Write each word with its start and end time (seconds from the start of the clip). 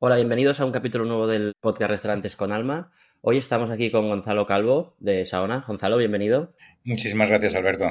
Hola, 0.00 0.14
bienvenidos 0.14 0.60
a 0.60 0.64
un 0.64 0.70
capítulo 0.70 1.04
nuevo 1.06 1.26
del 1.26 1.54
podcast 1.58 1.90
Restaurantes 1.90 2.36
con 2.36 2.52
Alma. 2.52 2.92
Hoy 3.20 3.36
estamos 3.36 3.68
aquí 3.72 3.90
con 3.90 4.08
Gonzalo 4.08 4.46
Calvo 4.46 4.94
de 5.00 5.26
Saona. 5.26 5.64
Gonzalo, 5.66 5.96
bienvenido. 5.96 6.54
Muchísimas 6.84 7.28
gracias, 7.28 7.56
Alberto. 7.56 7.86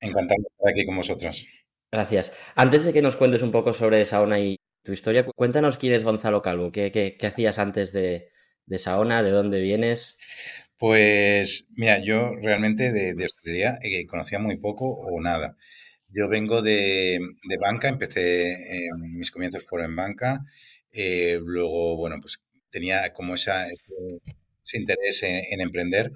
Encantado 0.00 0.40
de 0.40 0.48
estar 0.50 0.72
aquí 0.72 0.84
con 0.84 0.96
vosotros. 0.96 1.46
Gracias. 1.92 2.32
Antes 2.56 2.84
de 2.84 2.92
que 2.92 3.00
nos 3.00 3.14
cuentes 3.14 3.42
un 3.42 3.52
poco 3.52 3.74
sobre 3.74 4.04
Saona 4.06 4.40
y 4.40 4.56
tu 4.82 4.92
historia, 4.92 5.24
cuéntanos 5.24 5.78
quién 5.78 5.92
es 5.92 6.02
Gonzalo 6.02 6.42
Calvo, 6.42 6.72
qué, 6.72 7.16
hacías 7.22 7.60
antes 7.60 7.92
de, 7.92 8.28
Saona, 8.78 9.22
de 9.22 9.30
dónde 9.30 9.60
vienes. 9.60 10.18
Pues 10.78 11.68
mira, 11.76 12.00
yo 12.00 12.34
realmente 12.42 12.90
de, 12.90 13.14
de 13.14 13.24
hostelería 13.24 13.78
eh, 13.82 14.04
conocía 14.08 14.40
muy 14.40 14.56
poco 14.56 14.90
o 14.90 15.20
nada. 15.20 15.56
Yo 16.08 16.28
vengo 16.28 16.60
de, 16.62 17.20
banca, 17.60 17.88
empecé, 17.88 18.88
mis 19.12 19.30
comienzos 19.30 19.64
fueron 19.64 19.90
en 19.90 19.96
banca, 19.96 20.40
eh, 20.98 21.38
luego, 21.44 21.94
bueno, 21.96 22.16
pues 22.22 22.38
tenía 22.70 23.12
como 23.12 23.34
esa, 23.34 23.68
ese, 23.68 24.78
interés 24.78 25.22
en, 25.22 25.60
emprender 25.60 26.10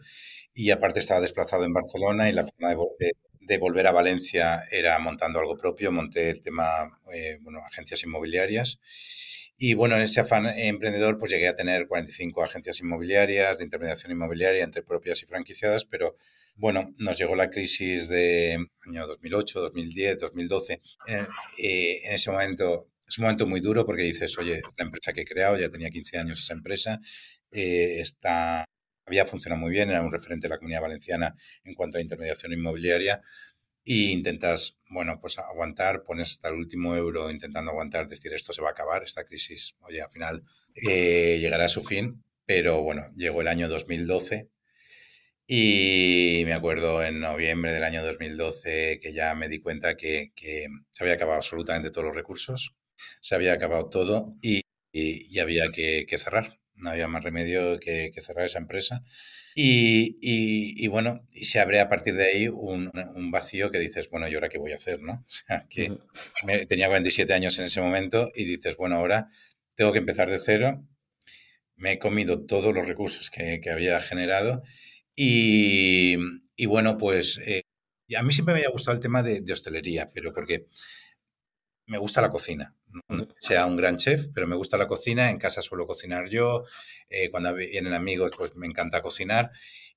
y 0.55 0.71
aparte 0.71 1.01
estaba 1.01 1.21
desplazado 1.21 1.65
en 1.65 1.75
Barcelona 1.75 2.31
y 2.31 2.33
la 2.33 2.47
forma 2.47 2.75
de, 2.99 3.59
volver 3.59 3.87
a 3.89 3.93
Valencia 3.93 4.63
era 4.71 4.99
montando 5.01 5.41
algo 5.41 5.59
propio, 5.59 5.93
monté 5.93 6.31
el 6.31 6.41
tema, 6.41 6.99
eh, 7.13 7.39
bueno, 7.43 7.59
agencias 7.67 8.05
inmobiliarias 8.05 8.79
y 9.59 9.75
bueno, 9.75 9.97
en 9.97 10.03
ese 10.03 10.21
afán 10.21 10.47
emprendedor 10.47 11.19
pues 11.19 11.33
llegué 11.33 11.49
a 11.49 11.57
tener 11.57 11.87
45 11.87 12.43
agencias 12.43 12.81
inmobiliarias 12.81 13.59
de 13.59 13.65
intermediación 13.65 14.13
inmobiliaria 14.13 14.65
entre 14.65 14.83
propias 14.83 15.23
y 15.23 15.27
franquiciadas, 15.27 15.85
pero 15.85 16.15
bueno, 16.57 16.95
nos 16.99 17.19
llegó 17.19 17.35
la 17.35 17.51
crisis 17.51 18.09
de 18.09 18.67
año 18.87 19.07
2008, 19.07 19.61
2010, 19.61 20.19
2012. 20.21 20.81
en 21.09 22.15
ese 22.15 22.31
momento 22.31 22.87
es 23.11 23.19
un 23.19 23.25
momento 23.25 23.47
muy 23.47 23.61
duro 23.61 23.85
porque 23.85 24.03
dices, 24.03 24.39
oye, 24.39 24.63
la 24.77 24.85
empresa 24.85 25.13
que 25.13 25.23
he 25.23 25.25
creado, 25.25 25.59
ya 25.59 25.69
tenía 25.69 25.91
15 25.91 26.19
años 26.19 26.43
esa 26.43 26.55
empresa, 26.55 27.01
eh, 27.51 28.03
había 29.05 29.27
funcionado 29.27 29.61
muy 29.61 29.73
bien, 29.73 29.91
era 29.91 30.03
un 30.03 30.13
referente 30.13 30.47
de 30.47 30.51
la 30.51 30.59
comunidad 30.59 30.83
valenciana 30.83 31.35
en 31.65 31.75
cuanto 31.75 31.99
a 31.99 32.01
intermediación 32.01 32.53
inmobiliaria, 32.53 33.21
y 33.83 34.13
intentas, 34.13 34.79
bueno, 34.91 35.19
pues 35.21 35.39
aguantar, 35.39 36.05
pones 36.05 36.33
hasta 36.33 36.49
el 36.49 36.55
último 36.55 36.95
euro 36.95 37.31
intentando 37.31 37.73
aguantar, 37.73 38.07
decir 38.07 38.33
esto 38.33 38.53
se 38.53 38.63
va 38.63 38.69
a 38.69 38.73
acabar, 38.73 39.03
esta 39.03 39.25
crisis, 39.25 39.75
oye, 39.81 40.03
al 40.03 40.11
final 40.11 40.45
eh, 40.75 41.39
llegará 41.41 41.65
a 41.65 41.69
su 41.69 41.83
fin, 41.83 42.23
pero 42.47 42.83
bueno, 42.83 43.03
llegó 43.17 43.41
el 43.41 43.49
año 43.49 43.69
2012 43.69 44.49
y 45.47 46.43
me 46.45 46.53
acuerdo 46.53 47.03
en 47.03 47.19
noviembre 47.21 47.73
del 47.73 47.83
año 47.83 48.05
2012 48.05 49.01
que 49.03 49.13
ya 49.13 49.35
me 49.35 49.49
di 49.49 49.61
cuenta 49.61 49.97
que, 49.97 50.33
se 50.37 51.03
había 51.03 51.15
acabado 51.15 51.39
absolutamente 51.39 51.91
todos 51.91 52.05
los 52.07 52.15
recursos, 52.15 52.77
se 53.21 53.35
había 53.35 53.53
acabado 53.55 53.89
todo 53.91 54.37
y, 54.43 54.63
había 55.39 55.65
que, 55.73 56.07
cerrar. 56.19 56.59
No 56.75 56.91
había 56.91 57.09
más 57.09 57.23
remedio 57.23 57.79
que 57.79 58.13
cerrar 58.21 58.47
esa 58.47 58.59
empresa. 58.59 59.05
Y, 59.55 60.87
bueno, 60.89 61.27
y 61.33 61.45
se 61.45 61.61
abre 61.61 61.81
a 61.81 61.89
partir 61.89 62.15
de 62.15 62.25
ahí 62.25 62.49
un, 62.49 62.91
vacío 63.31 63.71
que 63.71 63.79
dices, 63.79 64.09
bueno, 64.11 64.29
¿y 64.29 64.35
ahora 64.35 64.49
qué 64.49 64.59
voy 64.59 64.73
a 64.73 64.77
hacer? 64.77 65.01
¿no? 65.01 65.25
Sea, 65.29 65.67
que 65.71 66.67
tenía 66.67 66.89
47 66.89 67.33
años 67.33 67.59
en 67.59 67.67
ese 67.67 67.81
momento 67.81 68.31
y 68.35 68.45
dices, 68.45 68.77
bueno, 68.77 68.97
ahora 68.97 69.29
tengo 69.77 69.93
que 69.93 69.99
empezar 69.99 70.31
de 70.31 70.39
cero. 70.39 70.85
Me 71.77 71.93
he 71.93 71.99
comido 71.99 72.45
todos 72.47 72.75
los 72.75 72.87
recursos 72.87 73.31
que, 73.31 73.61
había 73.71 74.01
generado 74.01 74.63
y, 75.17 76.17
bueno, 76.67 76.99
pues 76.99 77.39
eh, 77.47 77.63
a 78.17 78.23
mí 78.23 78.33
siempre 78.33 78.55
me 78.55 78.61
había 78.61 78.71
gustado 78.71 78.97
el 78.97 79.03
tema 79.03 79.23
de, 79.23 79.41
de 79.41 79.53
hostelería, 79.53 80.11
pero 80.13 80.33
porque 80.35 80.67
me 81.91 81.99
gusta 81.99 82.21
la 82.21 82.31
cocina. 82.31 82.73
No 83.09 83.27
sea 83.41 83.67
un 83.67 83.77
gran 83.77 83.97
chef, 83.97 84.29
pero 84.33 84.47
me 84.47 84.55
gusta 84.55 84.79
la 84.79 84.87
cocina. 84.87 85.29
En 85.29 85.39
casa 85.39 85.61
suelo 85.61 85.89
cocinar 85.89 86.29
yo. 86.29 86.65
Eh, 87.09 87.31
cuando 87.33 87.53
vienen 87.53 87.95
amigos, 87.95 88.31
pues 88.39 88.55
me 88.55 88.69
encanta 88.69 89.03
cocinar. 89.03 89.51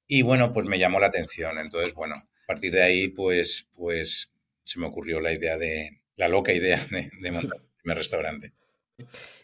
Y 0.07 0.23
bueno, 0.23 0.51
pues 0.51 0.65
me 0.65 0.79
llamó 0.79 0.99
la 0.99 1.07
atención. 1.07 1.59
Entonces, 1.59 1.93
bueno, 1.93 2.15
a 2.15 2.45
partir 2.47 2.73
de 2.73 2.81
ahí, 2.81 3.09
pues, 3.09 3.67
pues 3.75 4.31
se 4.63 4.79
me 4.79 4.87
ocurrió 4.87 5.19
la 5.19 5.33
idea 5.33 5.55
de, 5.59 6.01
la 6.15 6.27
loca 6.27 6.51
idea 6.51 6.83
de, 6.89 7.31
montar 7.31 7.59
mi 7.83 7.93
restaurante. 7.93 8.53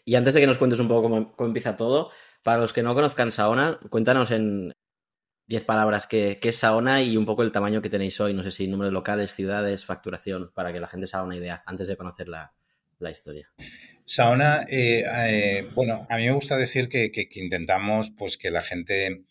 Y 0.04 0.16
antes 0.16 0.34
de 0.34 0.40
que 0.40 0.48
nos 0.48 0.58
cuentes 0.58 0.80
un 0.80 0.88
poco 0.88 1.02
cómo, 1.02 1.36
cómo, 1.36 1.46
empieza 1.46 1.76
todo, 1.76 2.10
para 2.42 2.58
los 2.58 2.72
que 2.72 2.82
no 2.82 2.96
conozcan 2.96 3.30
Saona, 3.30 3.78
cuéntanos 3.90 4.32
en 4.32 4.72
10 5.50 5.64
palabras 5.64 6.06
qué, 6.06 6.38
es 6.40 6.56
Saona 6.58 7.02
y 7.02 7.16
un 7.16 7.26
poco 7.26 7.42
el 7.42 7.50
tamaño 7.50 7.82
que 7.82 7.90
tenéis 7.90 8.20
hoy. 8.20 8.32
No 8.34 8.44
sé 8.44 8.52
si 8.52 8.68
número 8.68 8.86
de 8.86 8.92
locales, 8.92 9.34
ciudades, 9.34 9.84
facturación, 9.84 10.52
para 10.54 10.72
que 10.72 10.78
la 10.78 10.86
gente 10.86 11.08
se 11.08 11.16
haga 11.16 11.26
una 11.26 11.36
idea 11.36 11.64
antes 11.66 11.88
de 11.88 11.96
conocer 11.96 12.28
la, 12.28 12.52
historia. 13.10 13.50
Saona, 14.04 14.64
eh, 14.70 15.04
eh, 15.04 15.68
bueno, 15.74 16.06
a 16.08 16.18
mí 16.18 16.26
me 16.26 16.32
gusta 16.34 16.56
decir 16.56 16.88
que, 16.88 17.10
intentamos 17.34 18.12
pues 18.16 18.36
que 18.36 18.52
la 18.52 18.62
gente 18.62 19.24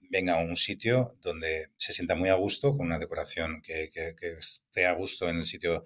venga 0.00 0.40
a 0.40 0.42
un 0.42 0.56
sitio 0.56 1.16
donde 1.22 1.68
se 1.76 1.92
sienta 1.92 2.16
muy 2.16 2.28
a 2.28 2.34
gusto, 2.34 2.76
con 2.76 2.86
una 2.86 2.98
decoración 2.98 3.62
que, 3.62 3.90
esté 4.40 4.86
a 4.86 4.92
gusto 4.94 5.28
en 5.28 5.36
el 5.36 5.46
sitio 5.46 5.84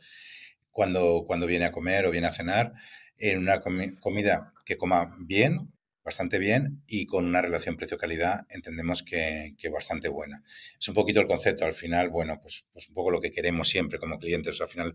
cuando, 0.71 1.25
cuando 1.27 1.47
viene 1.47 1.67
a 1.67 1.73
comer 1.73 2.07
o 2.07 2.11
viene 2.11 2.29
a 2.29 2.33
cenar, 2.33 2.73
en 3.19 3.37
una 3.37 3.61
comida 3.61 4.55
que 4.65 4.79
coma 4.79 5.15
bien, 5.19 5.76
bastante 6.07 6.39
bien 6.39 6.85
y 6.87 7.07
con 7.07 7.27
una 7.27 7.43
relación 7.43 7.77
precio-calidad 7.77 8.47
entendemos 8.49 9.03
que, 9.03 9.57
que, 9.59 9.69
bastante 9.71 10.09
buena. 10.09 10.45
Es 10.79 10.87
un 10.87 10.95
poquito 10.95 11.21
el 11.21 11.27
concepto, 11.27 11.65
al 11.65 11.75
final, 11.75 12.11
bueno, 12.11 12.41
pues, 12.41 12.65
pues 12.73 12.89
un 12.89 12.95
poco 12.95 13.11
lo 13.11 13.21
que 13.21 13.33
queremos 13.33 13.69
siempre 13.69 13.99
como 13.99 14.21
clientes, 14.21 14.61
al 14.61 14.69
final 14.69 14.95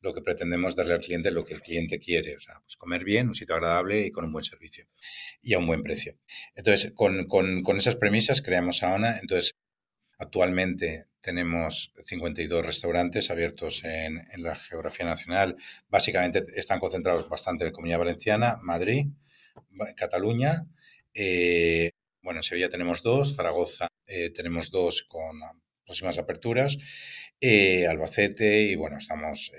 lo 0.00 0.14
que 0.14 0.22
pretendemos 0.22 0.76
darle 0.76 0.94
al 0.94 1.00
cliente 1.00 1.30
es 1.30 1.34
lo 1.34 1.44
que 1.44 1.54
el 1.54 1.60
cliente 1.60 1.98
quiere, 1.98 2.36
o 2.36 2.40
sea, 2.40 2.60
pues 2.62 2.76
comer 2.76 3.02
bien, 3.02 3.26
un 3.26 3.34
sitio 3.34 3.56
agradable 3.56 4.06
y 4.06 4.12
con 4.12 4.24
un 4.24 4.32
buen 4.32 4.44
servicio 4.44 4.86
y 5.42 5.54
a 5.54 5.58
un 5.58 5.66
buen 5.66 5.82
precio. 5.82 6.16
Entonces, 6.54 6.92
con, 6.94 7.26
con, 7.26 7.64
con 7.64 7.76
esas 7.76 7.96
premisas 7.96 8.40
creamos 8.40 8.84
Aona, 8.84 9.18
entonces 9.18 9.56
actualmente 10.16 11.06
tenemos 11.22 11.92
52 12.04 12.64
restaurantes 12.64 13.30
abiertos 13.30 13.82
en, 13.82 14.28
en 14.30 14.42
la 14.44 14.54
geografía 14.54 15.06
nacional, 15.06 15.56
básicamente 15.88 16.44
están 16.54 16.78
concentrados 16.78 17.28
bastante 17.28 17.64
en 17.64 17.70
la 17.70 17.74
Comunidad 17.74 17.98
Valenciana, 17.98 18.58
Madrid, 18.62 19.06
Cataluña. 19.96 20.66
Eh, 21.14 21.90
bueno, 22.22 22.40
en 22.40 22.44
Sevilla 22.44 22.70
tenemos 22.70 23.02
dos, 23.02 23.36
Zaragoza 23.36 23.88
eh, 24.06 24.30
tenemos 24.30 24.70
dos 24.70 25.02
con 25.02 25.40
próximas 25.84 26.18
aperturas, 26.18 26.78
eh, 27.40 27.86
Albacete 27.86 28.62
y 28.62 28.76
bueno, 28.76 28.98
estamos 28.98 29.52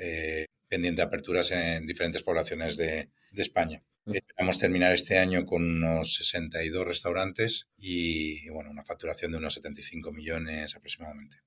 pendientes 0.68 0.98
de 0.98 1.04
aperturas 1.04 1.52
en 1.52 1.86
diferentes 1.86 2.24
poblaciones 2.24 2.78
de, 2.78 3.10
España. 3.36 3.84
Esperamos 4.06 4.60
terminar 4.60 4.94
este 4.94 5.18
año 5.18 5.46
con 5.46 5.64
unos 5.64 6.16
62 6.16 6.86
restaurantes 6.86 7.68
y, 7.78 8.48
bueno, 8.50 8.70
una 8.70 8.84
facturación 8.84 9.32
de 9.32 9.38
unos 9.40 9.56
75 9.56 10.12
millones 10.12 10.76
aproximadamente. 10.76 11.38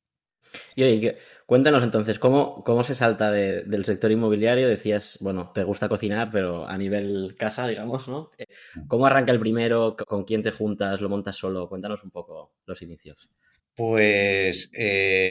Y 0.77 1.11
cuéntanos 1.47 1.83
entonces, 1.83 2.19
¿cómo, 2.19 2.63
cómo 2.65 2.85
se 2.85 2.95
salta 2.95 3.31
del 3.31 3.85
sector 3.85 4.11
inmobiliario? 4.11 4.69
Decías, 4.69 5.19
bueno, 5.21 5.53
te 5.53 5.65
gusta 5.65 5.89
cocinar, 5.89 6.31
pero 6.31 6.69
a 6.69 6.77
nivel 6.77 7.35
casa, 7.39 7.67
digamos, 7.67 8.09
¿no? 8.09 8.31
Eh, 8.39 8.47
¿Cómo 8.89 9.07
arranca 9.07 9.33
el 9.33 9.41
primero? 9.41 9.97
¿Con 9.97 10.25
quién 10.25 10.43
te 10.43 10.51
juntas? 10.51 11.01
¿Lo 11.01 11.09
montas 11.09 11.37
solo? 11.37 11.69
Cuéntanos 11.69 12.03
un 12.05 12.11
poco 12.11 12.55
los 12.67 12.83
inicios. 12.83 13.29
Pues 13.75 14.71
eh, 14.75 15.31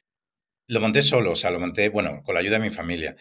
lo 0.68 0.80
monté 0.80 1.02
solo, 1.02 1.32
o 1.32 1.36
sea, 1.36 1.52
lo 1.52 1.60
monté, 1.60 1.90
bueno, 1.90 2.22
con 2.24 2.36
la 2.36 2.42
ayuda 2.42 2.60
de 2.60 2.70
mi 2.70 2.74
familia. 2.74 3.16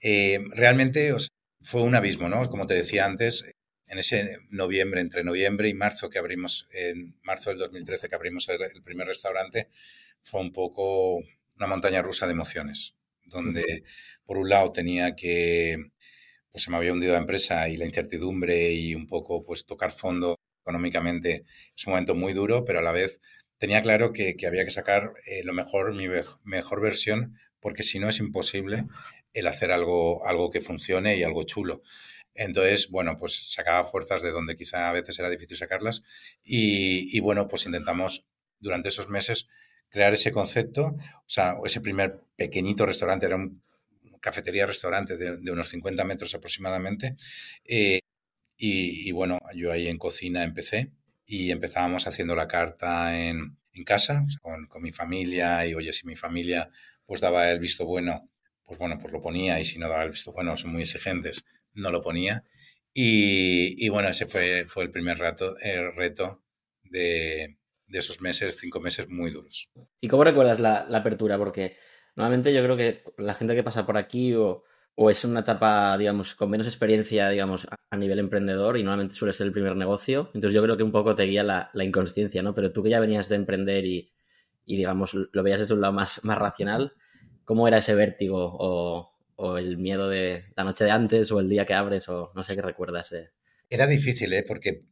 Eh, 0.00 0.40
realmente 0.52 1.12
fue 1.60 1.82
un 1.82 1.94
abismo, 1.94 2.28
¿no? 2.28 2.48
Como 2.48 2.66
te 2.66 2.74
decía 2.74 3.04
antes, 3.04 3.44
en 3.88 3.98
ese 3.98 4.38
noviembre, 4.50 5.00
entre 5.00 5.24
noviembre 5.24 5.68
y 5.68 5.74
marzo 5.74 6.10
que 6.10 6.18
abrimos, 6.18 6.68
en 6.72 7.16
marzo 7.22 7.50
del 7.50 7.58
2013 7.58 8.08
que 8.08 8.14
abrimos 8.14 8.48
el 8.48 8.82
primer 8.82 9.06
restaurante, 9.06 9.68
fue 10.22 10.40
un 10.40 10.52
poco 10.52 11.16
una 11.56 11.66
montaña 11.66 12.02
rusa 12.02 12.26
de 12.26 12.32
emociones, 12.32 12.94
donde 13.24 13.84
por 14.24 14.38
un 14.38 14.48
lado 14.48 14.72
tenía 14.72 15.16
que, 15.16 15.76
pues 16.50 16.64
se 16.64 16.70
me 16.70 16.76
había 16.76 16.92
hundido 16.92 17.12
la 17.12 17.20
empresa 17.20 17.68
y 17.68 17.76
la 17.76 17.86
incertidumbre 17.86 18.72
y 18.72 18.94
un 18.94 19.06
poco 19.06 19.44
pues 19.44 19.66
tocar 19.66 19.90
fondo 19.92 20.36
económicamente 20.62 21.44
es 21.74 21.86
un 21.86 21.92
momento 21.92 22.14
muy 22.14 22.32
duro, 22.32 22.64
pero 22.64 22.78
a 22.80 22.82
la 22.82 22.92
vez 22.92 23.20
tenía 23.58 23.82
claro 23.82 24.12
que, 24.12 24.36
había 24.46 24.64
que 24.64 24.70
sacar 24.70 25.12
eh, 25.26 25.42
lo 25.44 25.52
mejor, 25.52 25.94
mi 25.94 26.06
mejor 26.44 26.80
versión, 26.80 27.38
porque 27.60 27.82
si 27.82 27.98
no 27.98 28.08
es 28.08 28.18
imposible 28.18 28.84
el 29.32 29.46
hacer 29.46 29.72
algo, 29.72 30.26
algo 30.26 30.50
que 30.50 30.60
funcione 30.60 31.16
y 31.16 31.22
algo 31.22 31.44
chulo. 31.44 31.82
Entonces, 32.34 32.88
bueno, 32.90 33.16
pues 33.18 33.52
sacaba 33.52 33.84
fuerzas 33.84 34.22
de 34.22 34.30
donde 34.30 34.56
quizá 34.56 34.88
a 34.88 34.92
veces 34.92 35.18
era 35.18 35.28
difícil 35.30 35.56
sacarlas 35.56 36.02
y, 36.44 37.16
y 37.16 37.20
bueno, 37.20 37.48
pues 37.48 37.66
intentamos 37.66 38.26
durante 38.60 38.90
esos 38.90 39.08
meses 39.08 39.48
crear 39.90 40.14
ese 40.14 40.32
concepto, 40.32 40.86
o 40.86 41.28
sea, 41.28 41.56
ese 41.64 41.80
primer 41.80 42.20
pequeñito 42.36 42.86
restaurante, 42.86 43.26
era 43.26 43.36
un 43.36 43.62
cafetería-restaurante 44.20 45.16
de, 45.16 45.50
unos 45.50 45.68
50 45.68 46.04
metros 46.04 46.34
aproximadamente, 46.34 47.16
eh, 47.64 48.00
y, 48.56 49.12
bueno, 49.12 49.38
yo 49.54 49.70
ahí 49.70 49.86
en 49.86 49.98
cocina 49.98 50.42
empecé 50.42 50.90
y 51.26 51.52
empezábamos 51.52 52.08
haciendo 52.08 52.34
la 52.34 52.48
carta 52.48 53.18
en, 53.20 53.56
casa, 53.86 54.26
con, 54.42 54.66
con, 54.66 54.82
mi 54.82 54.90
familia, 54.90 55.64
y 55.64 55.74
oye, 55.74 55.92
si 55.92 56.04
mi 56.04 56.16
familia 56.16 56.68
pues 57.06 57.20
daba 57.20 57.48
el 57.50 57.60
visto 57.60 57.86
bueno, 57.86 58.28
pues 58.64 58.78
bueno, 58.78 58.98
pues 58.98 59.12
lo 59.12 59.22
ponía, 59.22 59.60
y 59.60 59.64
si 59.64 59.78
no 59.78 59.88
daba 59.88 60.02
el 60.02 60.10
visto 60.10 60.32
bueno, 60.32 60.56
son 60.56 60.72
muy 60.72 60.82
exigentes, 60.82 61.44
no 61.74 61.90
lo 61.90 62.02
ponía. 62.02 62.44
Y, 62.92 63.88
bueno, 63.90 64.08
ese 64.08 64.26
fue, 64.26 64.64
fue 64.66 64.82
el 64.84 64.90
primer 64.90 65.18
rato, 65.18 65.56
el 65.60 65.94
reto 65.94 66.42
de, 66.82 67.57
esos 67.90 68.20
meses, 68.20 68.56
cinco 68.58 68.80
meses 68.80 69.08
muy 69.08 69.30
duros. 69.30 69.68
¿Y 70.00 70.08
cómo 70.08 70.24
recuerdas 70.24 70.60
la, 70.60 70.86
apertura? 70.92 71.38
Porque 71.38 71.76
normalmente 72.16 72.52
yo 72.52 72.62
creo 72.62 72.76
que 72.76 73.02
la 73.16 73.34
gente 73.34 73.54
que 73.54 73.62
pasa 73.62 73.86
por 73.86 73.96
aquí 73.96 74.34
o, 74.34 74.64
es 75.08 75.24
una 75.24 75.40
etapa, 75.40 75.96
digamos, 75.96 76.34
con 76.34 76.50
menos 76.50 76.66
experiencia, 76.66 77.28
digamos, 77.28 77.68
a 77.90 77.96
nivel 77.96 78.18
emprendedor 78.18 78.76
y 78.76 78.82
normalmente 78.82 79.14
suele 79.14 79.32
ser 79.32 79.46
el 79.46 79.52
primer 79.52 79.76
negocio. 79.76 80.30
Entonces 80.34 80.52
yo 80.52 80.62
creo 80.62 80.76
que 80.76 80.82
un 80.82 80.92
poco 80.92 81.14
te 81.14 81.22
guía 81.22 81.44
la, 81.44 81.70
inconsciencia, 81.74 82.42
¿no? 82.42 82.54
Pero 82.54 82.72
tú 82.72 82.82
que 82.82 82.90
ya 82.90 82.98
venías 82.98 83.28
de 83.28 83.36
emprender 83.36 83.84
y, 83.84 84.12
digamos, 84.66 85.14
lo 85.14 85.42
veías 85.42 85.60
desde 85.60 85.74
un 85.74 85.80
lado 85.80 85.92
más, 85.92 86.24
más 86.24 86.36
racional, 86.36 86.94
¿cómo 87.44 87.68
era 87.68 87.78
ese 87.78 87.94
vértigo 87.94 88.56
o, 88.58 89.18
o 89.40 89.56
el 89.56 89.78
miedo 89.78 90.08
de 90.08 90.46
la 90.56 90.64
noche 90.64 90.84
de 90.84 90.90
antes 90.90 91.30
o 91.30 91.38
el 91.38 91.48
día 91.48 91.64
que 91.64 91.72
abres 91.72 92.08
o 92.08 92.32
no 92.34 92.42
sé 92.42 92.56
qué 92.56 92.62
recuerdas. 92.62 93.14
Era 93.70 93.86
difícil, 93.86 94.32
¿eh? 94.32 94.44
porque 94.46 94.82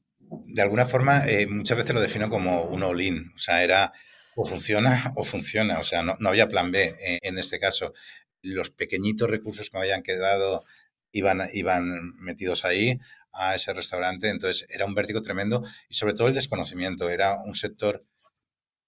de 0.46 0.62
alguna 0.62 0.86
forma 0.86 1.24
eh, 1.26 1.46
muchas 1.46 1.78
veces 1.78 1.94
lo 1.94 2.00
defino 2.00 2.30
como 2.30 2.64
un 2.64 2.82
all-in, 2.82 3.32
o 3.34 3.38
sea, 3.38 3.62
era 3.62 3.92
o 4.34 4.44
funciona 4.44 5.12
o 5.16 5.24
funciona, 5.24 5.78
o 5.78 5.82
sea, 5.82 6.02
no, 6.02 6.16
había 6.28 6.48
plan 6.48 6.70
B 6.70 6.94
en 7.22 7.38
este 7.38 7.58
caso. 7.58 7.94
Los 8.42 8.70
pequeñitos 8.70 9.28
recursos 9.30 9.70
que 9.70 9.78
me 9.78 9.84
habían 9.84 10.02
quedado 10.02 10.64
iban, 11.12 11.48
iban 11.52 12.14
metidos 12.16 12.64
ahí 12.64 12.98
a 13.32 13.54
ese 13.54 13.72
restaurante, 13.72 14.28
entonces 14.28 14.66
era 14.70 14.84
un 14.84 14.94
vértigo 14.94 15.22
tremendo 15.22 15.62
y 15.88 15.94
sobre 15.94 16.14
todo 16.14 16.28
el 16.28 16.34
desconocimiento, 16.34 17.08
era 17.10 17.40
un 17.42 17.54
sector 17.54 18.04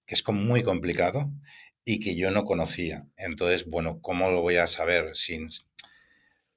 que 0.05 0.15
es 0.15 0.27
muy 0.27 0.63
complicado 0.63 1.31
y 1.85 1.99
que 1.99 2.15
yo 2.15 2.31
no 2.31 2.43
conocía. 2.43 3.07
Entonces, 3.17 3.65
bueno, 3.67 3.99
¿cómo 4.01 4.31
lo 4.31 4.41
voy 4.41 4.57
a 4.57 4.67
saber 4.67 5.15
sin 5.15 5.49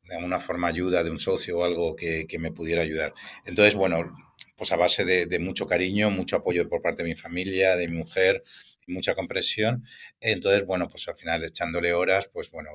de 0.05 0.17
alguna 0.17 0.41
forma 0.41 0.69
ayuda 0.69 1.05
de 1.05 1.11
un 1.11 1.19
socio 1.19 1.59
o 1.59 1.65
algo 1.65 1.95
que, 1.97 2.27
me 2.39 2.51
pudiera 2.51 2.83
ayudar? 2.83 3.15
Entonces, 3.45 3.75
bueno, 3.75 4.15
pues 4.63 4.71
a 4.71 4.77
base 4.77 5.05
de, 5.05 5.39
mucho 5.41 5.67
cariño, 5.67 6.09
mucho 6.09 6.37
apoyo 6.37 6.69
por 6.69 6.81
parte 6.83 7.03
de 7.03 7.09
mi 7.09 7.17
familia, 7.17 7.75
de 7.75 7.89
mi 7.89 7.97
mujer, 7.97 8.45
mucha 8.87 9.17
comprensión. 9.17 9.85
Entonces, 10.21 10.65
bueno, 10.65 10.89
pues 10.89 11.09
al 11.09 11.17
final 11.17 11.43
echándole 11.43 11.93
horas, 11.95 12.29
pues 12.33 12.49
bueno. 12.53 12.71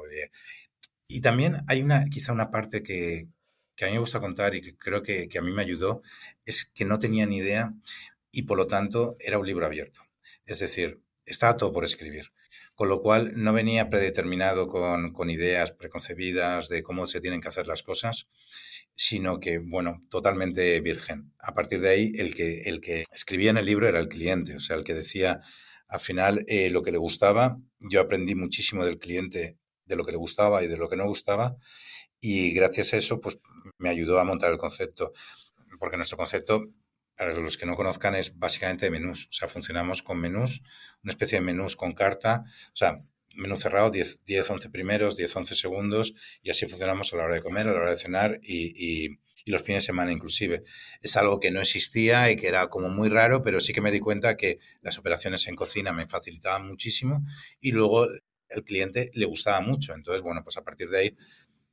y 1.08 1.22
también 1.22 1.64
hay 1.70 1.82
una, 1.82 2.04
quizá 2.10 2.34
una 2.34 2.52
parte 2.52 2.84
que, 2.84 3.30
a 3.82 3.86
mí 3.86 3.94
me 3.94 4.00
gusta 4.00 4.20
contar 4.20 4.54
y 4.54 4.62
que 4.62 4.76
creo 4.76 5.02
que, 5.02 5.30
que 5.30 5.38
a 5.38 5.42
mí 5.42 5.54
me 5.54 5.62
ayudó, 5.62 6.02
es 6.44 6.66
que 6.66 6.84
no 6.84 7.00
tenía 7.00 7.26
ni 7.26 7.38
idea 7.38 7.74
y 8.32 8.42
por 8.42 8.58
lo 8.58 8.68
tanto 8.68 9.16
era 9.22 9.40
un 9.40 9.48
libro 9.48 9.66
abierto. 9.66 10.02
Es 10.46 10.60
decir, 10.60 11.00
estaba 11.26 11.56
todo 11.56 11.72
por 11.72 11.86
escribir 11.86 12.34
con 12.78 12.90
lo 12.90 13.02
cual 13.02 13.32
no 13.36 13.54
venía 13.54 13.90
predeterminado 13.90 14.68
con, 14.68 15.30
ideas 15.32 15.72
preconcebidas 15.72 16.70
de 16.70 16.84
cómo 16.84 17.08
se 17.08 17.22
tienen 17.22 17.42
que 17.42 17.48
hacer 17.48 17.66
las 17.66 17.82
cosas, 17.82 18.28
sino 18.98 19.40
que, 19.40 19.60
bueno, 19.60 20.04
totalmente 20.10 20.82
virgen. 20.82 21.32
A 21.40 21.54
partir 21.54 21.80
de 21.82 21.90
ahí, 21.90 22.12
el 22.16 22.34
que, 22.34 22.64
el 22.64 22.82
que 22.82 23.06
escribía 23.14 23.52
en 23.52 23.58
el 23.58 23.66
libro 23.66 23.88
era 23.88 24.00
el 24.00 24.10
cliente, 24.10 24.56
o 24.56 24.60
sea, 24.60 24.76
el 24.76 24.84
que 24.84 24.96
decía 24.96 25.42
al 25.88 26.00
final 26.00 26.44
eh, 26.48 26.70
lo 26.72 26.82
que 26.82 26.92
le 26.92 26.98
gustaba. 26.98 27.60
Yo 27.80 28.02
aprendí 28.02 28.36
muchísimo 28.36 28.84
del 28.84 28.98
cliente, 28.98 29.58
de 29.86 29.96
lo 29.96 30.04
que 30.04 30.12
le 30.12 30.18
gustaba 30.18 30.64
y 30.64 30.68
de 30.68 30.78
lo 30.78 30.90
que 30.90 30.98
no 30.98 31.06
gustaba, 31.06 31.56
y 32.20 32.52
gracias 32.54 32.94
a 32.94 32.98
eso, 32.98 33.22
pues 33.22 33.40
me 33.78 33.90
ayudó 33.90 34.20
a 34.20 34.24
montar 34.24 34.52
el 34.52 34.58
concepto, 34.58 35.14
porque 35.80 35.98
nuestro 35.98 36.18
concepto 36.18 36.66
para 37.18 37.34
los 37.34 37.58
que 37.58 37.66
no 37.66 37.76
conozcan, 37.76 38.16
es 38.16 38.38
básicamente 38.38 38.92
menús. 38.92 39.28
O 39.30 39.34
sea, 39.34 39.48
funcionamos 39.48 40.04
con 40.04 40.20
menús, 40.20 40.62
una 41.04 41.12
especie 41.12 41.40
de 41.40 41.46
menús 41.46 41.76
con 41.76 41.94
carta, 41.94 42.44
o 42.46 42.76
sea, 42.76 43.04
menú 43.38 43.58
cerrado, 43.58 43.92
10, 43.92 44.26
10 44.26 44.50
11 44.50 44.70
primeros, 44.70 45.18
10, 45.18 45.36
11 45.36 45.56
segundos, 45.56 46.14
y 46.42 46.50
así 46.50 46.68
funcionamos 46.68 47.14
a 47.14 47.18
la 47.18 47.24
hora 47.24 47.36
de 47.36 47.42
comer, 47.42 47.68
a 47.68 47.72
la 47.72 47.80
hora 47.80 47.92
de 47.92 47.98
cenar 47.98 48.40
y, 48.44 49.06
y, 49.06 49.20
los 49.46 49.64
fines 49.64 49.84
de 49.84 49.86
semana 49.86 50.12
inclusive. 50.12 50.64
Es 51.02 51.16
algo 51.16 51.40
que 51.40 51.52
no 51.52 51.62
existía 51.62 52.30
y 52.30 52.36
que 52.36 52.48
era 52.48 52.68
como 52.68 52.90
muy 52.90 53.08
raro, 53.08 53.44
pero 53.44 53.62
sí 53.62 53.72
que 53.72 53.80
me 53.80 53.92
di 53.92 54.02
cuenta 54.02 54.36
que 54.36 54.60
las 54.82 54.98
operaciones 54.98 55.48
en 55.48 55.56
cocina 55.56 55.94
me 55.94 56.06
facilitaban 56.06 56.68
muchísimo 56.68 57.22
y 57.62 57.72
luego 57.72 58.08
el 58.50 58.64
cliente 58.66 59.10
le 59.14 59.26
gustaba 59.26 59.62
mucho. 59.62 59.94
Entonces, 59.94 60.22
bueno, 60.22 60.44
pues 60.44 60.58
a 60.58 60.66
partir 60.66 60.90
de 60.90 61.00
ahí, 61.00 61.18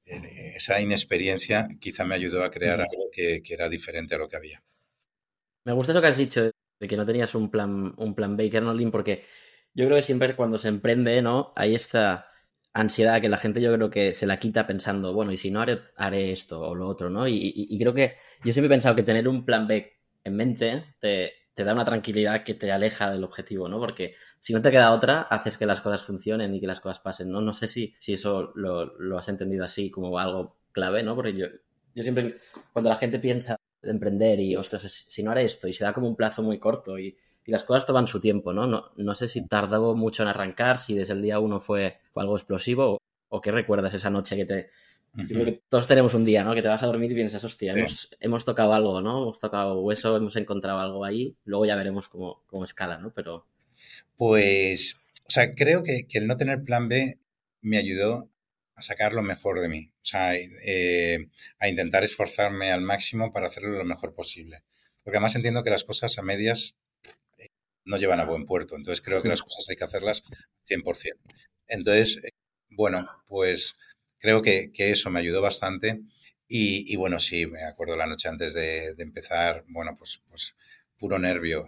eh, 0.06 0.52
esa 0.54 0.80
inexperiencia 0.80 1.66
quizá 1.80 2.04
me 2.04 2.14
ayudó 2.14 2.44
a 2.44 2.50
crear 2.52 2.80
algo 2.80 3.10
que, 3.10 3.42
que 3.42 3.54
era 3.54 3.68
diferente 3.68 4.14
a 4.14 4.18
lo 4.18 4.28
que 4.28 4.36
había. 4.36 4.62
Me 5.64 5.72
gusta 5.72 5.92
eso 5.92 6.00
que 6.00 6.06
has 6.06 6.16
dicho 6.16 6.42
de 6.42 6.88
que 6.88 6.96
no 6.96 7.06
tenías 7.06 7.34
un 7.34 7.50
plan, 7.50 7.94
un 7.96 8.14
plan 8.14 8.36
B, 8.36 8.50
Kernel 8.50 8.90
porque 8.90 9.24
yo 9.74 9.86
creo 9.86 9.96
que 9.96 10.02
siempre 10.02 10.36
cuando 10.36 10.58
se 10.58 10.68
emprende, 10.68 11.20
¿no? 11.22 11.52
Hay 11.56 11.74
esta 11.74 12.28
ansiedad 12.72 13.20
que 13.20 13.28
la 13.28 13.38
gente 13.38 13.60
yo 13.60 13.72
creo 13.74 13.90
que 13.90 14.12
se 14.12 14.26
la 14.26 14.38
quita 14.38 14.66
pensando, 14.66 15.14
bueno, 15.14 15.32
y 15.32 15.36
si 15.36 15.50
no 15.50 15.60
haré, 15.60 15.80
haré 15.96 16.32
esto 16.32 16.60
o 16.60 16.74
lo 16.74 16.88
otro, 16.88 17.10
¿no? 17.10 17.26
Y, 17.28 17.76
creo 17.78 17.94
que 17.94 18.16
yo 18.44 18.52
siempre 18.52 18.66
he 18.66 18.68
pensado 18.68 18.96
que 18.96 19.02
tener 19.02 19.28
un 19.28 19.44
plan 19.44 19.66
B 19.66 19.92
en 20.24 20.36
mente 20.36 20.96
te, 21.00 21.32
da 21.56 21.72
una 21.72 21.84
tranquilidad 21.84 22.42
que 22.44 22.54
te 22.54 22.72
aleja 22.72 23.10
del 23.10 23.24
objetivo, 23.24 23.68
¿no? 23.68 23.78
Porque 23.78 24.14
si 24.40 24.52
no 24.52 24.62
te 24.62 24.70
queda 24.70 24.92
otra, 24.92 25.22
haces 25.22 25.56
que 25.56 25.66
las 25.66 25.80
cosas 25.80 26.02
funcionen 26.02 26.54
y 26.54 26.60
que 26.60 26.66
las 26.66 26.80
cosas 26.80 27.00
pasen, 27.00 27.30
¿no? 27.30 27.40
No 27.40 27.52
sé 27.52 27.68
si, 27.68 27.94
si 27.98 28.14
eso 28.14 28.52
lo, 28.56 28.98
lo 28.98 29.18
has 29.18 29.28
entendido 29.28 29.64
así 29.64 29.90
como 29.90 30.18
algo 30.18 30.56
clave, 30.72 31.02
¿no? 31.04 31.14
Porque 31.14 31.32
yo, 31.34 31.46
yo 31.94 32.02
siempre, 32.02 32.36
cuando 32.72 32.90
la 32.90 32.96
gente 32.96 33.18
piensa 33.20 33.56
de 33.82 33.90
emprender 33.90 34.40
y, 34.40 34.56
ostras, 34.56 34.82
si 35.08 35.22
no 35.22 35.30
haré 35.30 35.44
esto 35.44 35.68
y 35.68 35.72
se 35.72 35.84
da 35.84 35.92
como 35.92 36.08
un 36.08 36.16
plazo 36.16 36.42
muy 36.42 36.58
corto 36.58 36.98
y, 36.98 37.16
las 37.50 37.64
cosas 37.64 37.86
toman 37.86 38.06
su 38.06 38.20
tiempo, 38.20 38.52
¿no? 38.52 38.66
¿no? 38.66 38.92
No 38.96 39.14
sé 39.14 39.28
si 39.28 39.46
tardó 39.46 39.94
mucho 39.94 40.22
en 40.22 40.28
arrancar, 40.28 40.78
si 40.78 40.94
desde 40.94 41.12
el 41.12 41.22
día 41.22 41.38
uno 41.38 41.60
fue, 41.60 41.98
algo 42.14 42.36
explosivo 42.36 42.98
o, 43.28 43.40
qué 43.40 43.50
recuerdas 43.50 43.94
esa 43.94 44.10
noche 44.10 44.36
que 44.36 44.44
te... 44.46 44.70
creo 45.28 45.44
que 45.44 45.62
todos 45.68 45.86
tenemos 45.86 46.14
un 46.14 46.24
día, 46.24 46.44
¿no? 46.44 46.54
Que 46.54 46.62
te 46.62 46.68
vas 46.68 46.82
a 46.82 46.86
dormir 46.86 47.10
y 47.10 47.14
piensas, 47.14 47.42
hostia, 47.44 47.72
hemos, 47.72 48.10
hemos 48.20 48.44
tocado 48.44 48.72
algo, 48.72 49.00
¿no? 49.00 49.22
Hemos 49.22 49.40
tocado 49.40 49.80
hueso, 49.80 50.16
hemos 50.16 50.36
encontrado 50.36 50.78
algo 50.78 51.04
ahí, 51.04 51.36
luego 51.44 51.66
ya 51.66 51.76
veremos 51.76 52.08
cómo, 52.08 52.42
cómo 52.46 52.64
escala, 52.64 52.98
¿no? 52.98 53.12
Pero... 53.12 53.46
Pues, 54.16 54.96
o 55.26 55.30
sea, 55.30 55.54
creo 55.54 55.82
que, 55.82 56.06
que 56.06 56.18
el 56.18 56.26
no 56.26 56.36
tener 56.36 56.62
plan 56.62 56.88
B 56.88 57.18
me 57.60 57.78
ayudó 57.78 58.28
a 58.76 58.82
sacar 58.82 59.12
lo 59.12 59.22
mejor 59.22 59.60
de 59.60 59.68
mí, 59.68 59.90
o 59.94 60.04
sea, 60.04 60.34
eh, 60.36 61.28
a 61.58 61.68
intentar 61.68 62.04
esforzarme 62.04 62.70
al 62.70 62.82
máximo 62.82 63.32
para 63.32 63.46
hacerlo 63.46 63.70
lo 63.70 63.84
mejor 63.84 64.14
posible. 64.14 64.62
Porque 65.02 65.18
además 65.18 65.36
entiendo 65.36 65.62
que 65.62 65.70
las 65.70 65.84
cosas 65.84 66.18
a 66.18 66.22
medias 66.22 66.76
no 67.84 67.96
llevan 67.98 68.20
a 68.20 68.24
buen 68.24 68.46
puerto, 68.46 68.76
entonces 68.76 69.04
creo 69.04 69.22
que 69.22 69.28
las 69.28 69.42
cosas 69.42 69.66
hay 69.68 69.76
que 69.76 69.84
hacerlas 69.84 70.22
100%. 70.64 71.20
Entonces, 71.68 72.22
eh, 72.24 72.30
bueno, 72.70 73.06
pues 73.26 73.76
creo 74.18 74.42
que, 74.42 74.70
eso 74.76 75.10
me 75.10 75.20
ayudó 75.20 75.42
bastante 75.42 76.00
y, 76.48 76.96
bueno, 76.96 77.18
sí, 77.18 77.46
me 77.46 77.64
acuerdo 77.64 77.96
la 77.96 78.06
noche 78.06 78.28
antes 78.28 78.54
de, 78.54 78.94
de 78.94 79.02
empezar, 79.02 79.64
bueno, 79.68 79.96
pues, 79.98 80.22
pues 80.28 80.54
puro 80.98 81.18
nervio, 81.18 81.66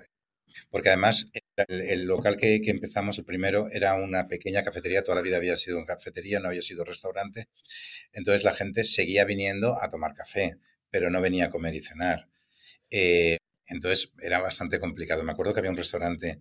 porque 0.70 0.88
además 0.90 1.30
el, 1.68 2.04
local 2.06 2.36
que, 2.36 2.60
empezamos, 2.66 3.18
el 3.18 3.24
primero, 3.24 3.68
era 3.70 3.94
una 3.94 4.28
pequeña 4.28 4.62
cafetería, 4.62 5.02
toda 5.02 5.16
la 5.16 5.22
vida 5.22 5.36
había 5.36 5.56
sido 5.56 5.78
una 5.78 5.86
cafetería, 5.86 6.40
no 6.40 6.48
había 6.48 6.62
sido 6.62 6.84
restaurante. 6.84 7.48
Entonces 8.12 8.44
la 8.44 8.52
gente 8.54 8.84
seguía 8.84 9.24
viniendo 9.24 9.80
a 9.82 9.90
tomar 9.90 10.14
café, 10.14 10.58
pero 10.90 11.10
no 11.10 11.20
venía 11.20 11.46
a 11.46 11.50
comer 11.50 11.74
y 11.74 11.80
cenar. 11.80 12.28
Eh, 12.90 13.38
entonces 13.66 14.12
era 14.20 14.40
bastante 14.40 14.80
complicado. 14.80 15.22
Me 15.22 15.32
acuerdo 15.32 15.52
que 15.52 15.60
había 15.60 15.70
un 15.70 15.76
restaurante, 15.76 16.40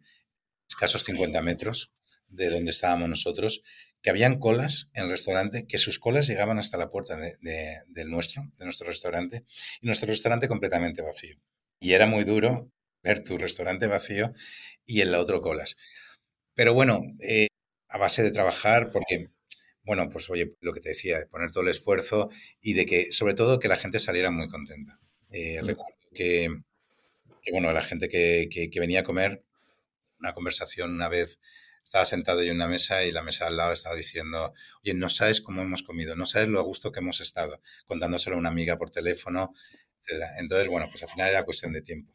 escasos 0.67 1.03
50 1.03 1.41
metros 1.41 1.91
de 2.27 2.50
donde 2.50 2.72
estábamos 2.72 3.10
nosotros, 3.10 3.62
que 4.01 4.10
habían 4.12 4.39
colas 4.39 4.89
en 4.94 5.05
el 5.05 5.10
restaurante, 5.10 5.65
que 5.65 5.77
sus 5.77 5.98
colas 6.00 6.27
llegaban 6.27 6.60
hasta 6.60 6.77
la 6.77 6.91
puerta 6.91 7.17
del 7.17 8.10
nuestro, 8.10 8.44
de 8.58 8.65
nuestro 8.65 8.88
restaurante, 8.88 9.46
y 9.82 9.88
nuestro 9.88 10.08
restaurante 10.08 10.48
completamente 10.48 11.01
vacío. 11.01 11.38
Y 11.79 11.94
era 11.94 12.05
muy 12.05 12.24
duro 12.24 12.72
ver 13.01 13.24
tu 13.24 13.38
restaurante 13.38 13.88
vacío 13.88 14.34
y 14.86 15.01
en 15.01 15.12
la 15.12 15.20
otro 15.20 15.41
colas. 15.41 15.75
Pero 16.53 16.74
bueno, 16.74 17.01
eh, 17.20 17.48
a 17.89 17.98
base 17.98 18.24
de 18.24 18.32
trabajar, 18.32 18.91
porque, 18.91 19.29
bueno, 19.84 20.10
pues 20.10 20.29
oye, 20.29 20.55
lo 20.62 20.74
que 20.74 20.82
te 20.82 20.89
decía, 20.89 21.20
de 21.20 21.27
poner 21.27 21.51
todo 21.51 21.63
el 21.63 21.70
esfuerzo 21.70 22.29
y 22.62 22.74
de 22.74 22.86
que, 22.86 23.12
sobre 23.12 23.34
todo, 23.34 23.60
que 23.60 23.67
la 23.67 23.77
gente 23.77 24.00
saliera 24.00 24.32
muy 24.32 24.48
contenta. 24.48 25.00
Eh, 25.32 25.62
mm. 25.62 25.65
recuerdo 25.65 25.96
que, 26.13 26.50
bueno, 27.51 27.71
la 27.71 27.81
gente 27.81 28.09
que, 28.09 28.49
que, 28.49 28.79
venía 28.79 29.01
a 29.01 29.03
comer, 29.03 29.43
una 30.19 30.33
conversación 30.33 30.91
una 30.91 31.09
vez, 31.09 31.39
estaba 31.83 32.05
sentado 32.05 32.41
yo 32.41 32.49
en 32.49 32.57
una 32.57 32.67
mesa 32.67 33.05
y 33.05 33.11
la 33.11 33.21
mesa 33.21 33.47
al 33.47 33.57
lado 33.57 33.73
estaba 33.73 33.95
diciendo, 33.95 34.53
oye, 34.83 34.93
no 34.93 35.09
sabes 35.09 35.41
cómo 35.41 35.61
hemos 35.61 35.83
comido, 35.83 36.15
no 36.15 36.25
sabes 36.25 36.47
lo 36.47 36.59
a 36.59 36.63
gusto 36.63 36.91
que 36.91 36.99
hemos 36.99 37.21
estado, 37.21 37.61
contándoselo 37.85 38.35
a 38.35 38.39
una 38.39 38.49
amiga 38.49 38.77
por 38.77 38.89
teléfono, 38.89 39.53
etc. 40.01 40.23
Entonces, 40.39 40.67
bueno, 40.67 40.87
pues 40.89 41.03
al 41.03 41.09
final 41.09 41.29
era 41.29 41.43
cuestión 41.43 41.73
de 41.73 41.81
tiempo. 41.81 42.13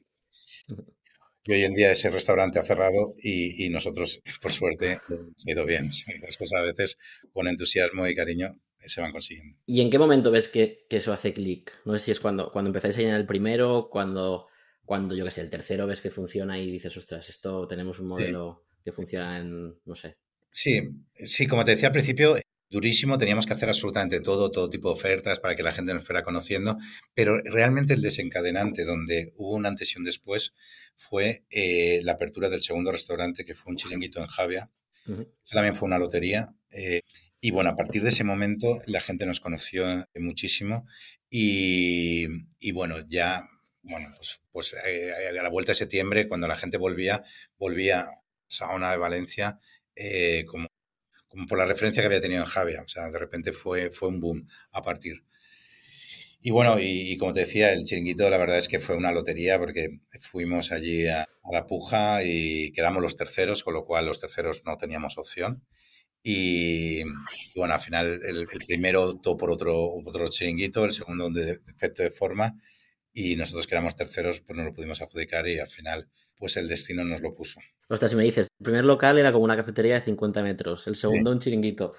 Y 1.42 1.52
hoy 1.52 1.62
en 1.62 1.74
día 1.74 1.90
ese 1.90 2.10
restaurante 2.10 2.58
ha 2.58 2.62
cerrado 2.62 3.14
y, 3.18 3.68
nosotros, 3.70 4.20
por 4.42 4.52
suerte, 4.52 5.00
ha 5.08 5.50
ido 5.50 5.64
bien. 5.64 5.90
Las 6.22 6.36
cosas 6.36 6.60
a 6.60 6.62
veces 6.62 6.98
con 7.32 7.48
entusiasmo 7.48 8.06
y 8.06 8.14
cariño 8.14 8.60
se 8.84 9.00
van 9.00 9.12
consiguiendo. 9.12 9.56
¿Y 9.66 9.80
en 9.80 9.90
qué 9.90 9.98
momento 9.98 10.30
ves 10.30 10.48
que, 10.48 10.86
eso 10.90 11.12
hace 11.12 11.32
clic? 11.32 11.72
No 11.84 11.94
sé 11.94 12.04
si 12.04 12.10
es 12.10 12.20
cuando, 12.20 12.50
cuando 12.50 12.68
empezáis 12.68 12.96
a 12.96 12.98
llenar 12.98 13.20
el 13.20 13.26
primero, 13.26 13.88
cuando, 13.90 14.48
cuando 14.90 15.14
yo 15.14 15.24
qué 15.24 15.30
sé, 15.30 15.42
el 15.42 15.50
tercero 15.50 15.86
ves 15.86 16.00
que 16.00 16.10
funciona 16.10 16.58
y 16.58 16.68
dices, 16.68 16.96
ostras, 16.96 17.28
esto 17.28 17.68
tenemos 17.68 18.00
un 18.00 18.06
modelo 18.06 18.64
que 18.84 18.90
funciona 18.90 19.38
en, 19.38 19.78
no 19.84 19.94
sé. 19.94 20.16
Sí, 20.50 20.80
sí, 21.14 21.46
como 21.46 21.64
te 21.64 21.70
decía 21.70 21.90
al 21.90 21.92
principio, 21.92 22.36
durísimo, 22.68 23.16
teníamos 23.16 23.46
que 23.46 23.52
hacer 23.52 23.68
absolutamente 23.68 24.18
todo, 24.18 24.50
todo 24.50 24.68
tipo 24.68 24.88
de 24.88 24.94
ofertas 24.94 25.38
para 25.38 25.54
que 25.54 25.62
la 25.62 25.70
gente 25.70 25.94
nos 25.94 26.04
fuera 26.04 26.24
conociendo, 26.24 26.76
pero 27.14 27.40
realmente 27.40 27.94
el 27.94 28.02
desencadenante 28.02 28.84
donde 28.84 29.32
hubo 29.36 29.54
un 29.54 29.64
antes 29.64 29.94
y 29.94 29.98
un 30.00 30.02
después 30.02 30.54
fue 30.96 31.44
eh, 31.50 32.00
la 32.02 32.14
apertura 32.14 32.48
del 32.48 32.64
segundo 32.64 32.90
restaurante, 32.90 33.44
que 33.44 33.54
fue 33.54 33.70
un 33.70 33.76
chiringuito 33.76 34.18
en 34.18 34.26
Javia. 34.26 34.72
Eso 35.06 35.54
también 35.54 35.76
fue 35.76 35.86
una 35.86 36.00
lotería. 36.00 36.52
Eh, 36.72 37.02
y 37.40 37.52
bueno, 37.52 37.70
a 37.70 37.76
partir 37.76 38.02
de 38.02 38.08
ese 38.08 38.24
momento 38.24 38.76
la 38.88 39.00
gente 39.00 39.24
nos 39.24 39.38
conoció 39.38 39.84
muchísimo 40.16 40.84
y, 41.30 42.26
bueno, 42.72 43.06
ya, 43.08 43.48
bueno, 43.82 44.08
pues, 44.16 44.40
pues 44.52 44.76
eh, 44.86 45.12
a 45.28 45.42
la 45.42 45.48
vuelta 45.48 45.72
de 45.72 45.76
septiembre, 45.76 46.28
cuando 46.28 46.48
la 46.48 46.56
gente 46.56 46.78
volvía, 46.78 47.22
volvía 47.58 48.00
a 48.00 48.24
Saona 48.46 48.90
de 48.90 48.96
Valencia 48.98 49.58
como 50.46 50.66
como 51.30 51.46
por 51.46 51.58
la 51.58 51.66
referencia 51.66 52.02
que 52.02 52.06
había 52.06 52.20
tenido 52.20 52.42
en 52.42 52.48
Javia. 52.48 52.82
O 52.82 52.88
sea, 52.88 53.08
de 53.08 53.18
repente 53.18 53.52
fue, 53.52 53.90
fue 53.90 54.08
un 54.08 54.20
boom 54.20 54.48
a 54.72 54.82
partir. 54.82 55.24
Y 56.42 56.50
bueno, 56.50 56.76
y, 56.80 57.16
como 57.18 57.32
te 57.32 57.40
decía, 57.40 57.72
el 57.72 57.84
chiringuito 57.84 58.28
la 58.30 58.38
verdad 58.38 58.58
es 58.58 58.68
que 58.68 58.80
fue 58.80 58.96
una 58.96 59.12
lotería 59.12 59.58
porque 59.58 59.98
fuimos 60.20 60.72
allí 60.72 61.06
a, 61.06 61.26
la 61.52 61.66
puja 61.66 62.24
y 62.24 62.72
quedamos 62.72 63.02
los 63.02 63.16
terceros, 63.16 63.62
con 63.62 63.74
lo 63.74 63.84
cual 63.84 64.06
los 64.06 64.20
terceros 64.20 64.62
no 64.64 64.76
teníamos 64.76 65.18
opción. 65.18 65.64
Y, 66.22 67.02
bueno, 67.56 67.74
al 67.74 67.80
final 67.80 68.20
el, 68.24 68.46
primero 68.66 69.10
optó 69.10 69.36
por 69.36 69.50
otro, 69.50 69.76
otro 70.04 70.28
chiringuito, 70.30 70.84
el 70.84 70.92
segundo 70.92 71.26
un 71.26 71.34
defecto 71.34 72.02
de 72.02 72.10
forma 72.10 72.60
y 73.12 73.36
nosotros 73.36 73.66
que 73.66 73.74
éramos 73.74 73.96
terceros 73.96 74.40
pues 74.40 74.56
no 74.56 74.64
lo 74.64 74.72
pudimos 74.72 75.00
adjudicar 75.00 75.46
y 75.48 75.58
al 75.58 75.68
final 75.68 76.08
pues 76.36 76.56
el 76.56 76.68
destino 76.68 77.04
nos 77.04 77.20
lo 77.20 77.34
puso. 77.34 77.60
Ostras, 77.88 78.12
si 78.12 78.16
me 78.16 78.24
dices, 78.24 78.48
el 78.58 78.64
primer 78.64 78.84
local 78.84 79.18
era 79.18 79.32
como 79.32 79.44
una 79.44 79.56
cafetería 79.56 79.94
de 79.94 80.02
50 80.02 80.42
metros, 80.42 80.86
el 80.86 80.96
segundo 80.96 81.30
un 81.30 81.40
chiringuito. 81.40 81.92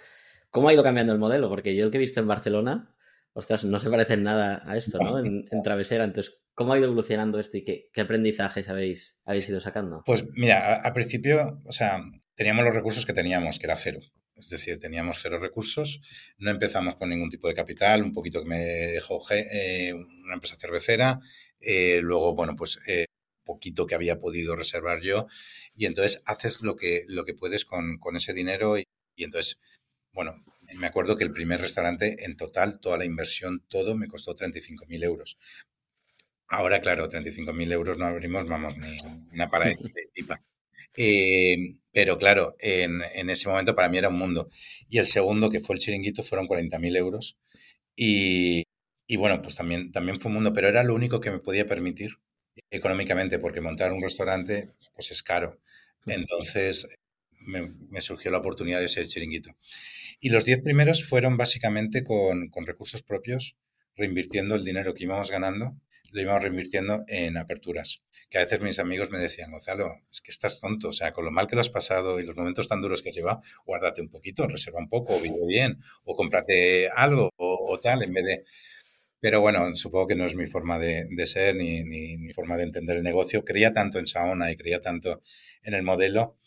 ¿Cómo 0.50 0.68
ha 0.68 0.74
ido 0.74 0.84
cambiando 0.84 1.14
el 1.14 1.20
modelo? 1.20 1.48
Porque 1.48 1.76
yo 1.76 1.86
el 1.86 1.92
que 1.92 1.98
he 1.98 2.00
visto 2.00 2.20
en 2.20 2.28
Barcelona, 2.28 2.96
ostras, 3.34 3.64
no 3.64 3.80
se 3.80 3.90
parece 3.90 4.14
en 4.14 4.24
nada 4.24 4.64
a 4.66 4.78
esto, 4.78 4.98
¿no? 4.98 5.20
En, 5.20 5.46
Travesera. 5.64 6.04
Entonces, 6.04 6.40
¿cómo 6.54 6.74
ha 6.74 6.78
ido 6.78 6.88
evolucionando 6.88 7.40
esto 7.40 7.58
y 7.58 7.64
qué, 7.64 8.02
aprendizajes 8.02 8.68
habéis, 8.68 9.22
habéis 9.26 9.48
ido 9.48 9.62
sacando? 9.62 10.04
Pues 10.06 10.26
mira, 10.34 10.82
al 10.82 10.94
principio, 10.94 11.62
o 11.66 11.72
sea, 11.72 12.02
teníamos 12.36 12.66
los 12.66 12.74
recursos 12.74 13.06
que 13.06 13.14
teníamos, 13.14 13.60
que 13.60 13.68
era 13.68 13.76
cero. 13.76 14.00
Es 14.42 14.50
decir, 14.50 14.80
teníamos 14.80 15.20
cero 15.22 15.40
recursos, 15.40 16.02
no 16.38 16.52
empezamos 16.52 16.96
con 16.96 17.10
ningún 17.10 17.30
tipo 17.30 17.48
de 17.48 17.54
capital, 17.54 18.04
un 18.04 18.14
poquito 18.14 18.44
que 18.44 18.50
me 18.50 18.60
dejó 18.60 19.24
eh, 19.32 19.94
una 19.94 20.34
empresa 20.34 20.58
cervecera, 20.58 21.20
eh, 21.60 22.00
luego, 22.02 22.36
bueno, 22.36 22.56
pues 22.56 22.80
eh, 22.88 23.06
poquito 23.44 23.86
que 23.86 23.96
había 23.96 24.20
podido 24.20 24.56
reservar 24.56 25.02
yo. 25.02 25.28
Y 25.76 25.86
entonces 25.86 26.22
haces 26.26 26.62
lo 26.62 26.76
que, 26.76 27.06
lo 27.08 27.26
que 27.26 27.34
puedes 27.34 27.66
con, 27.66 28.00
ese 28.16 28.34
dinero. 28.34 28.78
Y, 28.78 28.86
entonces, 29.18 29.60
bueno, 30.14 30.44
me 30.78 30.88
acuerdo 30.88 31.18
que 31.18 31.24
el 31.24 31.32
primer 31.32 31.62
restaurante, 31.62 32.26
en 32.26 32.38
total, 32.38 32.80
toda 32.80 32.98
la 32.98 33.06
inversión, 33.06 33.64
todo, 33.68 33.96
me 33.96 34.08
costó 34.08 34.36
35.000 34.36 35.04
euros. 35.04 35.38
Ahora, 36.48 36.82
claro, 36.82 37.10
35.000 37.10 37.72
euros 37.72 37.98
no 37.98 38.06
abrimos, 38.06 38.46
vamos, 38.46 38.78
ni 38.78 38.98
una 39.34 39.50
parada 39.50 39.72
de 39.96 40.10
pipa. 40.14 40.42
Eh, 40.96 41.76
pero 41.92 42.18
claro, 42.18 42.56
en, 42.60 43.02
en, 43.14 43.30
ese 43.30 43.50
momento 43.50 43.76
para 43.76 43.90
mí 43.90 43.98
era 43.98 44.10
un 44.10 44.18
mundo. 44.18 44.50
Y 44.90 45.00
el 45.00 45.08
segundo, 45.08 45.50
que 45.50 45.60
fue 45.60 45.76
el 45.76 45.82
chiringuito, 45.82 46.24
fueron 46.24 46.48
40.000 46.48 46.98
euros. 46.98 47.38
Y, 47.96 48.64
y, 49.08 49.18
bueno, 49.18 49.42
pues 49.42 49.56
también, 49.56 49.92
también 49.92 50.20
fue 50.20 50.30
un 50.30 50.36
mundo, 50.36 50.54
pero 50.54 50.70
era 50.70 50.84
lo 50.84 50.96
único 50.96 51.20
que 51.22 51.32
me 51.32 51.40
podía 51.40 51.66
permitir 51.68 52.18
económicamente, 52.70 53.40
porque 53.40 53.62
montar 53.62 53.92
un 53.92 54.02
restaurante 54.02 54.70
pues 54.96 55.12
es 55.12 55.24
caro. 55.24 55.60
Entonces 56.06 56.88
me, 57.46 58.02
surgió 58.02 58.32
la 58.32 58.40
oportunidad 58.40 58.80
de 58.80 58.90
ser 58.90 59.08
chiringuito. 59.08 59.52
Y 60.20 60.30
los 60.30 60.46
diez 60.46 60.62
primeros 60.62 61.08
fueron 61.08 61.38
básicamente 61.38 62.04
con, 62.04 62.50
con, 62.50 62.66
recursos 62.66 63.04
propios, 63.04 63.56
reinvirtiendo 63.96 64.56
el 64.56 64.64
dinero 64.64 64.94
que 64.94 65.04
íbamos 65.04 65.32
ganando, 65.32 65.76
lo 66.12 66.22
íbamos 66.22 66.44
reinvirtiendo 66.44 67.04
en 67.08 67.38
aperturas. 67.38 68.02
Que 68.30 68.38
a 68.38 68.42
veces 68.42 68.62
mis 68.62 68.80
amigos 68.80 69.10
me 69.10 69.20
decían, 69.20 69.52
Gonzalo, 69.52 69.94
es 70.10 70.22
que 70.22 70.32
estás 70.32 70.60
tonto, 70.60 70.90
o 70.90 70.94
sea, 70.94 71.12
con 71.12 71.26
lo 71.26 71.32
mal 71.32 71.48
que 71.48 71.56
lo 71.56 71.62
has 71.62 71.70
pasado 71.70 72.20
y 72.20 72.26
los 72.26 72.36
momentos 72.36 72.70
tan 72.70 72.82
duros 72.82 73.02
que 73.02 73.10
has 73.10 73.16
llevado, 73.16 73.42
guárdate 73.66 74.02
un 74.02 74.10
poquito, 74.10 74.48
reserva 74.48 74.80
un 74.80 74.90
poco, 74.90 75.20
vive 75.20 75.46
bien, 75.48 75.80
o 76.04 76.16
cómprate 76.16 76.90
algo, 76.90 77.30
o, 77.36 77.74
o 77.74 77.80
tal, 77.80 78.04
en 78.04 78.14
vez 78.14 78.26
de 78.26 78.44
pero 79.22 79.40
bueno, 79.40 79.76
supongo 79.76 80.08
que 80.08 80.16
no 80.16 80.26
es 80.26 80.34
mi 80.36 80.48
forma 80.48 80.80
de, 80.80 81.06
ser 81.28 81.56
ni, 81.56 81.84
mi 81.84 82.34
forma 82.34 82.58
de 82.58 82.64
entender 82.64 82.98
el 82.98 83.04
negocio. 83.04 83.46
Creía 83.46 83.72
tanto 83.72 84.00
en 84.00 84.08
Saona 84.08 84.52
y 84.52 84.56
creía 84.56 84.82
tanto 84.82 85.22
en 85.62 85.76
el 85.76 85.84
modelo 85.84 86.40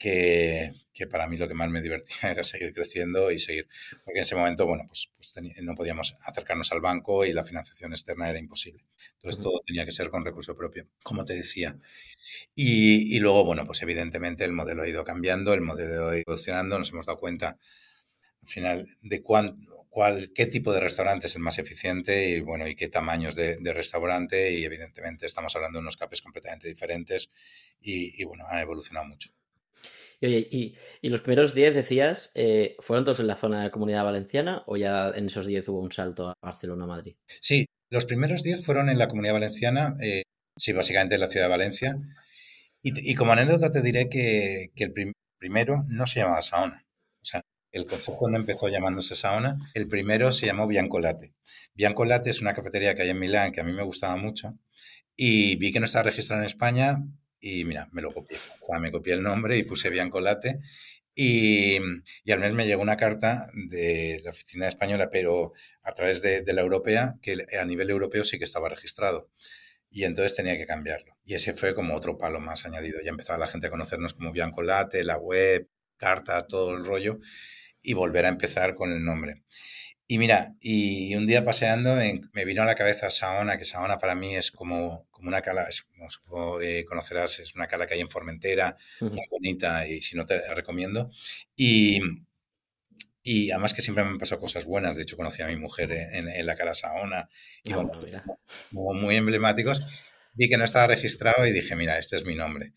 que, 0.00 1.06
para 1.10 1.28
mí 1.28 1.36
lo 1.36 1.46
que 1.46 1.54
más 1.54 1.70
me 1.70 1.80
divertía 1.80 2.16
era 2.32 2.42
seguir 2.42 2.74
creciendo 2.74 3.30
y 3.30 3.38
seguir, 3.38 3.68
porque 4.04 4.18
en 4.18 4.22
ese 4.22 4.34
momento, 4.34 4.66
bueno, 4.66 4.84
pues, 4.88 5.10
pues 5.16 5.36
no 5.62 5.74
podíamos 5.74 6.16
acercarnos 6.24 6.72
al 6.72 6.80
banco 6.80 7.24
y 7.24 7.32
la 7.32 7.44
financiación 7.44 7.92
externa 7.92 8.28
era 8.28 8.38
imposible. 8.38 8.84
Entonces 9.14 9.42
todo 9.42 9.60
tenía 9.64 9.84
que 9.84 9.92
ser 9.92 10.10
con 10.10 10.24
recurso 10.24 10.56
propio, 10.56 10.88
como 11.02 11.24
te 11.24 11.34
decía. 11.34 11.78
Y, 12.54 13.16
y, 13.16 13.20
luego, 13.20 13.44
bueno, 13.44 13.66
pues 13.66 13.82
evidentemente 13.82 14.44
el 14.44 14.52
modelo 14.52 14.82
ha 14.82 14.88
ido 14.88 15.04
cambiando, 15.04 15.54
el 15.54 15.60
modelo 15.60 15.92
ha 15.92 15.96
ido 15.96 16.12
evolucionando, 16.14 16.78
nos 16.78 16.90
hemos 16.90 17.06
dado 17.06 17.18
cuenta 17.18 17.58
al 18.42 18.48
final 18.48 18.88
de 19.02 19.22
cuánto 19.22 19.70
cuál, 19.90 20.32
qué 20.34 20.46
tipo 20.46 20.72
de 20.72 20.80
restaurante 20.80 21.26
es 21.26 21.34
el 21.36 21.42
más 21.42 21.58
eficiente 21.58 22.30
y, 22.30 22.40
bueno, 22.40 22.66
y 22.66 22.76
qué 22.76 22.88
tamaños 22.88 23.34
de, 23.34 23.58
restaurante 23.74 24.52
y 24.52 24.64
evidentemente 24.64 25.26
estamos 25.26 25.54
hablando 25.56 25.78
de 25.78 25.82
unos 25.82 25.96
capes 25.96 26.22
completamente 26.22 26.68
diferentes 26.68 27.30
y, 27.80 28.24
bueno, 28.24 28.46
han 28.48 28.60
evolucionado 28.60 29.06
mucho. 29.06 29.30
Y, 30.20 30.76
y, 31.00 31.08
los 31.08 31.22
primeros 31.22 31.54
10, 31.54 31.74
decías, 31.74 32.30
eh, 32.34 32.76
¿fueron 32.80 33.04
todos 33.04 33.20
en 33.20 33.26
la 33.26 33.36
zona 33.36 33.62
de 33.62 33.70
Comunidad 33.70 34.04
Valenciana 34.04 34.62
o 34.66 34.76
ya 34.76 35.08
en 35.14 35.26
esos 35.26 35.46
10 35.46 35.68
hubo 35.68 35.80
un 35.80 35.92
salto 35.92 36.28
a 36.28 36.34
Barcelona-Madrid? 36.42 37.16
Sí, 37.40 37.64
los 37.88 38.04
primeros 38.04 38.42
10 38.42 38.64
fueron 38.64 38.90
en 38.90 38.98
la 38.98 39.08
Comunidad 39.08 39.34
Valenciana, 39.34 39.96
eh, 40.02 40.22
sí, 40.58 40.72
básicamente 40.72 41.14
en 41.14 41.22
la 41.22 41.28
ciudad 41.28 41.46
de 41.46 41.50
Valencia. 41.50 41.94
Y, 42.82 43.14
como 43.14 43.32
anécdota 43.32 43.70
te 43.70 43.82
diré 43.82 44.08
que, 44.08 44.72
que 44.74 44.84
el 44.84 45.14
primero 45.38 45.84
no 45.88 46.06
se 46.06 46.20
llamaba 46.20 46.42
Saona. 46.42 46.86
O 47.22 47.24
sea, 47.24 47.42
el 47.72 47.84
concepto 47.84 48.28
no 48.28 48.36
empezó 48.36 48.68
llamándose 48.68 49.14
Saona. 49.14 49.58
El 49.74 49.86
primero 49.86 50.32
se 50.32 50.46
llamó 50.46 50.66
Biancolate. 50.66 51.34
Biancolate 51.74 52.30
es 52.30 52.40
una 52.40 52.54
cafetería 52.54 52.94
que 52.94 53.02
hay 53.02 53.10
en 53.10 53.18
Milán 53.18 53.52
que 53.52 53.60
a 53.60 53.64
mí 53.64 53.72
me 53.72 53.82
gustaba 53.82 54.16
mucho 54.16 54.58
y 55.16 55.56
vi 55.56 55.72
que 55.72 55.80
no 55.80 55.86
estaba 55.86 56.04
registrada 56.04 56.42
en 56.42 56.46
España 56.46 56.98
y 57.40 57.64
mira, 57.64 57.88
me 57.92 58.02
lo 58.02 58.12
copié. 58.12 58.38
me 58.80 58.92
copié 58.92 59.14
el 59.14 59.22
nombre 59.22 59.56
y 59.56 59.64
puse 59.64 59.90
Biancolate 59.90 60.58
y, 61.14 61.78
y, 62.24 62.32
al 62.32 62.40
mes 62.40 62.52
me 62.52 62.66
llegó 62.66 62.82
una 62.82 62.96
carta 62.96 63.50
de 63.54 64.20
la 64.24 64.30
oficina 64.30 64.68
española, 64.68 65.10
pero 65.10 65.52
a 65.82 65.92
través 65.92 66.22
de, 66.22 66.44
la 66.52 66.60
europea, 66.62 67.16
que 67.20 67.44
a 67.60 67.64
nivel 67.64 67.90
europeo 67.90 68.24
sí 68.24 68.38
que 68.38 68.44
estaba 68.44 68.68
registrado. 68.68 69.30
Y 69.90 70.04
entonces 70.04 70.36
tenía 70.36 70.56
que 70.56 70.66
cambiarlo. 70.66 71.16
Y 71.24 71.34
ese 71.34 71.52
fue 71.54 71.74
como 71.74 71.94
otro 71.96 72.16
palo 72.16 72.40
más 72.40 72.64
añadido. 72.64 73.00
Ya 73.02 73.10
empezaba 73.10 73.38
la 73.38 73.48
gente 73.48 73.66
a 73.66 73.70
conocernos 73.70 74.14
como 74.14 74.32
Biancolate, 74.32 75.04
la 75.04 75.18
web, 75.18 75.68
carta, 75.96 76.46
todo 76.46 76.76
el 76.76 76.84
rollo 76.84 77.18
y 77.82 77.94
volver 77.94 78.26
a 78.26 78.28
empezar 78.28 78.74
con 78.74 78.92
el 78.92 79.04
nombre. 79.04 79.42
Y 80.10 80.18
mira, 80.18 80.56
y 80.60 81.14
un 81.14 81.24
día 81.24 81.44
paseando 81.44 81.94
me 82.32 82.44
vino 82.44 82.64
a 82.64 82.66
la 82.66 82.74
cabeza 82.74 83.12
Saona, 83.12 83.58
que 83.58 83.64
Saona 83.64 84.00
para 84.00 84.16
mí 84.16 84.34
es 84.34 84.50
como, 84.50 85.06
como 85.12 85.28
una 85.28 85.40
cala, 85.40 85.68
como 86.26 86.60
eh, 86.60 86.84
conocerás, 86.84 87.38
es 87.38 87.54
una 87.54 87.68
cala 87.68 87.86
que 87.86 87.94
hay 87.94 88.00
en 88.00 88.08
Formentera, 88.08 88.76
muy 88.98 89.28
bonita 89.30 89.86
y 89.86 90.02
si 90.02 90.16
no 90.16 90.26
te 90.26 90.52
recomiendo. 90.52 91.12
Y, 91.54 92.00
y 93.22 93.52
además 93.52 93.72
que 93.72 93.82
siempre 93.82 94.02
me 94.02 94.10
han 94.10 94.18
pasado 94.18 94.40
cosas 94.40 94.64
buenas, 94.64 94.96
de 94.96 95.02
hecho 95.04 95.16
conocí 95.16 95.42
a 95.42 95.46
mi 95.46 95.54
mujer 95.54 95.92
en, 95.92 96.44
la 96.44 96.56
cala 96.56 96.74
Saona 96.74 97.28
y 97.62 97.72
ah, 97.72 97.86
muy 98.72 99.14
emblemáticos. 99.14 100.08
Vi 100.34 100.48
que 100.48 100.58
no 100.58 100.64
estaba 100.64 100.88
registrado 100.88 101.46
y 101.46 101.52
dije, 101.52 101.76
mira, 101.76 102.00
este 102.00 102.16
es 102.16 102.24
mi 102.24 102.34
nombre. 102.34 102.72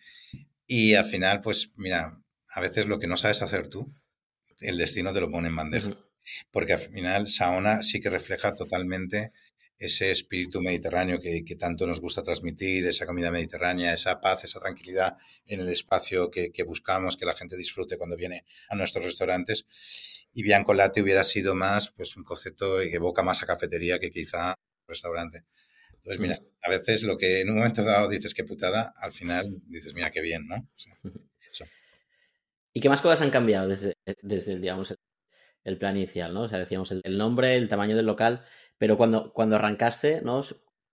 Y 0.68 0.94
al 0.94 1.06
final, 1.06 1.42
pues 1.42 1.74
mira, 1.78 2.16
a 2.50 2.62
veces 2.62 2.86
lo 2.86 3.00
que 3.00 3.08
no 3.08 3.18
sabes 3.18 3.42
hacer 3.42 3.70
tú, 3.70 3.92
el 4.60 4.78
destino 4.78 5.12
te 5.14 5.20
lo 5.20 5.32
pone 5.32 5.48
en 5.48 5.56
bandeja. 5.56 5.98
Porque 6.52 6.74
al 6.74 6.80
final 6.80 7.28
Saona 7.28 7.82
sí 7.82 8.00
que 8.00 8.10
refleja 8.10 8.56
totalmente 8.56 9.32
ese 9.78 10.12
espíritu 10.12 10.62
mediterráneo 10.62 11.20
que, 11.20 11.44
tanto 11.60 11.86
nos 11.86 12.00
gusta 12.00 12.24
transmitir, 12.24 12.88
esa 12.88 13.06
comida 13.06 13.32
mediterránea, 13.32 13.94
esa 13.94 14.22
paz, 14.22 14.46
esa 14.46 14.60
tranquilidad 14.60 15.18
en 15.46 15.60
el 15.60 15.70
espacio 15.70 16.32
que, 16.32 16.64
buscamos, 16.66 17.18
que 17.18 17.26
la 17.26 17.36
gente 17.36 17.58
disfrute 17.58 17.98
cuando 17.98 18.16
viene 18.16 18.46
a 18.70 18.76
nuestros 18.76 19.04
restaurantes. 19.04 19.66
Y 20.34 20.44
Bianco 20.44 20.74
Latte 20.74 21.02
hubiera 21.02 21.24
sido 21.24 21.54
más 21.54 21.92
pues 21.92 22.16
un 22.16 22.24
concepto 22.24 22.80
que 22.80 22.96
evoca 22.96 23.24
más 23.24 23.44
a 23.44 23.46
cafetería 23.46 24.00
que 24.00 24.10
quizá 24.10 24.56
restaurante. 24.88 25.44
Entonces, 25.98 26.20
mira, 26.20 26.40
a 26.62 26.70
veces 26.70 27.04
lo 27.04 27.18
que 27.18 27.42
en 27.42 27.50
un 27.50 27.58
momento 27.58 27.84
dado 27.84 28.10
dices 28.10 28.34
que 28.34 28.44
putada, 28.44 28.94
al 28.98 29.14
final 29.14 29.46
dices, 29.68 29.94
mira 29.94 30.12
qué 30.12 30.22
bien, 30.22 30.48
¿no? 30.48 30.68
¿Y 32.76 32.80
qué 32.80 32.90
más 32.90 33.02
cosas 33.02 33.22
han 33.22 33.30
cambiado 33.30 33.68
desde, 33.68 33.94
desde 34.24 34.58
digamos, 34.58 34.98
el 35.64 35.78
plan 35.78 35.98
inicial, 35.98 36.34
¿no? 36.34 36.42
O 36.44 36.48
sea, 36.48 36.60
decíamos 36.60 36.92
el, 36.92 37.18
nombre, 37.18 37.56
el 37.56 37.70
tamaño 37.70 37.96
del 37.96 38.06
local, 38.06 38.44
pero 38.78 38.98
cuando, 38.98 39.34
cuando 39.34 39.56
arrancaste, 39.56 40.22
¿no? 40.22 40.42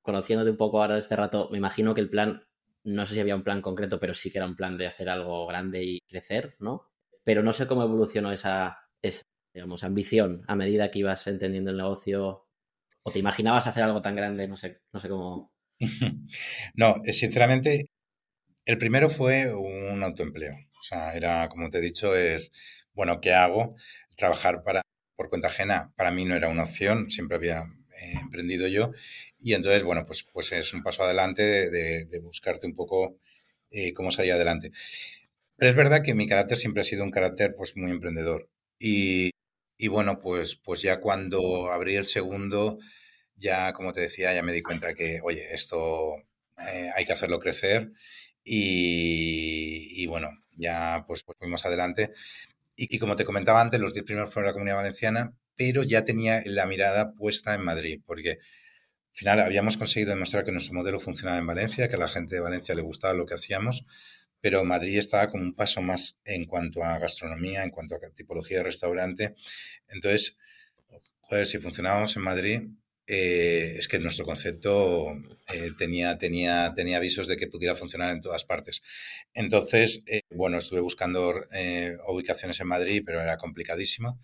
Conociéndote 0.02 0.50
un 0.50 0.56
poco 0.56 0.80
ahora 0.80 0.98
este 0.98 1.16
rato, 1.16 1.48
me 1.50 1.58
imagino 1.58 1.94
que 1.94 2.00
el 2.00 2.10
plan, 2.10 2.44
no 2.84 3.06
sé 3.06 3.14
si 3.14 3.20
había 3.20 3.36
un 3.36 3.44
plan 3.44 3.62
concreto, 3.62 4.00
pero 4.00 4.14
sí 4.14 4.30
que 4.30 4.38
era 4.38 4.46
un 4.46 4.56
plan 4.56 4.78
de 4.78 4.86
hacer 4.86 5.08
algo 5.08 5.46
grande 5.46 5.82
y 5.84 6.00
crecer, 6.08 6.56
¿no? 6.58 6.90
Pero 7.24 7.42
no 7.42 7.52
sé 7.52 7.66
cómo 7.66 7.82
evolucionó 7.82 8.32
esa, 8.32 8.88
esa 9.02 9.24
digamos, 9.52 9.84
ambición 9.84 10.44
a 10.46 10.56
medida 10.56 10.90
que 10.90 11.00
ibas 11.00 11.26
entendiendo 11.26 11.70
el 11.70 11.76
negocio? 11.76 12.46
¿O 13.02 13.10
te 13.10 13.18
imaginabas 13.18 13.66
hacer 13.66 13.82
algo 13.82 14.02
tan 14.02 14.16
grande? 14.16 14.46
No 14.46 14.56
sé, 14.56 14.80
no 14.92 15.00
sé 15.00 15.08
cómo. 15.08 15.52
no, 16.74 16.96
eh, 17.04 17.12
sinceramente, 17.12 17.90
el 18.64 18.78
primero 18.78 19.10
fue 19.10 19.52
un 19.54 20.02
autoempleo. 20.02 20.54
O 20.54 20.82
sea, 20.82 21.14
era, 21.14 21.48
como 21.48 21.70
te 21.70 21.78
he 21.78 21.80
dicho, 21.80 22.14
es, 22.14 22.52
bueno, 22.92 23.20
¿qué 23.20 23.32
hago? 23.32 23.76
Trabajar 24.20 24.62
para, 24.62 24.82
por 25.16 25.30
cuenta 25.30 25.48
ajena 25.48 25.94
para 25.96 26.10
mí 26.10 26.26
no 26.26 26.34
era 26.36 26.48
una 26.48 26.64
opción, 26.64 27.10
siempre 27.10 27.36
había 27.36 27.62
eh, 28.02 28.14
emprendido 28.20 28.68
yo. 28.68 28.92
Y 29.40 29.54
entonces, 29.54 29.82
bueno, 29.82 30.04
pues, 30.04 30.24
pues 30.30 30.52
es 30.52 30.74
un 30.74 30.82
paso 30.82 31.04
adelante 31.04 31.70
de, 31.70 32.20
buscarte 32.20 32.66
un 32.66 32.74
poco 32.74 33.16
eh, 33.70 33.94
cómo 33.94 34.10
salir 34.10 34.32
adelante. 34.32 34.72
Pero 35.56 35.70
es 35.70 35.76
verdad 35.76 36.02
que 36.02 36.14
mi 36.14 36.28
carácter 36.28 36.58
siempre 36.58 36.82
ha 36.82 36.84
sido 36.84 37.02
un 37.04 37.10
carácter 37.10 37.54
pues 37.56 37.76
muy 37.76 37.90
emprendedor. 37.90 38.50
Y, 38.78 39.30
y 39.78 39.88
bueno, 39.88 40.20
pues, 40.20 40.56
pues 40.56 40.82
ya 40.82 41.00
cuando 41.00 41.70
abrí 41.72 41.96
el 41.96 42.06
segundo, 42.06 42.78
ya 43.36 43.72
como 43.72 43.92
te 43.94 44.02
decía, 44.02 44.34
ya 44.34 44.42
me 44.42 44.52
di 44.52 44.62
cuenta 44.62 44.94
que, 44.94 45.20
oye, 45.22 45.54
esto 45.54 46.16
eh, 46.58 46.90
hay 46.94 47.06
que 47.06 47.12
hacerlo 47.14 47.40
crecer. 47.40 47.92
Y, 48.44 50.02
y 50.02 50.06
bueno, 50.06 50.30
ya 50.56 51.04
pues, 51.06 51.22
pues 51.22 51.38
fuimos 51.38 51.64
adelante. 51.64 52.12
Y, 52.80 52.96
y, 52.96 52.99
como 52.99 53.14
te 53.14 53.25
comentaba 53.25 53.60
antes, 53.60 53.78
los 53.78 53.92
10 53.92 54.06
primeros 54.06 54.32
fueron 54.32 54.46
la 54.46 54.54
Comunidad 54.54 54.76
Valenciana, 54.76 55.34
pero 55.54 55.82
ya 55.82 56.02
tenía 56.02 56.42
la 56.46 56.64
mirada 56.64 57.12
puesta 57.12 57.54
en 57.54 57.62
Madrid, 57.62 58.00
porque 58.06 58.30
al 58.30 58.38
final 59.12 59.40
habíamos 59.40 59.76
conseguido 59.76 60.10
demostrar 60.14 60.44
que 60.44 60.52
nuestro 60.52 60.72
modelo 60.72 60.99
funcionaba 60.99 61.37
en 61.37 61.46
Valencia, 61.46 61.88
que 61.88 61.96
a 61.96 61.99
la 61.99 62.08
gente 62.08 62.37
de 62.37 62.40
Valencia 62.40 62.75
le 62.75 62.80
gustaba 62.80 63.12
lo 63.12 63.26
que 63.26 63.34
hacíamos, 63.34 63.84
pero 64.40 64.64
Madrid 64.64 64.96
estaba 64.96 65.28
como 65.28 65.42
un 65.42 65.54
paso 65.54 65.82
más 65.82 66.16
en 66.25 66.46
cuanto 66.46 66.82
a 66.82 66.99
gastronomía, 66.99 67.64
en 67.64 67.70
cuanto 67.70 67.96
a 67.96 68.10
tipología 68.14 68.58
de 68.58 68.64
restaurante. 68.64 69.34
Entonces, 69.88 70.38
joder, 71.20 71.46
si 71.46 71.58
funcionábamos 71.58 72.16
en 72.16 72.22
Madrid, 72.22 72.62
eh, 73.12 73.74
es 73.76 73.88
que 73.88 73.98
nuestro 73.98 74.24
concepto 74.24 75.10
eh, 75.52 75.70
tenía, 75.76 76.16
tenía, 76.16 76.72
tenía 76.76 76.98
avisos 76.98 77.26
de 77.26 77.36
que 77.36 77.48
pudiera 77.48 77.74
funcionar 77.74 78.12
en 78.12 78.20
todas 78.20 78.44
partes. 78.44 78.82
Entonces, 79.34 80.02
eh, 80.06 80.20
bueno, 80.30 80.58
estuve 80.58 80.78
buscando 80.78 81.34
ubicaciones 82.06 82.60
en 82.60 82.68
Madrid, 82.68 83.02
pero 83.04 83.20
era 83.20 83.36
complicadísimo. 83.36 84.20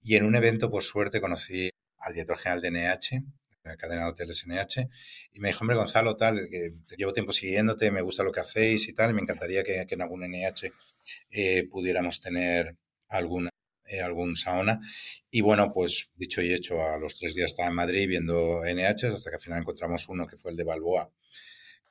Y 0.00 0.14
en 0.14 0.24
un 0.24 0.36
evento, 0.36 0.70
por 0.70 0.84
suerte, 0.84 1.20
conocí 1.20 1.70
al 1.98 2.12
director 2.12 2.38
general 2.38 2.62
de 2.62 2.70
NH, 2.70 3.24
la 3.64 3.76
cadena 3.76 4.04
de 4.04 4.10
hoteles 4.10 4.44
NH, 4.46 4.88
y 5.32 5.40
me 5.40 5.48
dijo, 5.48 5.62
hombre, 5.64 5.76
Gonzalo, 5.76 6.16
tal, 6.16 6.48
que 6.48 6.96
llevo 6.96 7.12
tiempo 7.12 7.32
siguiéndote, 7.32 7.90
me 7.90 8.02
gusta 8.02 8.22
lo 8.22 8.30
que 8.30 8.40
hacéis 8.40 8.86
y 8.88 8.92
tal, 8.92 9.10
y 9.10 9.14
me 9.14 9.22
encantaría 9.22 9.64
que, 9.64 9.84
en 9.88 10.02
algún 10.02 10.22
NH 10.22 10.70
pudiéramos 11.70 12.20
tener 12.20 12.76
alguna, 13.08 13.50
algún 14.00 14.36
sauna. 14.36 14.80
Y 15.30 15.40
bueno, 15.40 15.72
pues 15.72 16.08
dicho 16.16 16.40
y 16.42 16.52
hecho, 16.52 16.82
a 16.86 16.98
los 16.98 17.14
tres 17.14 17.34
días 17.34 17.50
estaba 17.50 17.68
en 17.68 17.74
Madrid 17.74 18.08
viendo 18.08 18.62
NH, 18.64 19.06
hasta 19.08 19.30
que 19.30 19.36
al 19.36 19.42
final 19.42 19.60
encontramos 19.60 20.08
uno 20.08 20.26
que 20.26 20.36
fue 20.36 20.52
el 20.52 20.56
de 20.56 20.64
Balboa, 20.64 21.10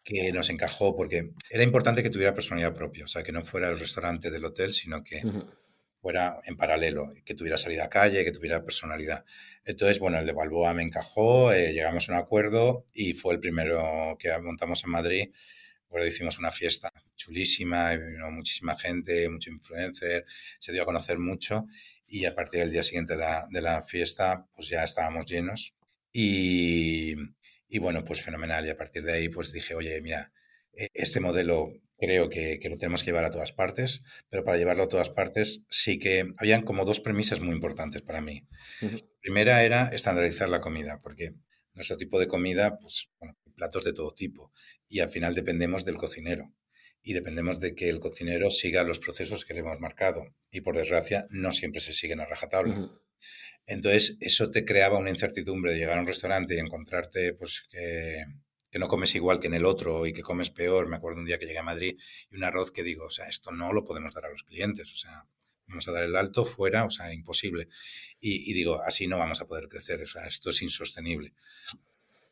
que 0.03 0.31
nos 0.31 0.50
encajó 0.50 0.96
porque 0.96 1.31
era 1.50 1.63
importante 1.63 2.01
que 2.01 2.10
tuviera 2.10 2.34
personalidad 2.34 2.74
propia, 2.74 3.05
o 3.05 3.08
sea, 3.08 3.24
que 3.24 3.31
no 3.31 3.43
fuera 3.43 3.70
el 3.70 3.79
restaurante 3.79 4.31
del 4.31 4.46
hotel, 4.46 4.74
sino 4.74 5.03
que 5.03 5.22
fuera 6.01 6.39
en 6.46 6.58
paralelo, 6.58 7.13
que 7.24 7.36
tuviera 7.36 7.58
salida 7.58 7.86
a 7.86 7.89
calle, 7.89 8.25
que 8.25 8.31
tuviera 8.31 8.63
personalidad. 8.63 9.24
Entonces, 9.63 10.00
bueno, 10.00 10.17
el 10.17 10.25
de 10.25 10.34
Balboa 10.34 10.74
me 10.74 10.81
encajó, 10.81 11.53
eh, 11.53 11.74
llegamos 11.74 12.10
a 12.10 12.13
un 12.13 12.17
acuerdo 12.17 12.86
y 12.93 13.13
fue 13.13 13.36
el 13.36 13.39
primero 13.39 14.17
que 14.17 14.36
montamos 14.39 14.84
en 14.84 14.89
Madrid. 14.89 15.29
Bueno, 15.89 16.08
hicimos 16.08 16.39
una 16.39 16.51
fiesta 16.51 16.91
chulísima, 17.15 17.93
vino 17.96 18.31
muchísima 18.31 18.77
gente, 18.77 19.29
mucho 19.29 19.51
influencer, 19.51 20.25
se 20.60 20.72
dio 20.72 20.81
a 20.81 20.86
conocer 20.86 21.20
mucho 21.20 21.67
y 22.12 22.25
a 22.25 22.36
partir 22.36 22.60
del 22.60 22.72
día 22.72 22.84
siguiente 22.84 23.13
de 23.13 23.20
la, 23.20 23.48
de 23.50 23.62
la 23.62 23.82
fiesta, 23.82 24.46
pues 24.53 24.68
ya 24.68 24.84
estábamos 24.84 25.25
llenos 25.25 25.74
y, 26.12 27.15
y, 27.70 27.80
bueno, 27.80 28.03
pues 28.03 28.22
fenomenal. 28.22 28.65
Y 28.65 28.70
a 28.70 28.75
partir 28.77 29.03
de 29.03 29.13
ahí, 29.13 29.30
pues 29.30 29.53
dije, 29.53 29.75
oye, 29.75 30.01
mira, 30.01 30.34
e, 30.74 30.89
este 30.94 31.22
modelo 31.22 31.72
creo 31.98 32.30
que, 32.30 32.60
lo 32.70 32.77
tenemos 32.77 33.03
que 33.03 33.12
llevar 33.12 33.24
a 33.24 33.32
todas 33.32 33.53
partes, 33.53 34.01
pero 34.29 34.44
para 34.44 34.57
llevarlo 34.57 34.83
a 34.83 34.88
todas 34.90 35.09
partes 35.09 35.64
sí 35.70 36.00
que 36.00 36.33
habían 36.38 36.64
como 36.64 36.83
dos 36.83 37.00
premisas 37.00 37.40
muy 37.40 37.55
importantes 37.55 38.01
para 38.01 38.20
mí. 38.20 38.46
Primera 39.22 39.64
era 39.64 39.88
estandarizar 39.94 40.50
la 40.50 40.59
comida, 40.59 41.00
porque 41.01 41.35
nuestro 41.75 41.96
tipo 41.96 42.20
de 42.20 42.27
comida, 42.27 42.77
pues, 42.77 43.09
bueno, 43.20 43.38
platos 43.55 43.85
de 43.85 43.94
todo 43.94 44.14
tipo, 44.14 44.51
y 44.90 45.00
al 45.00 45.09
final 45.09 45.33
dependemos 45.33 45.85
del 45.85 45.96
cocinero. 45.96 46.51
Y 47.03 47.14
dependemos 47.14 47.59
de 47.59 47.74
que 47.74 47.90
el 47.90 48.00
cocinero 48.00 48.51
siga 48.51 48.83
los 48.83 49.00
procesos 49.00 49.46
que 49.46 49.53
le 49.53 49.61
hemos 49.61 49.79
marcado. 49.79 50.35
Y 50.51 50.61
por 50.61 50.75
desgracia, 50.75 51.27
no 51.29 51.51
siempre 51.51 51.81
se 51.81 51.94
siguen 51.94 52.20
a 52.20 52.25
rajatabla. 52.25 52.92
Entonces, 53.66 54.18
eso 54.20 54.51
te 54.51 54.66
creaba 54.66 55.00
una 55.00 55.09
incertidumbre 55.09 55.72
de 55.72 55.79
llegar 55.79 55.98
a 55.98 56.01
un 56.01 56.07
restaurante 56.07 56.55
y 56.55 56.59
encontrarte, 56.59 57.33
pues, 57.33 57.64
que 57.72 58.25
que 58.72 58.79
no 58.79 58.87
comes 58.87 59.14
igual 59.16 59.40
que 59.40 59.48
en 59.48 59.53
el 59.53 59.66
otro 59.66 60.07
y 60.07 60.14
que 60.14 60.24
comes 60.24 60.50
peor. 60.50 60.87
Me 60.87 60.96
acuerdo 60.96 61.20
un 61.20 61.25
día 61.25 61.37
que 61.37 61.46
llegué 61.46 61.59
a 61.59 61.64
Madrid 61.64 62.00
y 62.31 62.37
un 62.37 62.44
arroz 62.44 62.72
que 62.72 62.83
digo, 62.83 63.05
o 63.05 63.09
sea, 63.09 63.27
esto 63.27 63.51
no 63.51 63.74
lo 63.74 63.83
podemos 63.83 64.14
dar 64.14 64.25
a 64.25 64.29
los 64.29 64.44
clientes, 64.44 64.92
o 64.94 64.96
sea, 64.96 65.27
vamos 65.68 65.87
a 65.87 65.92
dar 65.92 66.03
el 66.03 66.16
alto 66.16 66.46
fuera, 66.46 66.85
o 66.85 66.90
sea, 66.90 67.14
imposible. 67.14 67.68
Y, 68.22 68.53
digo, 68.53 68.81
así 68.81 69.07
no 69.07 69.18
vamos 69.18 69.42
a 69.42 69.46
poder 69.46 69.68
crecer, 69.68 70.01
o 70.01 70.07
sea, 70.07 70.25
esto 70.25 70.51
es 70.51 70.61
insostenible. 70.61 71.33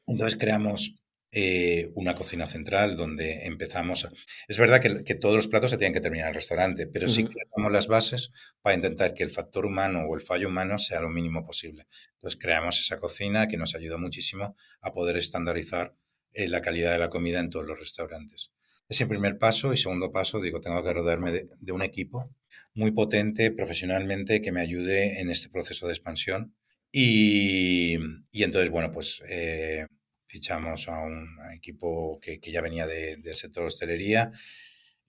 Entonces 0.08 0.40
creamos 0.40 0.96
eh, 1.32 1.92
una 1.94 2.16
cocina 2.16 2.48
central 2.48 2.98
donde 2.98 3.46
empezamos. 3.46 4.06
A... 4.06 4.12
Es 4.48 4.58
verdad 4.58 4.82
que, 4.82 5.16
todos 5.16 5.36
los 5.36 5.48
platos 5.48 5.70
se 5.70 5.78
tienen 5.78 5.94
que 5.94 6.02
terminar 6.02 6.26
en 6.26 6.30
el 6.30 6.36
restaurante, 6.36 6.88
pero 6.88 7.08
sí 7.08 7.26
creamos 7.26 7.72
las 7.72 7.88
bases 7.88 8.32
para 8.62 8.76
intentar 8.76 9.14
que 9.14 9.24
el 9.24 9.30
factor 9.30 9.66
humano 9.66 10.06
o 10.08 10.16
el 10.16 10.22
fallo 10.22 10.48
humano 10.48 10.80
sea 10.80 11.02
lo 11.02 11.10
mínimo 11.10 11.46
posible. 11.46 11.86
Entonces 12.16 12.40
creamos 12.42 12.80
esa 12.80 12.98
cocina 12.98 13.48
que 13.48 13.58
nos 13.58 13.76
ayudó 13.76 14.00
muchísimo 14.00 14.56
a 14.82 14.92
poder 14.92 15.18
estandarizar 15.18 15.94
eh, 16.34 16.48
la 16.48 16.62
calidad 16.62 16.94
de 16.94 17.00
la 17.00 17.10
comida 17.10 17.40
en 17.40 17.52
todos 17.52 17.68
los 17.68 17.80
restaurantes. 17.80 18.52
Es 18.88 19.00
el 19.02 19.08
primer 19.08 19.38
paso 19.38 19.72
y 19.72 19.78
segundo 19.78 20.12
paso, 20.12 20.42
digo, 20.42 20.62
tengo 20.62 20.84
que 20.84 20.94
rodearme 20.94 21.32
de, 21.32 21.72
un 21.72 21.84
equipo 21.84 22.36
muy 22.74 22.90
potente 22.90 23.52
profesionalmente 23.52 24.42
que 24.42 24.52
me 24.52 24.62
ayude 24.62 25.20
en 25.20 25.30
este 25.30 25.50
proceso 25.50 25.86
de 25.86 25.94
expansión. 25.94 26.56
Y, 26.92 28.00
y 28.32 28.44
entonces, 28.44 28.72
bueno, 28.72 28.92
pues 28.92 29.22
eh, 29.30 29.86
fichamos 30.30 30.88
a 30.88 31.00
un 31.00 31.28
equipo 31.54 32.20
que, 32.22 32.40
que 32.40 32.52
ya 32.52 32.62
venía 32.62 32.88
del 32.88 33.36
sector 33.36 33.66
hostelería, 33.66 34.32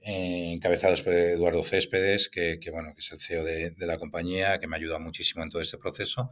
eh, 0.00 0.52
encabezado 0.54 0.96
por 1.04 1.12
Eduardo 1.12 1.62
Céspedes, 1.62 2.28
que, 2.28 2.58
que, 2.58 2.70
bueno, 2.70 2.94
que 2.94 3.00
es 3.00 3.12
el 3.12 3.20
CEO 3.20 3.44
de, 3.44 3.70
de, 3.70 3.86
la 3.86 3.98
compañía, 3.98 4.58
que 4.58 4.66
me 4.66 4.76
ayuda 4.76 4.98
muchísimo 4.98 5.44
en 5.44 5.50
todo 5.50 5.60
este 5.60 5.78
proceso. 5.78 6.30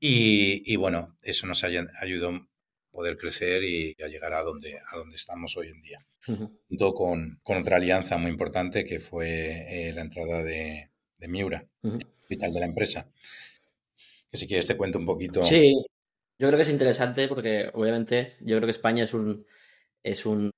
Y, 0.00 0.62
y 0.66 0.76
bueno, 0.76 1.16
eso 1.22 1.46
nos 1.46 1.62
ayudó 1.64 2.48
poder 2.90 3.16
crecer 3.16 3.64
y 3.64 3.96
a 4.02 4.08
llegar 4.08 4.34
a 4.34 4.42
donde, 4.42 4.76
a 4.76 4.96
donde 4.96 5.16
estamos 5.16 5.56
hoy 5.56 5.68
en 5.68 5.82
día. 5.82 6.06
Junto 6.26 6.94
con, 6.94 7.40
con, 7.42 7.58
otra 7.58 7.76
alianza 7.76 8.16
muy 8.16 8.30
importante 8.30 8.84
que 8.86 8.98
fue 8.98 9.66
eh, 9.68 9.92
la 9.92 10.02
entrada 10.02 10.42
de, 10.42 10.90
de 11.18 11.28
Miura, 11.28 11.66
capital 12.22 12.52
de 12.52 12.60
la 12.60 12.66
empresa. 12.66 13.10
Que 14.30 14.38
si 14.38 14.46
quieres 14.46 14.66
te 14.66 14.76
cuento 14.76 14.98
un 14.98 15.06
poquito. 15.06 15.42
Sí, 15.42 15.84
yo 16.38 16.48
creo 16.48 16.56
que 16.56 16.62
es 16.62 16.68
interesante 16.68 17.28
porque 17.28 17.70
obviamente 17.74 18.36
yo 18.40 18.56
creo 18.56 18.66
que 18.66 18.72
España 18.72 19.04
es 19.04 19.14
un, 19.14 19.46
es 20.02 20.26
un, 20.26 20.50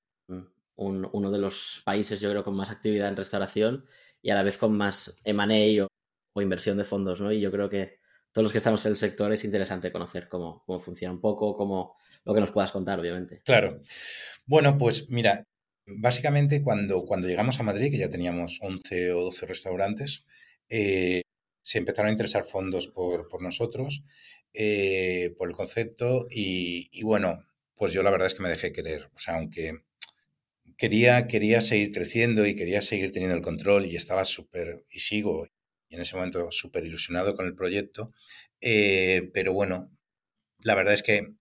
un 0.75 1.09
uno 1.11 1.31
de 1.31 1.39
los 1.39 1.81
países 1.85 2.19
yo 2.19 2.29
creo 2.29 2.43
con 2.43 2.55
más 2.55 2.69
actividad 2.69 3.09
en 3.09 3.15
restauración 3.15 3.85
y 4.21 4.29
a 4.31 4.35
la 4.35 4.43
vez 4.43 4.57
con 4.57 4.75
más 4.75 5.19
M&A 5.23 5.83
o, 5.83 5.87
o, 6.33 6.41
inversión 6.41 6.77
de 6.77 6.83
fondos, 6.83 7.21
¿no? 7.21 7.31
Y 7.31 7.39
yo 7.39 7.51
creo 7.51 7.69
que 7.69 7.99
todos 8.31 8.43
los 8.43 8.51
que 8.51 8.57
estamos 8.57 8.85
en 8.85 8.91
el 8.91 8.97
sector 8.97 9.31
es 9.31 9.43
interesante 9.43 9.91
conocer 9.91 10.27
cómo, 10.27 10.63
cómo 10.65 10.79
funciona 10.79 11.13
un 11.13 11.21
poco, 11.21 11.55
cómo, 11.55 11.95
lo 12.23 12.33
que 12.33 12.39
nos 12.39 12.51
puedas 12.51 12.71
contar, 12.71 12.99
obviamente. 12.99 13.41
Claro. 13.45 13.81
Bueno, 14.45 14.77
pues 14.77 15.09
mira, 15.09 15.43
básicamente 15.85 16.61
cuando, 16.61 17.05
cuando 17.05 17.27
llegamos 17.27 17.59
a 17.59 17.63
Madrid, 17.63 17.91
que 17.91 17.97
ya 17.97 18.09
teníamos 18.09 18.59
11 18.61 19.13
o 19.13 19.23
12 19.23 19.45
restaurantes, 19.45 20.25
eh, 20.69 21.21
se 21.67 21.79
empezaron 21.79 22.07
a 22.07 22.11
interesar 22.11 22.45
fondos 22.45 22.87
por, 22.87 23.27
por 23.27 23.41
nosotros, 23.41 24.03
eh, 24.53 25.33
por 25.37 25.49
el 25.49 25.55
concepto 25.55 26.27
y, 26.29 26.87
y, 26.91 27.03
bueno, 27.03 27.43
pues 27.75 27.91
yo 27.91 28.03
la 28.03 28.11
verdad 28.11 28.27
es 28.27 28.35
que 28.35 28.43
me 28.43 28.49
dejé 28.49 28.71
querer. 28.71 29.09
O 29.15 29.19
sea, 29.19 29.35
aunque 29.35 29.73
quería, 30.77 31.27
quería 31.27 31.59
seguir 31.59 31.91
creciendo 31.91 32.45
y 32.45 32.55
quería 32.55 32.81
seguir 32.81 33.11
teniendo 33.11 33.35
el 33.35 33.43
control 33.43 33.85
y 33.85 33.97
estaba 33.97 34.23
súper, 34.23 34.85
y 34.89 34.99
sigo, 35.01 35.47
y 35.89 35.95
en 35.95 36.01
ese 36.01 36.15
momento 36.15 36.51
súper 36.51 36.85
ilusionado 36.85 37.35
con 37.35 37.45
el 37.45 37.55
proyecto, 37.55 38.13
eh, 38.61 39.29
pero 39.33 39.51
bueno, 39.51 39.91
la 40.63 40.75
verdad 40.75 40.93
es 40.93 41.03
que 41.03 41.35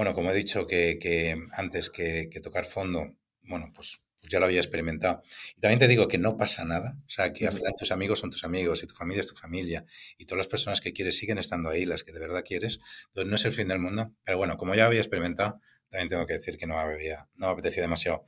bueno, 0.00 0.14
como 0.14 0.30
he 0.30 0.34
dicho 0.34 0.66
que, 0.66 1.36
antes 1.52 1.90
que, 1.90 2.30
tocar 2.42 2.64
fondo, 2.64 3.16
bueno, 3.42 3.70
pues, 3.74 4.00
pues, 4.20 4.30
ya 4.30 4.38
lo 4.38 4.46
había 4.46 4.60
experimentado. 4.60 5.22
Y 5.56 5.60
también 5.60 5.78
te 5.78 5.88
digo 5.88 6.08
que 6.08 6.18
no 6.18 6.36
pasa 6.36 6.64
nada. 6.64 6.96
O 7.06 7.08
sea, 7.08 7.32
que 7.32 7.46
al 7.46 7.54
final 7.54 7.74
tus 7.78 7.90
amigos 7.92 8.18
son 8.18 8.30
tus 8.30 8.44
amigos 8.44 8.82
y 8.82 8.86
tu 8.86 8.94
familia 8.94 9.20
es 9.20 9.28
tu 9.28 9.34
familia. 9.34 9.84
Y 10.18 10.26
todas 10.26 10.38
las 10.38 10.48
personas 10.48 10.80
que 10.80 10.92
quieres 10.92 11.16
siguen 11.16 11.38
estando 11.38 11.70
ahí, 11.70 11.84
las 11.84 12.04
que 12.04 12.12
de 12.12 12.20
verdad 12.20 12.44
quieres. 12.46 12.80
Entonces 13.08 13.30
no 13.30 13.36
es 13.36 13.44
el 13.44 13.52
fin 13.52 13.68
del 13.68 13.78
mundo. 13.78 14.12
Pero 14.24 14.38
bueno, 14.38 14.56
como 14.56 14.74
ya 14.74 14.82
lo 14.82 14.88
había 14.88 15.00
experimentado, 15.00 15.60
también 15.90 16.08
tengo 16.08 16.26
que 16.26 16.34
decir 16.34 16.56
que 16.56 16.66
no, 16.66 16.78
había, 16.78 17.28
no 17.34 17.46
me 17.46 17.52
apetecía 17.52 17.82
demasiado 17.82 18.24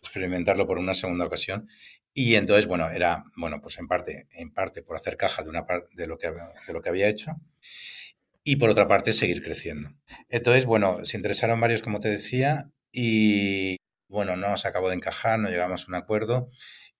experimentarlo 0.00 0.66
por 0.66 0.78
una 0.78 0.94
segunda 0.94 1.24
ocasión. 1.24 1.68
Y 2.12 2.36
entonces, 2.36 2.66
bueno, 2.66 2.88
era, 2.90 3.24
bueno, 3.36 3.60
pues 3.60 3.78
en 3.78 3.88
parte, 3.88 4.28
en 4.32 4.52
parte 4.52 4.82
por 4.82 4.96
hacer 4.96 5.16
caja 5.16 5.42
de, 5.42 5.50
una 5.50 5.66
parte 5.66 5.90
de, 5.94 6.06
lo 6.06 6.18
que, 6.18 6.30
de 6.30 6.72
lo 6.72 6.80
que 6.80 6.88
había 6.88 7.08
hecho 7.08 7.32
y 8.44 8.56
por 8.56 8.70
otra 8.70 8.86
parte 8.86 9.12
seguir 9.12 9.42
creciendo. 9.42 9.90
Entonces, 10.28 10.66
bueno, 10.66 11.04
se 11.04 11.16
interesaron 11.16 11.60
varios, 11.60 11.82
como 11.82 11.98
te 11.98 12.10
decía, 12.10 12.70
y 12.92 13.78
bueno, 14.14 14.36
no 14.36 14.48
nos 14.48 14.64
acabó 14.64 14.88
de 14.88 14.94
encajar, 14.94 15.38
no 15.38 15.50
llegamos 15.50 15.82
a 15.82 15.88
un 15.88 15.96
acuerdo 15.96 16.48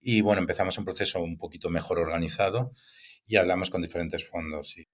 y 0.00 0.20
bueno, 0.20 0.42
empezamos 0.42 0.76
un 0.76 0.84
proceso 0.84 1.22
un 1.22 1.38
poquito 1.38 1.70
mejor 1.70 1.98
organizado 1.98 2.72
y 3.24 3.36
hablamos 3.36 3.70
con 3.70 3.80
diferentes 3.80 4.28
fondos. 4.28 4.76
Y, 4.76 4.88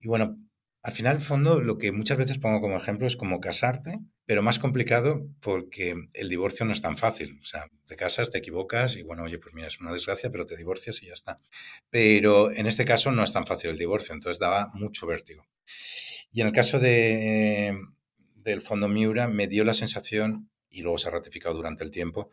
y 0.00 0.08
bueno, 0.08 0.38
al 0.82 0.92
final, 0.92 1.16
el 1.16 1.22
fondo, 1.22 1.60
lo 1.60 1.78
que 1.78 1.92
muchas 1.92 2.16
veces 2.16 2.38
pongo 2.38 2.60
como 2.60 2.76
ejemplo 2.76 3.06
es 3.06 3.16
como 3.16 3.40
casarte, 3.40 3.98
pero 4.24 4.42
más 4.42 4.58
complicado 4.58 5.28
porque 5.40 5.94
el 6.14 6.28
divorcio 6.28 6.64
no 6.64 6.72
es 6.72 6.80
tan 6.80 6.96
fácil. 6.96 7.38
O 7.40 7.44
sea, 7.44 7.66
te 7.86 7.96
casas, 7.96 8.30
te 8.30 8.38
equivocas 8.38 8.96
y 8.96 9.02
bueno, 9.02 9.24
oye, 9.24 9.38
pues 9.38 9.54
mira, 9.54 9.68
es 9.68 9.80
una 9.80 9.92
desgracia, 9.92 10.30
pero 10.30 10.46
te 10.46 10.56
divorcias 10.56 11.02
y 11.02 11.06
ya 11.06 11.14
está. 11.14 11.38
Pero 11.90 12.52
en 12.52 12.66
este 12.66 12.84
caso 12.84 13.12
no 13.12 13.24
es 13.24 13.32
tan 13.32 13.46
fácil 13.46 13.70
el 13.70 13.78
divorcio, 13.78 14.14
entonces 14.14 14.38
daba 14.38 14.70
mucho 14.74 15.06
vértigo. 15.06 15.44
Y 16.30 16.40
en 16.40 16.46
el 16.46 16.52
caso 16.52 16.78
de, 16.78 17.76
del 18.36 18.62
fondo 18.62 18.88
Miura 18.88 19.28
me 19.28 19.48
dio 19.48 19.64
la 19.64 19.74
sensación, 19.74 20.50
y 20.72 20.82
luego 20.82 20.98
se 20.98 21.08
ha 21.08 21.12
ratificado 21.12 21.54
durante 21.54 21.84
el 21.84 21.90
tiempo, 21.90 22.30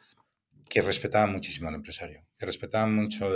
que 0.68 0.82
respetaban 0.82 1.32
muchísimo 1.32 1.68
al 1.68 1.76
empresario, 1.76 2.26
que 2.38 2.46
respetaban 2.46 2.96
mucho 2.96 3.30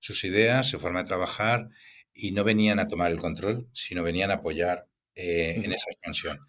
sus 0.00 0.24
ideas, 0.24 0.66
su 0.66 0.80
forma 0.80 1.00
de 1.00 1.06
trabajar 1.06 1.68
y 2.12 2.32
no 2.32 2.44
venían 2.44 2.78
a 2.78 2.88
tomar 2.88 3.10
el 3.12 3.18
control, 3.18 3.68
sino 3.72 4.02
venían 4.02 4.30
a 4.30 4.34
apoyar 4.34 4.86
eh, 5.14 5.54
en 5.62 5.72
esa 5.72 5.90
expansión. 5.90 6.40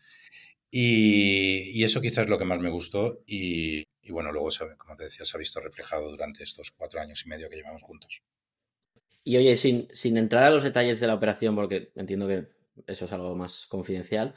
Y, 0.72 1.84
eso 1.84 2.02
quizás 2.02 2.24
es 2.26 2.30
lo 2.30 2.40
que 2.40 2.46
más 2.46 2.60
me 2.60 2.72
gustó 2.72 3.22
y, 3.28 3.86
bueno, 4.10 4.32
luego, 4.32 4.50
como 4.78 4.96
te 4.96 5.04
decía, 5.04 5.26
se 5.26 5.38
ha 5.38 5.40
visto 5.40 5.60
reflejado 5.60 6.10
durante 6.10 6.44
estos 6.44 6.72
cuatro 6.72 7.00
años 7.00 7.24
y 7.26 7.30
medio 7.30 7.50
que 7.50 7.58
llevamos 7.58 7.84
juntos. 7.84 8.24
Y 9.24 9.38
oye, 9.38 9.56
sin, 9.56 9.88
sin 9.92 10.18
entrar 10.18 10.44
a 10.44 10.50
los 10.50 10.64
detalles 10.64 11.00
de 11.00 11.08
la 11.08 11.14
operación, 11.14 11.56
porque 11.56 11.92
entiendo 11.96 12.28
que 12.28 12.48
eso 12.88 13.06
es 13.06 13.12
algo 13.12 13.36
más 13.36 13.68
confidencial, 13.68 14.36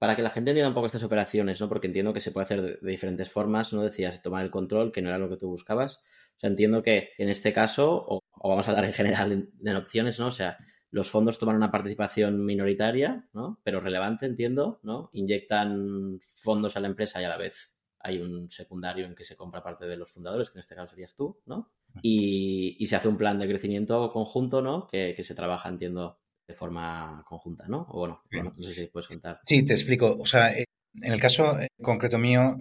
para 0.00 0.16
que 0.16 0.22
la 0.22 0.30
gente 0.30 0.50
entienda 0.50 0.68
un 0.68 0.74
poco 0.74 0.86
estas 0.86 1.02
operaciones, 1.02 1.60
¿no? 1.60 1.68
Porque 1.68 1.86
entiendo 1.86 2.14
que 2.14 2.22
se 2.22 2.32
puede 2.32 2.44
hacer 2.44 2.80
de, 2.80 2.90
diferentes 2.90 3.30
formas, 3.30 3.74
¿no? 3.74 3.82
Decías 3.82 4.22
tomar 4.22 4.42
el 4.42 4.50
control, 4.50 4.92
que 4.92 5.02
no 5.02 5.10
era 5.10 5.18
lo 5.18 5.28
que 5.28 5.36
tú 5.36 5.48
buscabas. 5.48 6.02
O 6.36 6.40
sea, 6.40 6.48
entiendo 6.48 6.82
que 6.82 7.10
en 7.18 7.28
este 7.28 7.52
caso, 7.52 8.06
o, 8.08 8.22
vamos 8.42 8.66
a 8.66 8.70
hablar 8.70 8.86
en 8.86 8.94
general 8.94 9.50
en, 9.62 9.76
opciones, 9.76 10.18
¿no? 10.18 10.28
O 10.28 10.30
sea, 10.30 10.56
los 10.90 11.10
fondos 11.10 11.38
toman 11.38 11.56
una 11.56 11.70
participación 11.70 12.46
minoritaria, 12.46 13.28
¿no? 13.34 13.60
Pero 13.62 13.80
relevante, 13.80 14.24
entiendo, 14.24 14.80
¿no? 14.82 15.10
Inyectan 15.12 16.18
fondos 16.34 16.78
a 16.78 16.80
la 16.80 16.88
empresa 16.88 17.20
y 17.20 17.26
a 17.26 17.28
la 17.28 17.36
vez 17.36 17.70
hay 17.98 18.20
un 18.20 18.50
secundario 18.50 19.04
en 19.04 19.14
que 19.14 19.26
se 19.26 19.36
compra 19.36 19.62
parte 19.62 19.84
de 19.84 19.98
los 19.98 20.10
fundadores, 20.10 20.48
que 20.48 20.56
en 20.56 20.60
este 20.60 20.76
caso 20.76 20.88
serías 20.88 21.14
tú, 21.14 21.42
¿no? 21.44 21.74
Y, 22.00 22.86
se 22.86 22.96
hace 22.96 23.08
un 23.08 23.18
plan 23.18 23.38
de 23.38 23.46
crecimiento 23.46 24.10
conjunto, 24.10 24.62
¿no? 24.62 24.86
Que, 24.86 25.12
que 25.14 25.24
se 25.24 25.34
trabaja, 25.34 25.68
entiendo, 25.68 26.19
de 26.50 26.56
forma 26.56 27.24
conjunta, 27.26 27.66
¿no? 27.68 27.86
O 27.90 28.00
bueno, 28.00 28.22
no 28.56 28.62
sé 28.62 28.74
si 28.74 28.86
puedes 28.86 29.06
contar. 29.06 29.40
Sí, 29.44 29.64
te 29.64 29.72
explico. 29.72 30.16
O 30.18 30.26
sea, 30.26 30.52
eh, 30.52 30.64
en 31.00 31.12
el 31.12 31.20
caso 31.20 31.58
eh, 31.60 31.68
concreto 31.80 32.18
mío, 32.18 32.56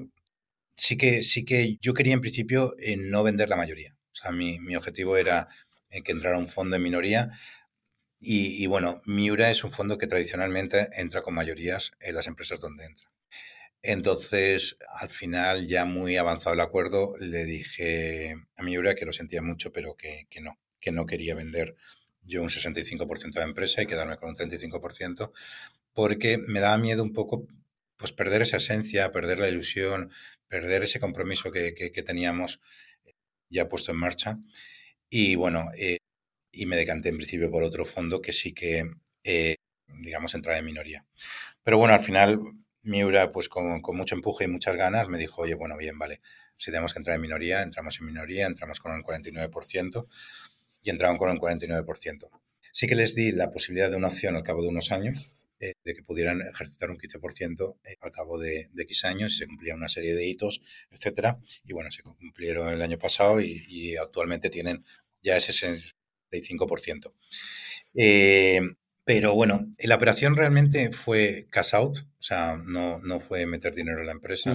sí 0.75 0.95
que, 0.95 1.23
sí 1.23 1.43
que 1.43 1.78
yo 1.82 1.93
quería 1.93 2.13
en 2.13 2.21
principio 2.21 2.75
eh, 2.78 2.97
no 2.97 3.23
vender 3.23 3.49
la 3.49 3.56
mayoría. 3.56 3.95
O 4.12 4.15
sea, 4.15 4.32
mi, 4.32 4.60
mi 4.60 4.75
objetivo 4.75 5.17
era 5.17 5.47
que 5.89 6.12
entrara 6.12 6.38
un 6.38 6.47
fondo 6.47 6.75
en 6.75 6.84
minoría. 6.84 7.32
Y, 8.19 8.63
y, 8.63 8.67
bueno, 8.67 9.02
Miura 9.06 9.49
es 9.49 9.63
un 9.63 9.71
fondo 9.71 9.97
que 9.97 10.06
tradicionalmente 10.08 10.89
entra 10.93 11.21
con 11.21 11.34
mayorías 11.34 11.91
en 11.99 12.15
las 12.15 12.28
empresas 12.28 12.60
donde 12.60 12.86
entra. 12.86 13.10
Entonces, 13.82 14.78
al 14.99 15.10
final, 15.10 15.67
ya 15.67 15.86
muy 15.86 16.17
avanzado 16.17 16.54
el 16.54 16.60
acuerdo, 16.60 17.15
le 17.17 17.45
dije 17.45 18.36
a 18.58 18.63
Miura 18.63 18.93
que 18.93 19.06
lo 19.06 19.13
sentía 19.13 19.41
mucho, 19.41 19.71
pero 19.71 19.95
que, 19.95 20.28
que 20.30 20.41
no, 20.41 20.60
que 20.82 20.91
no 20.91 21.06
quería 21.06 21.34
vender 21.34 21.75
yo 22.30 22.42
un 22.42 22.50
65% 22.50 23.34
de 23.34 23.44
empresa 23.44 23.82
y 23.82 23.88
quedarme 23.88 24.18
con 24.18 24.30
un 24.30 24.36
35%, 24.36 25.32
porque 25.94 26.38
me 26.38 26.60
daba 26.60 26.78
miedo 26.78 27.04
un 27.04 27.13
poco 27.13 27.48
pues 27.98 28.13
perder 28.13 28.44
esa 28.44 28.58
esencia, 28.58 29.12
perder 29.12 29.39
la 29.39 29.50
ilusión, 29.50 30.12
perder 30.48 30.84
ese 30.84 31.00
compromiso 31.00 31.52
que, 31.52 31.74
teníamos 32.06 32.62
ya 33.50 33.68
puesto 33.68 33.92
en 33.92 33.98
marcha. 33.98 34.39
Y 35.10 35.36
bueno, 35.36 35.70
eh, 35.78 35.98
y 36.52 36.65
me 36.65 36.78
decanté 36.78 37.10
en 37.10 37.18
principio 37.18 37.52
por 37.52 37.63
otro 37.63 37.86
fondo 37.86 38.22
que 38.22 38.34
sí 38.34 38.54
que, 38.54 38.89
eh, 39.24 39.56
digamos, 39.88 40.34
entraba 40.36 40.60
en 40.60 40.65
minoría. 40.65 41.06
Pero 41.63 41.78
bueno, 41.78 41.94
al 41.94 42.00
final 42.00 42.39
Miura, 42.84 43.32
pues 43.32 43.50
con, 43.50 43.82
con, 43.82 43.98
mucho 43.98 44.15
empuje 44.15 44.46
y 44.46 44.48
muchas 44.48 44.76
ganas, 44.76 45.10
me 45.10 45.18
dijo, 45.18 45.42
oye, 45.42 45.56
bueno, 45.56 45.76
bien, 45.78 45.98
vale, 46.00 46.20
si 46.58 46.72
tenemos 46.72 46.94
que 46.94 47.00
entrar 47.00 47.15
en 47.15 47.22
minoría, 47.22 47.62
entramos 47.62 48.00
en 48.00 48.06
minoría, 48.08 48.46
entramos 48.46 48.80
con 48.80 48.94
el 48.94 49.04
49%, 49.04 50.08
y 50.82 50.89
entraron 50.89 51.18
con 51.18 51.30
un 51.30 51.39
49%. 51.39 52.30
Sí 52.72 52.88
que 52.88 52.96
les 52.96 53.15
di 53.15 53.32
la 53.32 53.52
posibilidad 53.52 53.89
de 53.89 53.98
una 53.98 54.08
opción 54.08 54.36
al 54.36 54.44
cabo 54.44 54.62
de 54.62 54.70
unos 54.70 54.92
años, 54.92 55.48
eh, 55.62 55.74
de 55.84 55.94
que 55.94 56.04
pudieran 56.04 56.42
ejercitar 56.42 56.89
un 56.89 56.98
15% 56.98 57.76
eh, 57.84 57.98
al 58.00 58.12
cabo 58.13 58.39
de, 58.39 58.70
X 58.78 59.04
años 59.04 59.34
y 59.34 59.39
se 59.39 59.48
cumplían 59.48 59.76
una 59.76 59.89
serie 59.89 60.15
de 60.15 60.26
hitos, 60.26 60.62
etcétera. 60.89 61.38
Y 61.65 61.74
bueno, 61.74 61.92
se 61.92 62.02
cumplieron 62.02 62.70
el 62.74 62.82
año 62.82 62.98
pasado 62.98 63.42
y, 63.42 63.98
actualmente 63.98 64.50
tienen 64.50 64.86
ya 65.22 65.36
ese 65.36 65.52
65%. 66.32 67.13
Eh, 67.94 68.62
pero 69.04 69.34
bueno, 69.36 69.65
la 69.80 69.96
operación 69.96 70.38
realmente 70.38 70.94
fue 70.94 71.48
cash 71.50 71.76
out, 71.76 71.98
o 71.98 72.22
sea, 72.22 72.56
no, 72.63 73.00
no 73.00 73.20
fue 73.20 73.46
meter 73.46 73.76
dinero 73.76 74.00
en 74.00 74.06
la 74.06 74.12
empresa, 74.13 74.54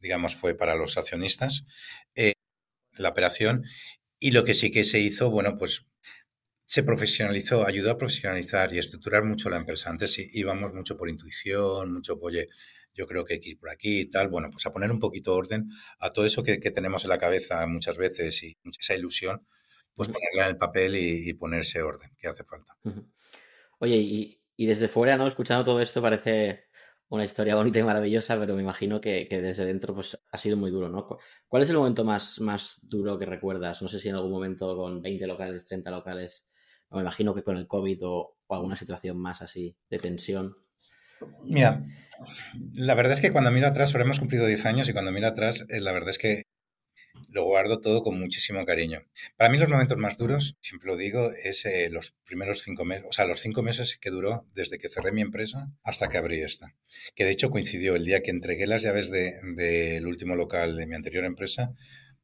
digamos, 0.00 0.34
fue 0.36 0.54
para 0.54 0.74
los 0.74 0.98
accionistas. 0.98 1.64
la 2.98 3.08
operación 3.08 3.64
y 4.20 4.30
lo 4.30 4.44
que 4.44 4.54
sí 4.54 4.70
que 4.70 4.84
se 4.84 5.00
hizo, 5.00 5.30
bueno, 5.30 5.56
pues 5.58 5.86
se 6.66 6.84
profesionalizó, 6.84 7.66
ayudó 7.66 7.90
a 7.90 7.98
profesionalizar 7.98 8.72
y 8.72 8.78
estructurar 8.78 9.24
mucho 9.24 9.50
la 9.50 9.56
empresa. 9.56 9.90
Antes 9.90 10.16
íbamos 10.32 10.72
mucho 10.72 10.96
por 10.96 11.08
intuición, 11.08 11.92
mucho, 11.92 12.16
oye, 12.20 12.46
yo 12.94 13.06
creo 13.06 13.24
que 13.24 13.34
hay 13.34 13.40
que 13.40 13.50
ir 13.50 13.58
por 13.58 13.70
aquí 13.70 14.00
y 14.02 14.10
tal. 14.10 14.28
Bueno, 14.28 14.50
pues 14.52 14.64
a 14.66 14.72
poner 14.72 14.90
un 14.90 15.00
poquito 15.00 15.34
orden 15.34 15.70
a 15.98 16.10
todo 16.10 16.26
eso 16.26 16.42
que, 16.42 16.58
tenemos 16.58 17.02
en 17.04 17.10
la 17.10 17.18
cabeza 17.18 17.66
muchas 17.66 17.96
veces 17.96 18.42
y 18.44 18.56
esa 18.78 18.94
ilusión, 18.94 19.44
pues 19.94 20.10
ponerla 20.10 20.44
en 20.44 20.50
el 20.50 20.58
papel 20.58 20.96
y, 20.96 21.32
ponerse 21.34 21.82
orden, 21.82 22.10
que 22.18 22.28
hace 22.28 22.44
falta. 22.44 22.76
Oye, 23.78 23.96
y, 23.96 24.40
y 24.56 24.66
desde 24.66 24.86
fuera, 24.86 25.16
¿no? 25.16 25.26
Escuchando 25.26 25.64
todo 25.64 25.80
esto 25.80 26.02
parece 26.02 26.69
una 27.10 27.24
historia 27.24 27.54
bonita 27.56 27.78
y 27.78 27.82
maravillosa, 27.82 28.38
pero 28.38 28.54
me 28.54 28.62
imagino 28.62 29.00
que, 29.00 29.26
desde 29.30 29.66
dentro 29.66 29.94
pues, 29.94 30.18
ha 30.30 30.38
sido 30.38 30.56
muy 30.56 30.70
duro, 30.70 30.88
¿no? 30.88 31.06
¿Cuál 31.46 31.62
es 31.62 31.70
el 31.70 31.76
momento 31.76 32.04
más, 32.04 32.40
más 32.40 32.80
duro 32.82 33.18
que 33.18 33.26
recuerdas? 33.26 33.82
No 33.82 33.88
sé 33.88 33.98
si 33.98 34.08
en 34.08 34.14
algún 34.14 34.32
momento 34.32 34.76
con 34.76 35.02
20 35.02 35.26
locales, 35.26 35.66
30 35.66 35.90
locales, 35.90 36.44
me 36.90 37.02
imagino 37.02 37.34
que 37.34 37.42
con 37.42 37.56
el 37.56 37.68
COVID 37.68 37.98
o, 38.04 38.36
alguna 38.48 38.74
situación 38.74 39.16
más 39.16 39.42
así 39.42 39.76
de 39.88 39.98
tensión. 39.98 40.56
Mira, 41.44 41.84
la 42.74 42.94
verdad 42.94 43.12
es 43.12 43.20
que 43.20 43.30
cuando 43.30 43.52
miro 43.52 43.68
atrás, 43.68 43.92
ahora 43.92 44.04
hemos 44.04 44.18
cumplido 44.18 44.46
10 44.46 44.66
años 44.66 44.88
y 44.88 44.92
cuando 44.92 45.12
miro 45.12 45.28
atrás, 45.28 45.66
eh, 45.68 45.80
la 45.80 45.92
verdad 45.92 46.10
es 46.10 46.18
que 46.18 46.44
lo 47.30 47.44
guardo 47.44 47.80
todo 47.80 48.02
con 48.02 48.18
muchísimo 48.18 48.64
cariño. 48.64 49.02
Para 49.36 49.50
mí 49.50 49.58
los 49.58 49.68
momentos 49.68 49.96
más 49.96 50.16
duros, 50.16 50.56
siempre 50.60 50.88
lo 50.88 50.96
digo, 50.96 51.30
es 51.44 51.64
eh, 51.64 51.88
los 51.90 52.12
primeros 52.24 52.62
cinco 52.62 52.84
meses, 52.84 53.06
o 53.08 53.12
sea, 53.12 53.24
los 53.24 53.40
cinco 53.40 53.62
meses 53.62 53.98
que 54.00 54.10
duró 54.10 54.46
desde 54.54 54.78
que 54.78 54.88
cerré 54.88 55.12
mi 55.12 55.20
empresa 55.20 55.72
hasta 55.82 56.08
que 56.08 56.18
abrí 56.18 56.42
esta. 56.42 56.74
Que 57.14 57.24
de 57.24 57.30
hecho 57.30 57.50
coincidió 57.50 57.94
el 57.94 58.04
día 58.04 58.22
que 58.22 58.30
entregué 58.30 58.66
las 58.66 58.82
llaves 58.82 59.10
del 59.10 59.56
de, 59.56 60.02
último 60.04 60.34
local 60.34 60.76
de 60.76 60.86
mi 60.86 60.94
anterior 60.94 61.24
empresa, 61.24 61.74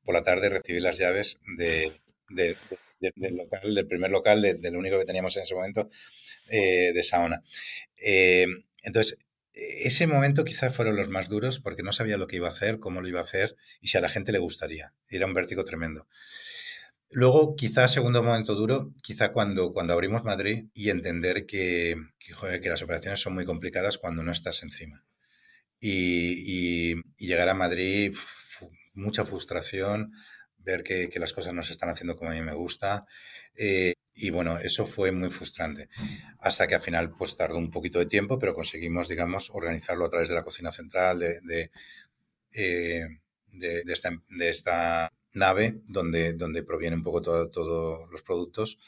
por 0.03 0.15
la 0.15 0.23
tarde 0.23 0.49
recibí 0.49 0.81
las 0.81 0.99
llaves 0.99 1.41
de, 1.57 1.93
del 2.29 2.57
local, 3.37 3.75
del 3.75 3.87
primer 3.87 4.11
local, 4.11 4.43
del 4.43 4.77
único 4.77 4.99
que 4.99 5.05
teníamos 5.05 5.37
en 5.37 5.45
ese 5.45 5.55
momento, 5.55 5.89
eh, 6.49 6.93
de 6.93 7.03
Saona. 7.03 7.43
Eh, 7.97 8.47
entonces, 8.83 9.19
ese 9.57 10.07
momento 10.07 10.45
quizás 10.45 10.75
fueron 10.75 10.97
los 10.97 11.09
más 11.09 11.29
duros 11.29 11.61
porque 11.61 11.83
no 11.83 11.93
sabía 11.93 12.19
lo 12.19 12.27
que 12.27 12.37
iba 12.37 12.47
a 12.47 12.51
hacer, 12.51 12.79
cómo 12.79 13.01
lo 13.01 13.09
iba 13.09 13.21
a 13.21 13.23
hacer 13.23 13.57
y 13.81 13.89
si 13.89 13.97
a 13.97 14.03
la 14.03 14.11
gente 14.11 14.31
le 14.31 14.39
gustaría. 14.39 14.93
Era 15.09 15.27
un 15.27 15.35
vértigo 15.35 15.65
tremendo. 15.65 16.07
Luego, 17.11 17.57
quizás 17.57 17.93
segundo 17.93 18.23
momento 18.23 18.55
duro, 18.55 18.93
quizá 19.03 19.33
cuando, 19.33 19.73
cuando 19.73 19.95
abrimos 19.95 20.25
Madrid 20.25 20.67
y 20.75 20.91
entender 20.91 21.47
que, 21.47 21.97
que, 22.19 22.69
las 22.69 22.83
operaciones 22.83 23.21
son 23.21 23.35
muy 23.35 23.45
complicadas 23.45 23.97
cuando 23.97 24.23
no 24.23 24.33
estás 24.33 24.63
encima. 24.63 25.05
Y, 25.81 26.97
llegar 27.17 27.49
a 27.49 27.55
Madrid, 27.55 28.15
mucha 28.93 29.25
frustración, 29.25 30.13
ver 30.59 30.83
que, 30.83 31.09
que, 31.09 31.21
las 31.21 31.33
cosas 31.33 31.55
no 31.55 31.63
se 31.63 31.73
están 31.73 31.89
haciendo 31.89 32.17
como 32.17 32.31
a 32.31 32.35
mí 32.35 32.43
me 32.43 32.55
gusta. 32.55 33.07
Eh, 33.55 33.95
y 34.17 34.31
bueno, 34.31 34.59
eso 34.59 34.87
fue 34.87 35.13
muy 35.13 35.29
frustrante. 35.29 35.89
Hasta 36.41 36.67
que 36.67 36.75
al 36.75 36.81
final, 36.81 37.11
pues 37.11 37.37
tardó 37.37 37.59
un 37.59 37.71
poquito 37.71 37.99
de 37.99 38.07
tiempo, 38.07 38.39
pero 38.39 38.55
conseguimos, 38.55 39.09
digamos, 39.09 39.51
organizarlo 39.51 40.07
a 40.07 40.09
través 40.09 40.31
de 40.31 40.35
la 40.35 40.43
cocina 40.43 40.73
central, 40.73 41.19
de, 41.19 41.41
de, 41.43 41.71
eh, 42.53 43.07
esta, 44.41 45.13
nave 45.35 45.83
donde, 45.85 46.33
donde 46.33 46.63
provienen 46.63 47.01
un 47.01 47.05
poco 47.05 47.21
todos 47.21 48.11
los 48.11 48.23
productos. 48.23 48.79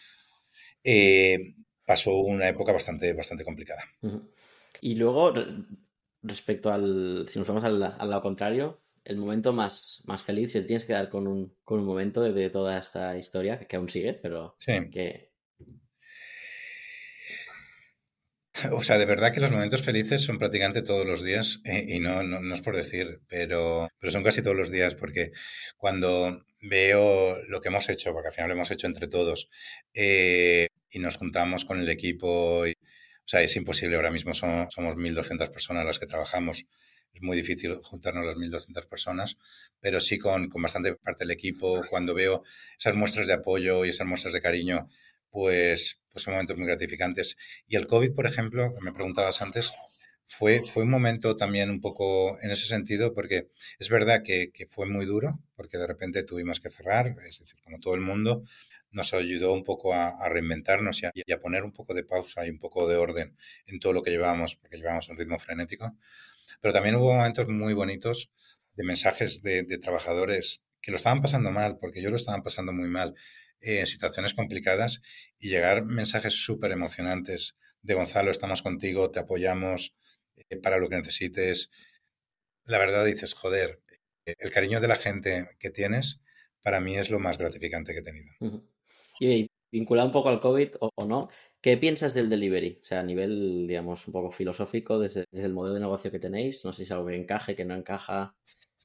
Eh, 0.82 1.38
pasó 1.84 2.16
una 2.16 2.48
época 2.48 2.72
bastante, 2.72 3.12
bastante 3.12 3.44
complicada. 3.44 3.82
Y 4.80 4.94
luego, 4.94 5.34
respecto 6.22 6.72
al, 6.72 7.26
si 7.28 7.38
nos 7.38 7.48
vamos 7.48 7.64
al, 7.64 7.80
lado 7.80 8.22
contrario, 8.22 8.80
el 9.08 9.16
momento 9.16 9.52
más, 9.52 10.02
más 10.06 10.22
feliz, 10.22 10.52
si 10.52 10.60
tienes 10.62 10.84
que 10.84 10.92
dar 10.92 11.08
con 11.08 11.26
un, 11.26 11.56
con 11.64 11.80
un 11.80 11.86
momento 11.86 12.22
de, 12.22 12.50
toda 12.50 12.78
esta 12.78 13.16
historia, 13.16 13.58
que 13.58 13.76
aún 13.76 13.88
sigue, 13.88 14.14
pero 14.14 14.54
que... 14.92 15.28
O 18.72 18.82
sea, 18.82 18.98
de 18.98 19.06
verdad 19.06 19.32
que 19.32 19.38
los 19.38 19.52
momentos 19.52 19.82
felices 19.82 20.20
son 20.22 20.36
prácticamente 20.36 20.82
todos 20.82 21.06
los 21.06 21.22
días, 21.22 21.60
eh, 21.64 21.84
y 21.88 22.00
no, 22.00 22.24
no, 22.24 22.54
es 22.54 22.60
por 22.60 22.76
decir, 22.76 23.20
pero, 23.28 23.88
pero 24.00 24.10
son 24.10 24.24
casi 24.24 24.42
todos 24.42 24.56
los 24.56 24.72
días, 24.72 24.96
porque 24.96 25.30
cuando 25.76 26.44
veo 26.60 27.40
lo 27.48 27.60
que 27.60 27.68
hemos 27.68 27.88
hecho, 27.88 28.12
porque 28.12 28.28
al 28.28 28.34
final 28.34 28.48
lo 28.48 28.56
hemos 28.56 28.70
hecho 28.72 28.88
entre 28.88 29.06
todos, 29.06 29.48
eh, 29.94 30.66
y 30.90 30.98
nos 30.98 31.18
juntamos 31.18 31.64
con 31.64 31.78
el 31.78 31.88
equipo, 31.88 32.66
y, 32.66 32.72
o 32.72 33.28
sea, 33.28 33.42
es 33.42 33.54
imposible, 33.54 33.94
ahora 33.94 34.10
mismo 34.10 34.34
somos, 34.34 34.74
somos 34.74 34.96
1.200 34.96 35.50
personas 35.50 35.86
las 35.86 36.00
que 36.00 36.06
trabajamos, 36.06 36.66
muy 37.22 37.36
difícil 37.36 37.74
juntarnos 37.76 38.24
las 38.24 38.36
1.200 38.36 38.86
personas, 38.86 39.36
pero 39.80 40.00
sí 40.00 40.18
con, 40.18 40.48
con 40.48 40.62
bastante 40.62 40.94
parte 40.94 41.24
del 41.24 41.32
equipo. 41.32 41.82
Cuando 41.88 42.14
veo 42.14 42.42
esas 42.78 42.94
muestras 42.94 43.26
de 43.26 43.34
apoyo 43.34 43.84
y 43.84 43.90
esas 43.90 44.06
muestras 44.06 44.32
de 44.34 44.40
cariño, 44.40 44.88
pues, 45.30 46.00
pues 46.10 46.24
son 46.24 46.34
momentos 46.34 46.56
muy 46.56 46.66
gratificantes. 46.66 47.36
Y 47.66 47.76
el 47.76 47.86
COVID, 47.86 48.14
por 48.14 48.26
ejemplo, 48.26 48.72
que 48.74 48.84
me 48.84 48.92
preguntabas 48.92 49.42
antes, 49.42 49.70
fue, 50.24 50.60
fue 50.62 50.82
un 50.82 50.90
momento 50.90 51.36
también 51.36 51.70
un 51.70 51.80
poco 51.80 52.38
en 52.42 52.50
ese 52.50 52.66
sentido, 52.66 53.14
porque 53.14 53.48
es 53.78 53.88
verdad 53.88 54.22
que, 54.22 54.50
que 54.52 54.66
fue 54.66 54.86
muy 54.86 55.06
duro, 55.06 55.40
porque 55.56 55.78
de 55.78 55.86
repente 55.86 56.22
tuvimos 56.22 56.60
que 56.60 56.70
cerrar, 56.70 57.16
es 57.26 57.38
decir, 57.38 57.58
como 57.64 57.80
todo 57.80 57.94
el 57.94 58.02
mundo, 58.02 58.42
nos 58.90 59.14
ayudó 59.14 59.52
un 59.52 59.64
poco 59.64 59.94
a, 59.94 60.28
reinventarnos 60.28 61.02
y 61.02 61.06
a, 61.06 61.12
y 61.14 61.32
a, 61.32 61.40
poner 61.40 61.64
un 61.64 61.72
poco 61.72 61.94
de 61.94 62.04
pausa 62.04 62.46
y 62.46 62.50
un 62.50 62.58
poco 62.58 62.86
de 62.88 62.96
orden 62.96 63.36
en 63.66 63.80
todo 63.80 63.92
lo 63.92 64.02
que 64.02 64.10
llevábamos, 64.10 64.56
porque 64.56 64.76
llevábamos 64.76 65.08
un 65.08 65.16
ritmo 65.16 65.38
frenético. 65.38 65.96
Pero 66.60 66.72
también 66.72 66.96
hubo 66.96 67.14
momentos 67.14 67.48
muy 67.48 67.74
bonitos 67.74 68.30
de 68.74 68.84
mensajes 68.84 69.42
de, 69.42 69.64
trabajadores 69.78 70.62
que 70.80 70.90
lo 70.90 70.96
estaban 70.96 71.20
pasando 71.20 71.50
mal, 71.50 71.78
porque 71.80 72.00
yo 72.00 72.10
lo 72.10 72.16
estaban 72.16 72.42
pasando 72.42 72.72
muy 72.72 72.88
mal, 72.88 73.14
eh, 73.60 73.80
en 73.80 73.86
situaciones 73.86 74.34
complicadas, 74.34 75.02
y 75.38 75.48
llegar 75.48 75.84
mensajes 75.84 76.34
súper 76.34 76.70
emocionantes 76.72 77.56
de 77.82 77.94
Gonzalo, 77.94 78.30
estamos 78.30 78.62
contigo, 78.62 79.10
te 79.10 79.20
apoyamos 79.20 79.94
eh, 80.36 80.56
para 80.56 80.78
lo 80.78 80.88
que 80.88 80.96
necesites. 80.96 81.70
La 82.64 82.78
verdad 82.78 83.04
dices, 83.04 83.34
joder, 83.34 83.80
eh, 84.24 84.34
el 84.38 84.52
cariño 84.52 84.80
de 84.80 84.88
la 84.88 84.96
gente 84.96 85.48
que 85.58 85.70
tienes, 85.70 86.20
para 86.62 86.80
mí 86.80 86.96
es 86.96 87.10
lo 87.10 87.18
más 87.18 87.38
gratificante 87.38 87.92
que 87.92 88.00
he 88.00 88.02
tenido. 88.02 88.32
Vinculado 89.70 90.08
un 90.08 90.12
poco 90.12 90.28
al 90.28 90.40
COVID 90.40 90.70
o 90.80 91.06
no, 91.06 91.28
¿Qué 91.60 91.76
piensas 91.76 92.14
del 92.14 92.30
delivery? 92.30 92.78
O 92.82 92.86
sea, 92.86 93.00
a 93.00 93.02
nivel, 93.02 93.66
digamos, 93.66 94.06
un 94.06 94.12
poco 94.12 94.30
filosófico, 94.30 95.00
desde, 95.00 95.24
el 95.32 95.52
modelo 95.52 95.74
de 95.74 95.80
negocio 95.80 96.10
que 96.12 96.20
tenéis, 96.20 96.64
no 96.64 96.72
sé 96.72 96.78
si 96.78 96.82
es 96.84 96.92
algo 96.92 97.06
que 97.06 97.16
encaje, 97.16 97.56
que 97.56 97.64
no 97.64 97.74
encaja. 97.74 98.36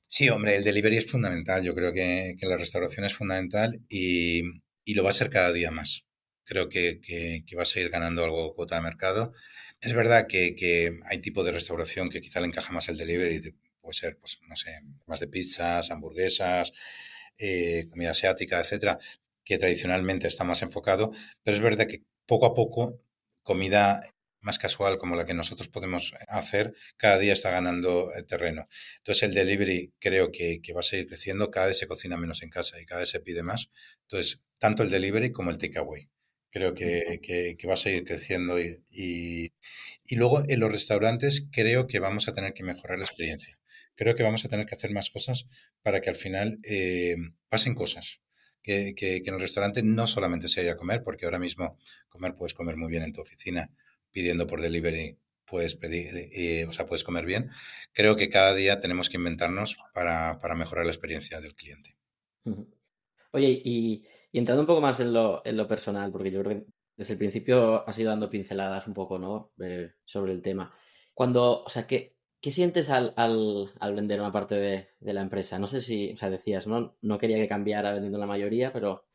Sí, 0.07 0.29
hombre, 0.29 0.55
el 0.55 0.63
delivery 0.63 0.97
es 0.97 1.09
fundamental. 1.09 1.63
Yo 1.63 1.75
creo 1.75 1.93
que, 1.93 2.35
la 2.41 2.57
restauración 2.57 3.05
es 3.05 3.13
fundamental 3.13 3.79
y, 3.89 4.41
lo 4.87 5.03
va 5.03 5.11
a 5.11 5.13
ser 5.13 5.29
cada 5.29 5.53
día 5.53 5.69
más. 5.69 6.05
Creo 6.45 6.67
que, 6.67 6.99
va 7.55 7.61
a 7.61 7.65
seguir 7.65 7.89
ganando 7.89 8.23
algo 8.23 8.55
cuota 8.55 8.75
de 8.75 8.81
mercado. 8.81 9.33
Es 9.79 9.93
verdad 9.93 10.25
que, 10.27 10.89
hay 11.05 11.21
tipo 11.21 11.43
de 11.43 11.51
restauración 11.51 12.09
que 12.09 12.21
quizá 12.21 12.39
le 12.39 12.47
encaja 12.47 12.73
más 12.73 12.89
el 12.89 12.97
delivery. 12.97 13.53
Puede 13.81 13.93
ser, 13.93 14.17
pues, 14.17 14.39
no 14.49 14.55
sé, 14.55 14.71
más 15.05 15.19
de 15.19 15.27
pizzas, 15.27 15.91
hamburguesas, 15.91 16.73
eh, 17.37 17.87
comida 17.89 18.11
asiática, 18.11 18.59
etcétera, 18.59 18.99
que 19.45 19.57
tradicionalmente 19.57 20.27
está 20.27 20.43
más 20.43 20.61
enfocado. 20.61 21.11
Pero 21.43 21.57
es 21.57 21.63
verdad 21.63 21.87
que 21.87 22.03
poco 22.25 22.45
a 22.45 22.53
poco, 22.53 22.99
comida 23.43 24.13
más 24.43 24.59
casual 24.59 24.97
como 24.97 25.15
la 25.15 25.25
que 25.25 25.33
nosotros 25.33 25.69
podemos 25.69 26.13
hacer, 26.27 26.73
cada 26.97 27.17
día 27.17 27.33
está 27.33 27.49
ganando 27.49 28.13
eh, 28.13 28.23
terreno. 28.23 28.67
Entonces 28.97 29.23
el 29.23 29.33
delivery 29.33 29.93
creo 29.99 30.31
que, 30.31 30.61
va 30.75 30.81
a 30.81 30.83
seguir 30.83 31.07
creciendo, 31.07 31.49
cada 31.49 31.67
vez 31.67 31.77
se 31.77 31.87
cocina 31.87 32.17
menos 32.17 32.43
en 32.43 32.49
casa 32.49 32.79
y 32.79 32.85
cada 32.85 33.01
vez 33.01 33.09
se 33.09 33.21
pide 33.21 33.41
más. 33.41 33.69
Entonces, 34.03 34.41
tanto 34.59 34.83
el 34.83 34.89
delivery 34.89 35.31
como 35.31 35.49
el 35.51 35.57
takeaway. 35.57 36.09
Creo 36.51 36.75
que, 36.75 37.19
que, 37.23 37.67
va 37.67 37.73
a 37.73 37.77
seguir 37.77 38.03
creciendo 38.03 38.59
y, 38.59 38.83
y, 38.91 39.51
luego 40.15 40.43
en 40.47 40.59
los 40.59 40.71
restaurantes 40.71 41.47
creo 41.51 41.87
que 41.87 41.99
vamos 41.99 42.27
a 42.27 42.35
tener 42.35 42.53
que 42.53 42.63
mejorar 42.63 42.99
la 42.99 43.05
experiencia. 43.05 43.57
Creo 43.95 44.15
que 44.15 44.23
vamos 44.23 44.45
a 44.45 44.49
tener 44.49 44.67
que 44.67 44.75
hacer 44.75 44.91
más 44.91 45.09
cosas 45.09 45.47
para 45.81 46.01
que 46.01 46.09
al 46.11 46.15
final 46.15 46.59
eh, 46.63 47.15
pasen 47.49 47.73
cosas 47.73 48.22
que, 48.63 48.95
que, 48.95 49.17
en 49.17 49.33
el 49.33 49.39
restaurante 49.39 49.83
no 49.83 50.07
solamente 50.07 50.47
se 50.47 50.63
ir 50.63 50.69
a 50.69 50.77
comer, 50.77 51.03
porque 51.03 51.25
ahora 51.25 51.39
mismo 51.39 51.77
comer 52.09 52.33
puedes 52.35 52.53
comer 52.53 52.77
muy 52.77 52.89
bien 52.89 53.03
en 53.03 53.13
tu 53.13 53.21
oficina, 53.21 53.69
pidiendo 54.11 54.47
por 54.47 54.61
delivery 54.61 55.19
puedes 55.45 55.75
pedir, 55.75 56.29
eh, 56.31 56.65
o 56.65 56.71
sea, 56.71 56.85
puedes 56.87 57.03
comer 57.03 57.25
bien. 57.25 57.51
Creo 57.91 58.15
que 58.15 58.29
cada 58.29 58.55
día 58.55 58.79
tenemos 58.79 59.09
que 59.09 59.17
inventarnos 59.17 59.75
para, 59.93 60.39
para 60.39 60.55
mejorar 60.55 60.85
la 60.85 60.91
experiencia 60.91 61.41
del 61.41 61.53
cliente. 61.53 61.95
Oye, 63.31 63.61
y, 63.63 64.03
entrando 64.31 64.61
un 64.61 64.67
poco 64.67 64.81
más 64.81 64.99
en 64.99 65.13
lo, 65.13 65.41
en 65.45 65.57
lo 65.57 65.67
personal, 65.67 66.11
porque 66.11 66.31
yo 66.31 66.41
creo 66.41 66.59
que 66.59 66.65
desde 66.95 67.13
el 67.13 67.19
principio 67.19 67.87
has 67.87 67.97
ido 67.99 68.09
dando 68.09 68.29
pinceladas 68.29 68.87
un 68.87 68.93
poco, 68.93 69.19
¿no? 69.19 69.51
Eh, 69.59 69.91
sobre 70.05 70.31
el 70.31 70.41
tema. 70.41 70.73
Cuando, 71.13 71.63
o 71.63 71.69
sea, 71.69 71.85
que 71.85 72.12
¿Qué 72.43 72.51
sientes 72.51 72.89
al, 72.89 73.13
al, 73.15 73.95
vender 73.95 74.19
una 74.19 74.33
parte 74.33 74.55
de, 74.55 75.13
la 75.13 75.21
empresa? 75.21 75.59
No 75.59 75.67
sé 75.67 75.79
si, 75.79 76.11
o 76.11 76.17
sea, 76.17 76.29
decías, 76.29 76.67
no, 76.67 76.97
no 77.01 77.17
quería 77.17 77.37
que 77.37 77.47
cambiara 77.47 77.93
vendiendo 77.93 78.17
la 78.17 78.25
mayoría, 78.25 78.73
pero, 78.73 79.05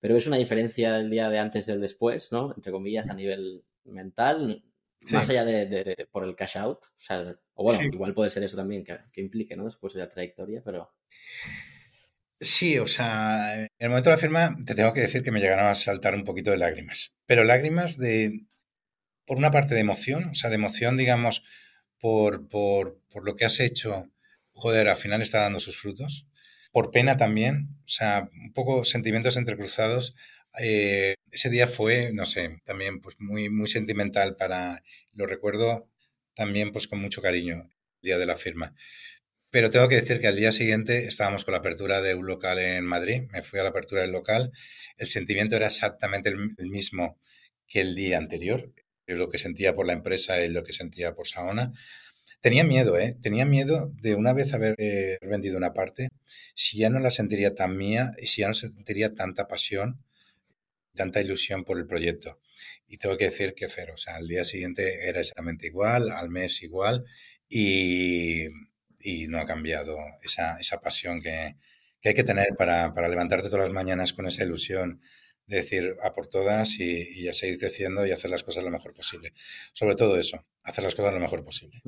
pero 0.00 0.18
es 0.18 0.26
una 0.26 0.36
diferencia 0.36 0.92
del 0.92 1.08
día 1.08 1.30
de 1.30 1.38
antes 1.38 1.64
del 1.64 1.80
después, 1.80 2.30
¿no? 2.30 2.52
Entre 2.54 2.70
comillas, 2.70 3.08
a 3.08 3.14
nivel 3.14 3.64
mental, 3.84 4.62
más 5.10 5.30
allá 5.30 5.46
de, 5.46 6.08
por 6.12 6.24
el 6.24 6.36
cash 6.36 6.58
out. 6.58 6.80
O, 6.84 7.00
sea, 7.00 7.36
o 7.54 7.64
bueno, 7.64 7.84
igual 7.84 8.12
puede 8.12 8.28
ser 8.28 8.42
eso 8.42 8.58
también 8.58 8.84
que, 8.84 9.20
implique, 9.22 9.56
¿no? 9.56 9.64
Después 9.64 9.94
de 9.94 10.00
la 10.00 10.10
trayectoria, 10.10 10.60
pero... 10.62 10.92
Sí, 12.38 12.78
o 12.78 12.86
sea, 12.86 13.62
en 13.62 13.68
el 13.78 13.88
momento 13.88 14.10
de 14.10 14.16
la 14.16 14.20
firma 14.20 14.58
te 14.66 14.74
tengo 14.74 14.92
que 14.92 15.00
decir 15.00 15.22
que 15.22 15.32
me 15.32 15.40
llegaron 15.40 15.68
a 15.68 15.74
saltar 15.74 16.14
un 16.14 16.24
poquito 16.24 16.50
de 16.50 16.58
lágrimas. 16.58 17.14
Pero 17.24 17.44
lágrimas 17.44 17.96
de, 17.96 18.44
por 19.24 19.38
una 19.38 19.50
parte 19.50 19.72
de 19.74 19.80
emoción, 19.80 20.24
o 20.32 20.34
sea, 20.34 20.50
de 20.50 20.56
emoción, 20.56 20.98
digamos, 20.98 21.42
por, 22.00 22.48
por, 22.48 23.00
por 23.10 23.24
lo 23.24 23.36
que 23.36 23.44
has 23.44 23.60
hecho, 23.60 24.10
joder, 24.52 24.88
al 24.88 24.96
final 24.96 25.22
está 25.22 25.40
dando 25.40 25.60
sus 25.60 25.78
frutos. 25.78 26.26
Por 26.72 26.90
pena 26.90 27.16
también, 27.16 27.68
o 27.84 27.88
sea, 27.88 28.28
un 28.44 28.52
poco 28.52 28.84
sentimientos 28.84 29.36
entrecruzados. 29.36 30.14
Eh, 30.58 31.14
ese 31.30 31.50
día 31.50 31.66
fue, 31.66 32.12
no 32.12 32.26
sé, 32.26 32.60
también 32.64 33.00
pues 33.00 33.16
muy, 33.20 33.50
muy 33.50 33.68
sentimental 33.68 34.36
para, 34.36 34.82
lo 35.12 35.26
recuerdo 35.26 35.88
también 36.34 36.72
pues 36.72 36.88
con 36.88 37.00
mucho 37.00 37.22
cariño, 37.22 37.68
el 38.02 38.06
día 38.08 38.18
de 38.18 38.26
la 38.26 38.36
firma. 38.36 38.74
Pero 39.50 39.70
tengo 39.70 39.88
que 39.88 39.96
decir 39.96 40.20
que 40.20 40.28
al 40.28 40.36
día 40.36 40.52
siguiente 40.52 41.06
estábamos 41.06 41.44
con 41.44 41.52
la 41.52 41.58
apertura 41.58 42.02
de 42.02 42.14
un 42.14 42.26
local 42.26 42.58
en 42.58 42.84
Madrid, 42.84 43.22
me 43.32 43.42
fui 43.42 43.58
a 43.60 43.62
la 43.62 43.70
apertura 43.70 44.02
del 44.02 44.12
local, 44.12 44.52
el 44.98 45.08
sentimiento 45.08 45.56
era 45.56 45.66
exactamente 45.66 46.28
el 46.30 46.68
mismo 46.70 47.18
que 47.66 47.80
el 47.80 47.94
día 47.94 48.18
anterior, 48.18 48.72
lo 49.16 49.28
que 49.28 49.38
sentía 49.38 49.74
por 49.74 49.86
la 49.86 49.92
empresa 49.94 50.40
y 50.44 50.48
lo 50.48 50.62
que 50.64 50.72
sentía 50.72 51.14
por 51.14 51.26
Saona. 51.26 51.72
Tenía 52.40 52.64
miedo, 52.64 52.98
¿eh? 52.98 53.16
Tenía 53.20 53.44
miedo 53.44 53.92
de 54.00 54.14
una 54.14 54.32
vez 54.32 54.54
haber 54.54 54.74
eh, 54.78 55.18
vendido 55.22 55.56
una 55.56 55.72
parte, 55.74 56.08
si 56.54 56.78
ya 56.78 56.90
no 56.90 57.00
la 57.00 57.10
sentiría 57.10 57.54
tan 57.54 57.76
mía 57.76 58.12
y 58.20 58.26
si 58.28 58.42
ya 58.42 58.48
no 58.48 58.54
sentiría 58.54 59.14
tanta 59.14 59.48
pasión, 59.48 60.04
tanta 60.94 61.20
ilusión 61.20 61.64
por 61.64 61.78
el 61.78 61.86
proyecto. 61.86 62.40
Y 62.86 62.98
tengo 62.98 63.16
que 63.16 63.26
decir 63.26 63.54
que 63.54 63.68
cero, 63.68 63.94
o 63.94 63.98
sea, 63.98 64.16
al 64.16 64.28
día 64.28 64.44
siguiente 64.44 65.08
era 65.08 65.20
exactamente 65.20 65.66
igual, 65.66 66.10
al 66.10 66.30
mes 66.30 66.62
igual 66.62 67.04
y, 67.48 68.46
y 69.00 69.26
no 69.28 69.38
ha 69.38 69.46
cambiado 69.46 69.96
esa, 70.22 70.58
esa 70.58 70.80
pasión 70.80 71.20
que, 71.22 71.56
que, 72.00 72.10
hay 72.10 72.14
que 72.14 72.24
tener 72.24 72.48
para, 72.56 72.94
para 72.94 73.08
levantarte 73.08 73.48
todas 73.48 73.66
las 73.66 73.74
mañanas 73.74 74.12
con 74.12 74.26
esa 74.26 74.44
ilusión 74.44 75.00
decir 75.48 75.96
a 76.02 76.12
por 76.12 76.28
todas 76.28 76.78
y, 76.78 77.28
a 77.28 77.32
seguir 77.32 77.58
creciendo 77.58 78.06
y 78.06 78.12
hacer 78.12 78.30
las 78.30 78.44
cosas 78.44 78.62
lo 78.62 78.70
mejor 78.70 78.94
posible. 78.94 79.32
Sobre 79.72 79.96
todo 79.96 80.18
eso, 80.18 80.44
hacer 80.62 80.84
las 80.84 80.94
cosas 80.94 81.14
lo 81.14 81.20
mejor 81.20 81.44
posible. 81.44 81.82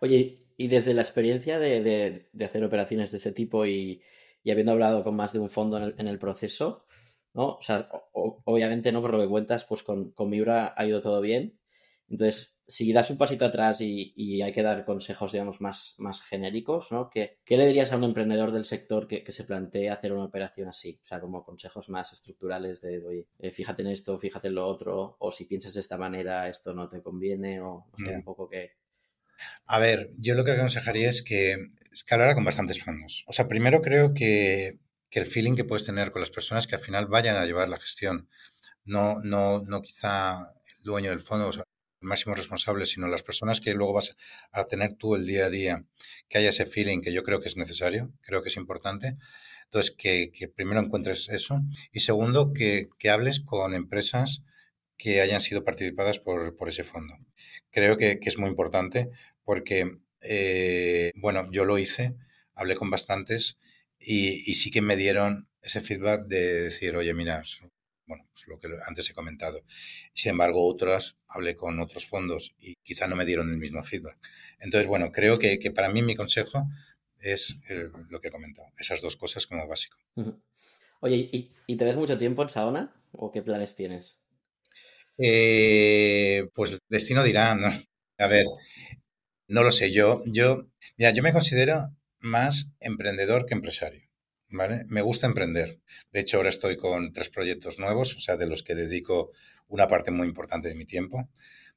Oye, 0.00 0.34
y 0.56 0.68
desde 0.68 0.94
la 0.94 1.02
experiencia 1.02 1.58
de, 1.58 2.28
hacer 2.42 2.64
operaciones 2.64 3.12
de 3.12 3.18
ese 3.18 3.32
tipo 3.32 3.66
y, 3.66 4.02
habiendo 4.50 4.72
hablado 4.72 5.04
con 5.04 5.14
más 5.14 5.32
de 5.32 5.38
un 5.38 5.50
fondo 5.50 5.76
en 5.76 6.06
el, 6.06 6.18
proceso, 6.18 6.86
¿no? 7.34 7.56
O 7.56 7.62
sea, 7.62 7.88
obviamente 8.12 8.92
no 8.92 9.02
por 9.02 9.12
lo 9.12 9.20
que 9.20 9.28
cuentas, 9.28 9.64
pues 9.64 9.82
con, 9.82 10.12
con 10.12 10.30
Miura 10.30 10.74
ha 10.76 10.86
ido 10.86 11.00
todo 11.00 11.20
bien. 11.20 11.58
Entonces, 12.08 12.56
si 12.68 12.92
das 12.92 13.10
un 13.10 13.18
pasito 13.18 13.44
atrás 13.44 13.80
y, 13.80 14.42
hay 14.42 14.52
que 14.52 14.62
dar 14.62 14.84
consejos, 14.84 15.32
digamos, 15.32 15.60
más, 15.60 15.94
más 15.98 16.22
genéricos, 16.22 16.90
¿no? 16.92 17.10
¿Qué, 17.10 17.38
¿Qué, 17.44 17.56
le 17.56 17.66
dirías 17.66 17.92
a 17.92 17.96
un 17.96 18.04
emprendedor 18.04 18.52
del 18.52 18.64
sector 18.64 19.06
que, 19.08 19.24
se 19.30 19.44
plantee 19.44 19.90
hacer 19.90 20.12
una 20.12 20.24
operación 20.24 20.68
así? 20.68 21.00
O 21.02 21.06
sea, 21.06 21.20
como 21.20 21.44
consejos 21.44 21.88
más 21.88 22.12
estructurales 22.12 22.80
de, 22.80 23.04
oye, 23.04 23.28
eh, 23.38 23.50
fíjate 23.50 23.82
en 23.82 23.88
esto, 23.88 24.18
fíjate 24.18 24.48
en 24.48 24.54
lo 24.54 24.66
otro, 24.66 25.16
o 25.18 25.32
si 25.32 25.44
piensas 25.44 25.74
de 25.74 25.80
esta 25.80 25.96
manera, 25.96 26.48
esto 26.48 26.74
no 26.74 26.88
te 26.88 27.02
conviene, 27.02 27.60
o 27.60 27.86
no 27.96 28.06
sé, 28.06 28.14
un 28.14 28.24
poco 28.24 28.48
que... 28.48 28.72
A 29.66 29.78
ver, 29.78 30.10
yo 30.18 30.34
lo 30.34 30.44
que 30.44 30.52
aconsejaría 30.52 31.10
es 31.10 31.22
que, 31.22 31.56
es 31.92 32.04
que 32.04 32.14
hablara 32.14 32.34
con 32.34 32.44
bastantes 32.44 32.82
fondos. 32.82 33.24
O 33.26 33.32
sea, 33.32 33.48
primero 33.48 33.82
creo 33.82 34.14
que, 34.14 34.78
que 35.10 35.20
el 35.20 35.26
feeling 35.26 35.56
que 35.56 35.64
puedes 35.64 35.84
tener 35.84 36.10
con 36.10 36.20
las 36.20 36.30
personas 36.30 36.66
que 36.66 36.76
al 36.76 36.80
final 36.80 37.06
vayan 37.06 37.36
a 37.36 37.44
llevar 37.44 37.68
la 37.68 37.78
gestión, 37.78 38.28
no, 38.84 39.20
no, 39.22 39.62
no 39.62 39.82
quizá 39.82 40.54
el 40.78 40.84
dueño 40.84 41.10
del 41.10 41.20
fondo, 41.20 41.48
o 41.48 41.52
sea, 41.52 41.65
máximo 42.00 42.34
responsable, 42.34 42.86
sino 42.86 43.08
las 43.08 43.22
personas 43.22 43.60
que 43.60 43.74
luego 43.74 43.94
vas 43.94 44.16
a 44.52 44.64
tener 44.64 44.94
tú 44.94 45.14
el 45.14 45.26
día 45.26 45.46
a 45.46 45.50
día, 45.50 45.84
que 46.28 46.38
haya 46.38 46.50
ese 46.50 46.66
feeling 46.66 47.00
que 47.00 47.12
yo 47.12 47.22
creo 47.22 47.40
que 47.40 47.48
es 47.48 47.56
necesario, 47.56 48.12
creo 48.22 48.42
que 48.42 48.48
es 48.48 48.56
importante. 48.56 49.16
Entonces, 49.64 49.94
que, 49.96 50.30
primero 50.54 50.80
encuentres 50.80 51.28
eso 51.28 51.60
y 51.92 52.00
segundo, 52.00 52.52
que, 52.52 52.88
hables 53.10 53.40
con 53.40 53.74
empresas 53.74 54.42
que 54.96 55.20
hayan 55.20 55.40
sido 55.40 55.64
participadas 55.64 56.18
por, 56.18 56.54
ese 56.68 56.84
fondo. 56.84 57.14
Creo 57.70 57.96
que, 57.96 58.18
es 58.22 58.38
muy 58.38 58.48
importante 58.48 59.10
porque, 59.44 59.98
eh, 60.22 61.12
bueno, 61.16 61.48
yo 61.52 61.64
lo 61.64 61.78
hice, 61.78 62.16
hablé 62.54 62.76
con 62.76 62.90
bastantes 62.90 63.58
y, 63.98 64.50
y 64.50 64.54
sí 64.54 64.70
que 64.70 64.82
me 64.82 64.96
dieron 64.96 65.48
ese 65.62 65.80
feedback 65.80 66.26
de 66.26 66.62
decir, 66.62 66.96
oye, 66.96 67.12
mira, 67.12 67.42
bueno, 68.06 68.26
pues 68.32 68.46
lo 68.46 68.58
que 68.58 68.68
antes 68.86 69.10
he 69.10 69.14
comentado. 69.14 69.62
Sin 70.14 70.30
embargo, 70.30 70.66
otras, 70.66 71.16
hablé 71.28 71.56
con 71.56 71.78
otros 71.80 72.06
fondos 72.06 72.54
y 72.58 72.74
quizá 72.82 73.06
no 73.06 73.16
me 73.16 73.24
dieron 73.24 73.50
el 73.50 73.58
mismo 73.58 73.82
feedback. 73.82 74.18
Entonces, 74.60 74.88
bueno, 74.88 75.12
creo 75.12 75.38
que, 75.38 75.58
para 75.74 75.88
mí 75.90 76.02
mi 76.02 76.14
consejo 76.14 76.66
es 77.20 77.60
lo 78.08 78.20
que 78.20 78.28
he 78.28 78.30
comentado, 78.30 78.68
esas 78.78 79.00
dos 79.00 79.16
cosas 79.16 79.46
como 79.46 79.66
básico. 79.66 79.98
Oye, 81.00 81.28
¿y, 81.66 81.76
te 81.76 81.84
ves 81.84 81.96
mucho 81.96 82.18
tiempo 82.18 82.42
en 82.42 82.48
Saona 82.48 82.94
o 83.12 83.30
qué 83.30 83.42
planes 83.42 83.74
tienes? 83.74 84.18
Eh, 85.18 86.48
pues 86.54 86.78
destino 86.88 87.22
dirá, 87.22 87.54
¿no? 87.54 87.68
A 88.18 88.26
ver, 88.26 88.44
no 89.48 89.62
lo 89.62 89.70
sé, 89.70 89.92
yo, 89.92 90.22
yo, 90.26 90.66
mira, 90.96 91.10
yo 91.12 91.22
me 91.22 91.32
considero 91.32 91.96
más 92.18 92.72
emprendedor 92.80 93.46
que 93.46 93.54
empresario. 93.54 94.05
¿Vale? 94.50 94.84
Me 94.88 95.02
gusta 95.02 95.26
emprender. 95.26 95.80
De 96.12 96.20
hecho, 96.20 96.36
ahora 96.38 96.48
estoy 96.48 96.76
con 96.76 97.12
tres 97.12 97.30
proyectos 97.30 97.78
nuevos, 97.78 98.14
o 98.16 98.20
sea, 98.20 98.36
de 98.36 98.46
los 98.46 98.62
que 98.62 98.74
dedico 98.74 99.32
una 99.68 99.88
parte 99.88 100.10
muy 100.10 100.26
importante 100.26 100.68
de 100.68 100.74
mi 100.74 100.84
tiempo. 100.84 101.28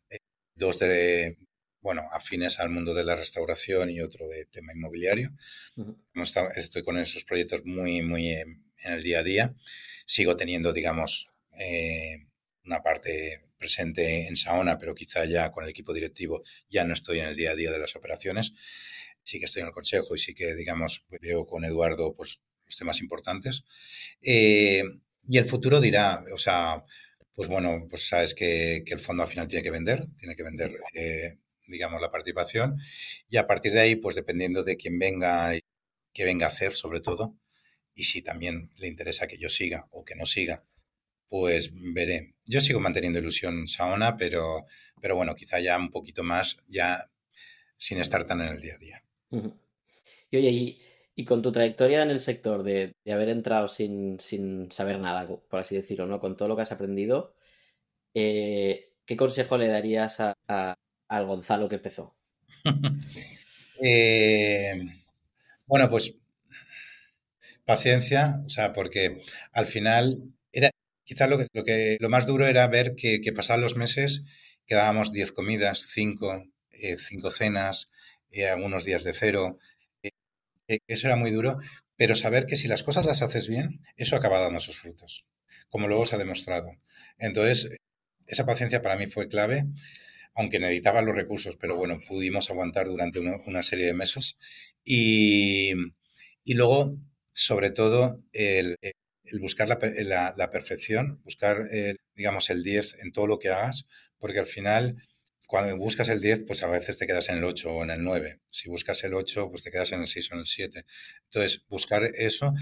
Eh, 0.09 0.19
dos 0.55 0.79
de, 0.79 1.37
bueno, 1.81 2.07
afines 2.11 2.59
al 2.59 2.69
mundo 2.69 2.93
de 2.93 3.03
la 3.03 3.15
restauración 3.15 3.89
y 3.89 4.01
otro 4.01 4.27
de 4.27 4.45
tema 4.45 4.73
inmobiliario. 4.73 5.31
Estoy 6.55 6.83
con 6.83 6.97
esos 6.97 7.23
proyectos 7.23 7.65
muy, 7.65 8.01
muy 8.01 8.29
en, 8.29 8.63
el 8.83 9.03
día 9.03 9.19
a 9.19 9.23
día. 9.23 9.55
Sigo 10.05 10.35
teniendo, 10.35 10.73
digamos, 10.73 11.29
eh, 11.59 12.25
una 12.65 12.81
parte 12.81 13.41
presente 13.57 14.27
en 14.27 14.37
Saona, 14.37 14.77
pero 14.77 14.95
quizá 14.95 15.25
ya 15.25 15.51
con 15.51 15.63
el 15.63 15.69
equipo 15.69 15.93
directivo 15.93 16.43
ya 16.69 16.83
no 16.85 16.93
estoy 16.93 17.19
en 17.19 17.27
el 17.27 17.35
día 17.35 17.51
a 17.51 17.55
día 17.55 17.71
de 17.71 17.79
las 17.79 17.95
operaciones. 17.95 18.53
Sí 19.23 19.39
que 19.39 19.45
estoy 19.45 19.61
en 19.61 19.67
el 19.67 19.73
consejo 19.73 20.15
y 20.15 20.19
sí 20.19 20.33
que, 20.33 20.55
digamos, 20.55 21.05
veo 21.21 21.45
con 21.45 21.65
Eduardo 21.65 22.13
pues, 22.15 22.39
los 22.69 22.77
temas 22.77 23.01
importantes. 23.01 23.63
Eh, 24.21 24.83
y 25.27 25.37
el 25.37 25.45
futuro 25.45 25.81
dirá, 25.81 26.23
o 26.33 26.37
sea, 26.37 26.83
pues 27.33 27.49
bueno, 27.49 27.87
pues 27.89 28.07
sabes 28.07 28.33
que, 28.33 28.83
el 28.85 28.99
fondo 28.99 29.23
al 29.23 29.29
final 29.29 29.47
tiene 29.47 29.63
que 29.63 29.71
vender, 29.71 30.07
tiene 30.17 30.35
que 30.35 30.43
vender, 30.43 30.71
eh, 30.93 31.37
digamos, 31.67 32.01
la 32.01 32.11
participación. 32.11 32.79
Y 33.27 33.37
a 33.37 33.47
partir 33.47 33.73
de 33.73 33.81
ahí, 33.81 33.95
pues 33.95 34.15
dependiendo 34.15 34.63
de 34.63 34.77
quién 34.77 34.99
venga, 34.99 35.57
qué 36.13 36.23
venga 36.25 36.45
a 36.45 36.49
hacer, 36.49 36.73
sobre 36.73 37.01
todo, 37.01 37.35
y 37.95 38.03
si 38.03 38.21
también 38.21 38.71
le 38.77 38.87
interesa 38.87 39.27
que 39.27 39.37
yo 39.37 39.49
siga 39.49 39.87
o 39.91 40.05
que 40.05 40.15
no 40.15 40.25
siga, 40.25 40.63
pues 41.27 41.71
veré. 41.73 42.35
Yo 42.45 42.61
sigo 42.61 42.79
manteniendo 42.79 43.19
ilusión 43.19 43.67
Saona, 43.67 44.17
pero, 44.17 44.65
pero 45.01 45.15
bueno, 45.15 45.35
quizá 45.35 45.59
ya 45.59 45.77
un 45.77 45.91
poquito 45.91 46.23
más, 46.23 46.57
ya 46.67 47.09
sin 47.77 47.99
estar 47.99 48.25
tan 48.25 48.41
en 48.41 48.47
el 48.49 48.61
día 48.61 48.75
a 48.75 48.77
día. 48.77 49.03
Y 50.31 50.37
oye, 50.37 50.49
y 50.49 50.81
y 51.19 51.25
con 51.25 51.41
tu 51.41 51.51
trayectoria 51.51 52.01
en 52.01 52.11
el 52.11 52.21
sector 52.21 52.63
de, 52.63 52.93
haber 53.05 53.27
entrado 53.27 53.67
sin, 53.67 54.17
saber 54.71 54.99
nada, 54.99 55.27
por 55.27 55.59
así 55.59 55.75
decirlo, 55.75 56.07
¿no? 56.07 56.21
Con 56.21 56.37
todo 56.37 56.47
lo 56.47 56.55
que 56.55 56.61
has 56.61 56.71
aprendido, 56.71 57.35
eh, 58.13 58.93
¿qué 59.05 59.17
consejo 59.17 59.57
le 59.57 59.67
darías 59.67 60.21
a, 60.21 60.33
al 61.09 61.25
Gonzalo 61.25 61.67
que 61.67 61.75
empezó? 61.75 62.15
Eh, 63.81 64.77
bueno, 65.65 65.89
pues 65.89 66.13
paciencia, 67.63 68.41
o 68.45 68.49
sea, 68.49 68.73
porque 68.73 69.21
al 69.53 69.67
final 69.67 70.21
era 70.51 70.69
quizás 71.05 71.29
lo 71.29 71.37
que, 71.37 71.47
lo 71.53 71.63
que 71.63 71.95
lo 72.01 72.09
más 72.09 72.27
duro 72.27 72.45
era 72.45 72.67
ver 72.67 72.95
que, 72.95 73.21
pasaban 73.33 73.61
los 73.61 73.77
meses, 73.77 74.25
quedábamos 74.65 75.13
10 75.13 75.31
comidas, 75.31 75.87
5 75.93 76.43
eh, 76.73 76.97
cinco 76.97 77.31
cenas, 77.31 77.89
algunos 78.51 78.83
días 78.83 79.05
de 79.05 79.13
cero, 79.13 79.59
eso 80.87 81.07
era 81.07 81.15
muy 81.15 81.31
duro, 81.31 81.59
pero 81.95 82.15
saber 82.15 82.45
que 82.45 82.55
si 82.55 82.67
las 82.67 82.83
cosas 82.83 83.05
las 83.05 83.21
haces 83.21 83.47
bien, 83.47 83.81
eso 83.97 84.15
acaba 84.15 84.39
dando 84.39 84.59
sus 84.59 84.77
frutos, 84.77 85.25
como 85.69 85.87
luego 85.87 86.05
se 86.05 86.15
ha 86.15 86.19
demostrado. 86.19 86.71
Entonces, 87.17 87.69
esa 88.27 88.45
paciencia 88.45 88.81
para 88.81 88.95
mí 88.95 89.07
fue 89.07 89.27
clave, 89.27 89.65
aunque 90.35 90.59
necesitaba 90.59 91.01
los 91.01 91.15
recursos, 91.15 91.57
pero 91.59 91.75
bueno, 91.75 91.95
pudimos 92.07 92.49
aguantar 92.49 92.87
durante 92.87 93.19
una, 93.19 93.63
serie 93.63 93.87
de 93.87 93.93
meses. 93.93 94.37
Y, 94.85 95.73
luego, 96.45 96.97
sobre 97.33 97.71
todo, 97.71 98.23
el, 98.31 98.77
buscar 99.41 99.67
la, 99.67 100.51
perfección, 100.51 101.21
buscar, 101.23 101.67
digamos, 102.15 102.49
el 102.49 102.63
10 102.63 103.03
en 103.03 103.11
todo 103.11 103.27
lo 103.27 103.39
que 103.39 103.49
hagas, 103.49 103.85
porque 104.19 104.39
al 104.39 104.47
final 104.47 105.03
cuando 105.49 105.75
buscas 105.77 106.09
el 106.09 106.21
10, 106.21 106.43
pues 106.45 106.61
a 106.61 106.67
veces 106.67 106.99
te 106.99 107.07
quedas 107.07 107.27
en 107.29 107.37
el 107.37 107.43
8 107.43 107.71
o 107.71 107.83
en 107.83 107.89
el 107.89 108.03
9. 108.03 108.39
Si 108.51 108.69
buscas 108.69 109.03
el 109.03 109.15
8, 109.15 109.49
pues 109.49 109.63
te 109.63 109.71
quedas 109.71 109.91
en 109.93 110.01
el 110.01 110.07
6 110.07 110.29
o 110.29 110.33
en 110.35 110.41
el 110.41 110.45
7. 110.45 110.85
Entonces, 111.23 111.65
buscar 111.67 112.03
eso 112.03 112.53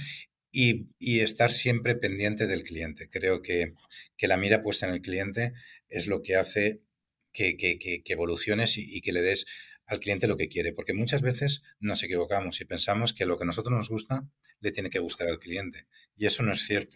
y, 0.54 0.88
estar 1.19 1.52
siempre 1.52 1.95
pendiente 1.95 2.47
del 2.47 2.63
cliente. 2.63 3.10
Creo 3.10 3.41
que, 3.41 3.73
la 4.21 4.38
mira 4.38 4.62
puesta 4.62 4.88
en 4.88 4.93
el 4.93 5.02
cliente 5.02 5.52
es 5.89 6.08
lo 6.08 6.21
que 6.21 6.38
hace 6.38 6.82
que, 7.34 7.67
evoluciones 8.06 8.78
y, 8.78 8.86
y 8.95 9.02
que 9.02 9.12
le 9.12 9.21
des 9.21 9.45
al 9.86 10.00
cliente 10.00 10.28
lo 10.28 10.38
que 10.38 10.47
quiere. 10.47 10.71
Porque 10.71 10.93
muchas 10.93 11.21
veces 11.21 11.63
nos 11.82 12.02
equivocamos 12.04 12.62
y 12.62 12.65
pensamos 12.65 13.12
que 13.12 13.26
lo 13.26 13.38
que 13.38 13.43
a 13.43 13.47
nosotros 13.47 13.78
nos 13.78 13.89
gusta 13.89 14.30
le 14.62 14.71
tiene 14.71 14.89
que 14.89 15.00
gustar 15.00 15.28
al 15.28 15.39
cliente. 15.39 15.88
Y 16.15 16.26
eso 16.26 16.41
no 16.41 16.54
es 16.54 16.62
cierto. 16.65 16.95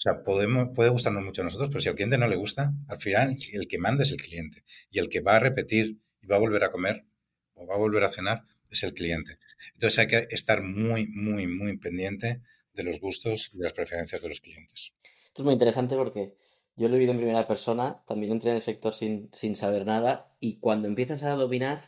O 0.00 0.02
sea, 0.02 0.24
podemos, 0.24 0.70
puede 0.74 0.88
gustarnos 0.88 1.22
mucho 1.22 1.42
a 1.42 1.44
nosotros, 1.44 1.68
pero 1.68 1.80
si 1.80 1.90
al 1.90 1.94
cliente 1.94 2.16
no 2.16 2.26
le 2.26 2.36
gusta, 2.36 2.72
al 2.88 2.96
final 2.96 3.36
el 3.52 3.68
que 3.68 3.78
manda 3.78 4.02
es 4.02 4.12
el 4.12 4.16
cliente. 4.16 4.64
Y 4.90 4.98
el 4.98 5.10
que 5.10 5.20
va 5.20 5.36
a 5.36 5.40
repetir 5.40 5.98
y 6.22 6.26
va 6.26 6.36
a 6.36 6.38
volver 6.38 6.64
a 6.64 6.72
comer 6.72 7.04
o 7.52 7.66
va 7.66 7.74
a 7.74 7.78
volver 7.78 8.02
a 8.04 8.08
cenar 8.08 8.44
es 8.70 8.82
el 8.82 8.94
cliente. 8.94 9.36
Entonces 9.74 9.98
hay 9.98 10.06
que 10.06 10.26
estar 10.30 10.62
muy, 10.62 11.06
muy, 11.08 11.46
muy 11.46 11.76
pendiente 11.76 12.40
de 12.72 12.82
los 12.82 12.98
gustos 12.98 13.50
y 13.52 13.58
de 13.58 13.64
las 13.64 13.74
preferencias 13.74 14.22
de 14.22 14.30
los 14.30 14.40
clientes. 14.40 14.94
Esto 15.26 15.42
es 15.42 15.44
muy 15.44 15.52
interesante 15.52 15.96
porque 15.96 16.32
yo 16.76 16.88
lo 16.88 16.94
he 16.94 16.98
vivido 16.98 17.12
en 17.12 17.18
primera 17.18 17.46
persona, 17.46 18.02
también 18.06 18.32
entré 18.32 18.52
en 18.52 18.56
el 18.56 18.62
sector 18.62 18.94
sin, 18.94 19.28
sin 19.34 19.54
saber 19.54 19.84
nada 19.84 20.34
y 20.40 20.60
cuando 20.60 20.88
empiezas 20.88 21.22
a 21.24 21.32
dominar, 21.32 21.84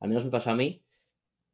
al 0.00 0.08
menos 0.08 0.24
me 0.24 0.32
pasó 0.32 0.50
a 0.50 0.56
mí, 0.56 0.82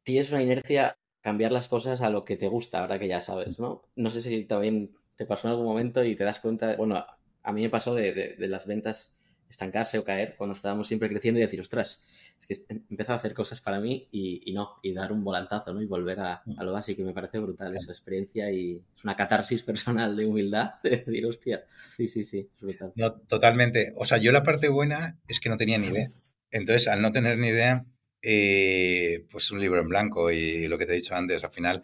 tienes 0.01 0.31
una 0.31 0.41
inercia 0.41 0.97
cambiar 1.19 1.51
las 1.51 1.67
cosas 1.67 2.01
a 2.01 2.09
lo 2.09 2.25
que 2.25 2.37
te 2.37 2.47
gusta 2.47 2.79
ahora 2.79 2.97
que 2.97 3.07
ya 3.07 3.21
sabes, 3.21 3.59
¿no? 3.59 3.83
No 3.95 4.09
sé 4.09 4.21
si 4.21 4.45
también 4.45 4.95
te 5.17 5.25
pasó 5.25 5.47
en 5.47 5.51
algún 5.51 5.65
momento 5.65 6.03
y 6.03 6.15
te 6.15 6.23
das 6.23 6.39
cuenta, 6.39 6.75
bueno, 6.75 7.05
a 7.43 7.51
mí 7.51 7.61
me 7.61 7.69
pasó 7.69 7.95
de, 7.95 8.35
las 8.39 8.65
ventas 8.65 9.13
estancarse 9.49 9.97
o 9.97 10.03
caer 10.05 10.35
cuando 10.37 10.55
estábamos 10.55 10.87
siempre 10.87 11.09
creciendo 11.09 11.39
y 11.39 11.43
decir, 11.43 11.59
ostras, 11.59 12.03
es 12.39 12.47
que 12.47 12.53
he 12.73 12.81
empezado 12.89 13.13
a 13.13 13.17
hacer 13.17 13.33
cosas 13.33 13.59
para 13.59 13.81
mí 13.81 14.07
y, 14.11 14.51
no, 14.53 14.79
y 14.81 14.93
dar 14.93 15.11
un 15.11 15.25
volantazo, 15.25 15.73
¿no? 15.73 15.81
Y 15.81 15.85
volver 15.85 16.21
a, 16.21 16.41
lo 16.45 16.71
básico, 16.71 17.01
y 17.01 17.05
me 17.05 17.13
parece 17.13 17.39
brutal 17.39 17.75
esa 17.75 17.91
experiencia 17.91 18.49
y 18.49 18.81
es 18.95 19.03
una 19.03 19.17
catarsis 19.17 19.63
personal 19.63 20.15
de 20.15 20.25
humildad 20.25 20.75
de 20.83 20.91
decir, 20.91 21.25
hostia, 21.25 21.65
sí, 21.97 22.07
sí, 22.07 22.23
sí, 22.23 22.49
es 22.55 22.61
brutal. 22.61 22.93
No, 22.95 23.13
totalmente. 23.13 23.91
O 23.97 24.05
sea, 24.05 24.19
yo 24.19 24.31
la 24.31 24.43
parte 24.43 24.69
buena 24.69 25.19
es 25.27 25.39
que 25.39 25.49
no 25.49 25.57
tenía 25.57 25.77
ni 25.77 25.87
idea. 25.87 26.11
Entonces, 26.49 26.87
al 26.87 27.01
no 27.01 27.11
tener 27.11 27.37
ni 27.37 27.47
idea, 27.47 27.85
eh, 28.21 29.25
pues 29.31 29.51
un 29.51 29.59
libro 29.59 29.81
en 29.81 29.89
blanco 29.89 30.31
y 30.31 30.67
lo 30.67 30.77
que 30.77 30.85
te 30.85 30.93
he 30.93 30.97
dicho 30.97 31.15
antes, 31.15 31.43
al 31.43 31.51
final 31.51 31.81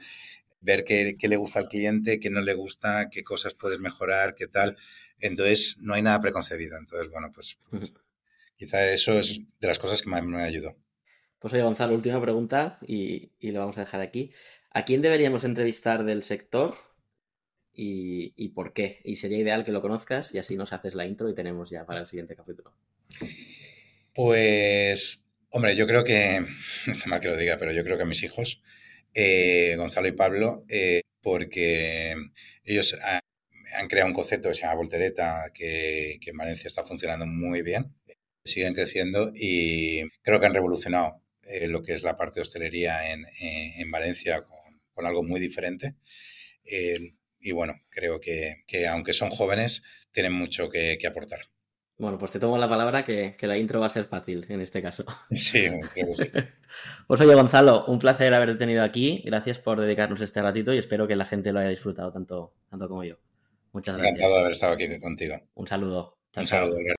ver 0.60 0.84
qué, 0.84 1.16
le 1.20 1.38
gusta 1.38 1.60
al 1.60 1.68
cliente, 1.68 2.20
qué 2.20 2.30
no 2.30 2.42
le 2.42 2.54
gusta, 2.54 3.10
qué 3.10 3.24
cosas 3.24 3.54
puedes 3.54 3.80
mejorar, 3.80 4.36
qué 4.36 4.48
tal. 4.48 4.78
Entonces, 5.20 5.78
no 5.80 5.94
hay 5.94 6.02
nada 6.02 6.22
preconcebido. 6.22 6.78
Entonces, 6.78 7.10
bueno, 7.10 7.32
pues, 7.34 7.58
pues 7.70 7.94
quizá 8.56 8.90
eso 8.92 9.20
es 9.20 9.42
de 9.60 9.68
las 9.68 9.80
cosas 9.80 10.02
que 10.02 10.10
más 10.10 10.24
me 10.24 10.42
ayudó. 10.42 10.76
Pues 11.40 11.54
oye, 11.54 11.64
Gonzalo, 11.64 11.94
última 11.94 12.22
pregunta 12.22 12.80
y, 12.82 13.32
lo 13.40 13.60
vamos 13.60 13.78
a 13.78 13.82
dejar 13.82 14.02
aquí. 14.02 14.32
¿A 14.72 14.86
quién 14.86 15.02
deberíamos 15.02 15.44
entrevistar 15.44 16.04
del 16.04 16.24
sector 16.24 16.76
y, 17.74 18.34
y, 18.36 18.50
por 18.50 18.74
qué? 18.74 19.02
Y 19.04 19.18
sería 19.18 19.38
ideal 19.38 19.64
que 19.64 19.72
lo 19.72 19.82
conozcas 19.82 20.34
y 20.34 20.40
así 20.40 20.58
nos 20.58 20.74
haces 20.74 20.96
la 20.96 21.06
intro 21.06 21.30
y 21.30 21.36
tenemos 21.36 21.70
ya 21.70 21.86
para 21.86 22.02
el 22.02 22.08
siguiente 22.08 22.36
capítulo. 22.36 22.74
Pues, 24.14 25.22
hombre, 25.52 25.76
yo 25.76 25.86
creo 25.86 26.04
que, 26.04 26.44
está 26.88 27.08
mal 27.08 27.20
que 27.20 27.28
lo 27.28 27.38
diga, 27.38 27.58
pero 27.58 27.72
yo 27.72 27.84
creo 27.84 27.98
que 27.98 28.04
a 28.04 28.08
mis 28.08 28.24
hijos 28.24 28.62
eh, 29.20 29.76
Gonzalo 29.78 30.08
y 30.08 30.12
Pablo, 30.12 30.64
eh, 30.70 31.02
porque 31.22 32.16
ellos 32.64 32.96
han, 33.02 33.88
creado 33.88 34.10
un 34.10 34.14
concepto 34.14 34.50
que 34.50 34.56
se 34.56 34.62
llama 34.62 34.76
Voltereta, 34.76 35.52
que, 35.56 36.20
en 36.24 36.38
Valencia 36.38 36.68
está 36.68 36.84
funcionando 36.84 37.26
muy 37.26 37.64
bien, 37.64 37.96
siguen 38.46 38.76
creciendo 38.76 39.32
y 39.34 40.08
creo 40.22 40.40
que 40.40 40.46
han 40.46 40.54
revolucionado 40.54 41.24
eh, 41.50 41.68
lo 41.68 41.82
que 41.82 41.94
es 41.94 42.04
la 42.04 42.16
parte 42.16 42.36
de 42.36 42.42
hostelería 42.44 43.12
en, 43.12 43.92
Valencia 43.92 44.44
con, 44.94 45.06
algo 45.08 45.24
muy 45.24 45.40
diferente. 45.40 45.96
y 47.40 47.52
bueno, 47.54 47.74
creo 47.90 48.20
que, 48.20 48.66
aunque 48.88 49.14
son 49.14 49.32
jóvenes, 49.32 49.82
tienen 50.12 50.34
mucho 50.34 50.70
que, 50.70 51.00
aportar. 51.08 51.42
Bueno, 51.98 52.20
pues 52.20 52.32
te 52.32 52.40
tomo 52.40 52.58
la 52.60 52.70
palabra 52.70 53.04
que, 53.04 53.36
que, 53.38 53.48
la 53.48 53.58
intro 53.58 53.80
va 53.80 53.88
a 53.88 53.90
ser 53.90 54.06
fácil 54.06 54.46
en 54.50 54.62
este 54.62 54.82
caso. 54.82 55.04
Sí, 55.32 55.68
creo 55.94 56.08
que 56.08 56.16
sí. 56.16 56.30
Pues 57.08 57.22
oye, 57.22 57.34
Gonzalo, 57.34 57.86
un 57.86 57.98
placer 57.98 58.34
haberte 58.34 58.56
tenido 58.56 58.84
aquí. 58.84 59.24
Gracias 59.26 59.58
por 59.58 59.80
dedicarnos 59.80 60.22
este 60.22 60.42
ratito 60.42 60.74
y 60.74 60.78
espero 60.78 61.08
que 61.08 61.16
la 61.16 61.26
gente 61.26 61.52
lo 61.52 61.60
haya 61.60 61.70
disfrutado 61.70 62.12
tanto, 62.12 62.54
tanto 62.70 62.88
como 62.88 63.04
yo. 63.04 63.16
Muchas 63.74 63.96
gracias. 63.96 64.16
Encantado 64.16 64.34
de 64.34 64.40
haber 64.42 64.52
estado 64.52 64.74
aquí 64.74 65.00
contigo. 65.00 65.36
Un 65.56 65.68
saludo. 65.68 66.18
Chao, 66.34 66.44
un 66.44 66.48
saludo. 66.48 66.78
Chao. 66.78 66.96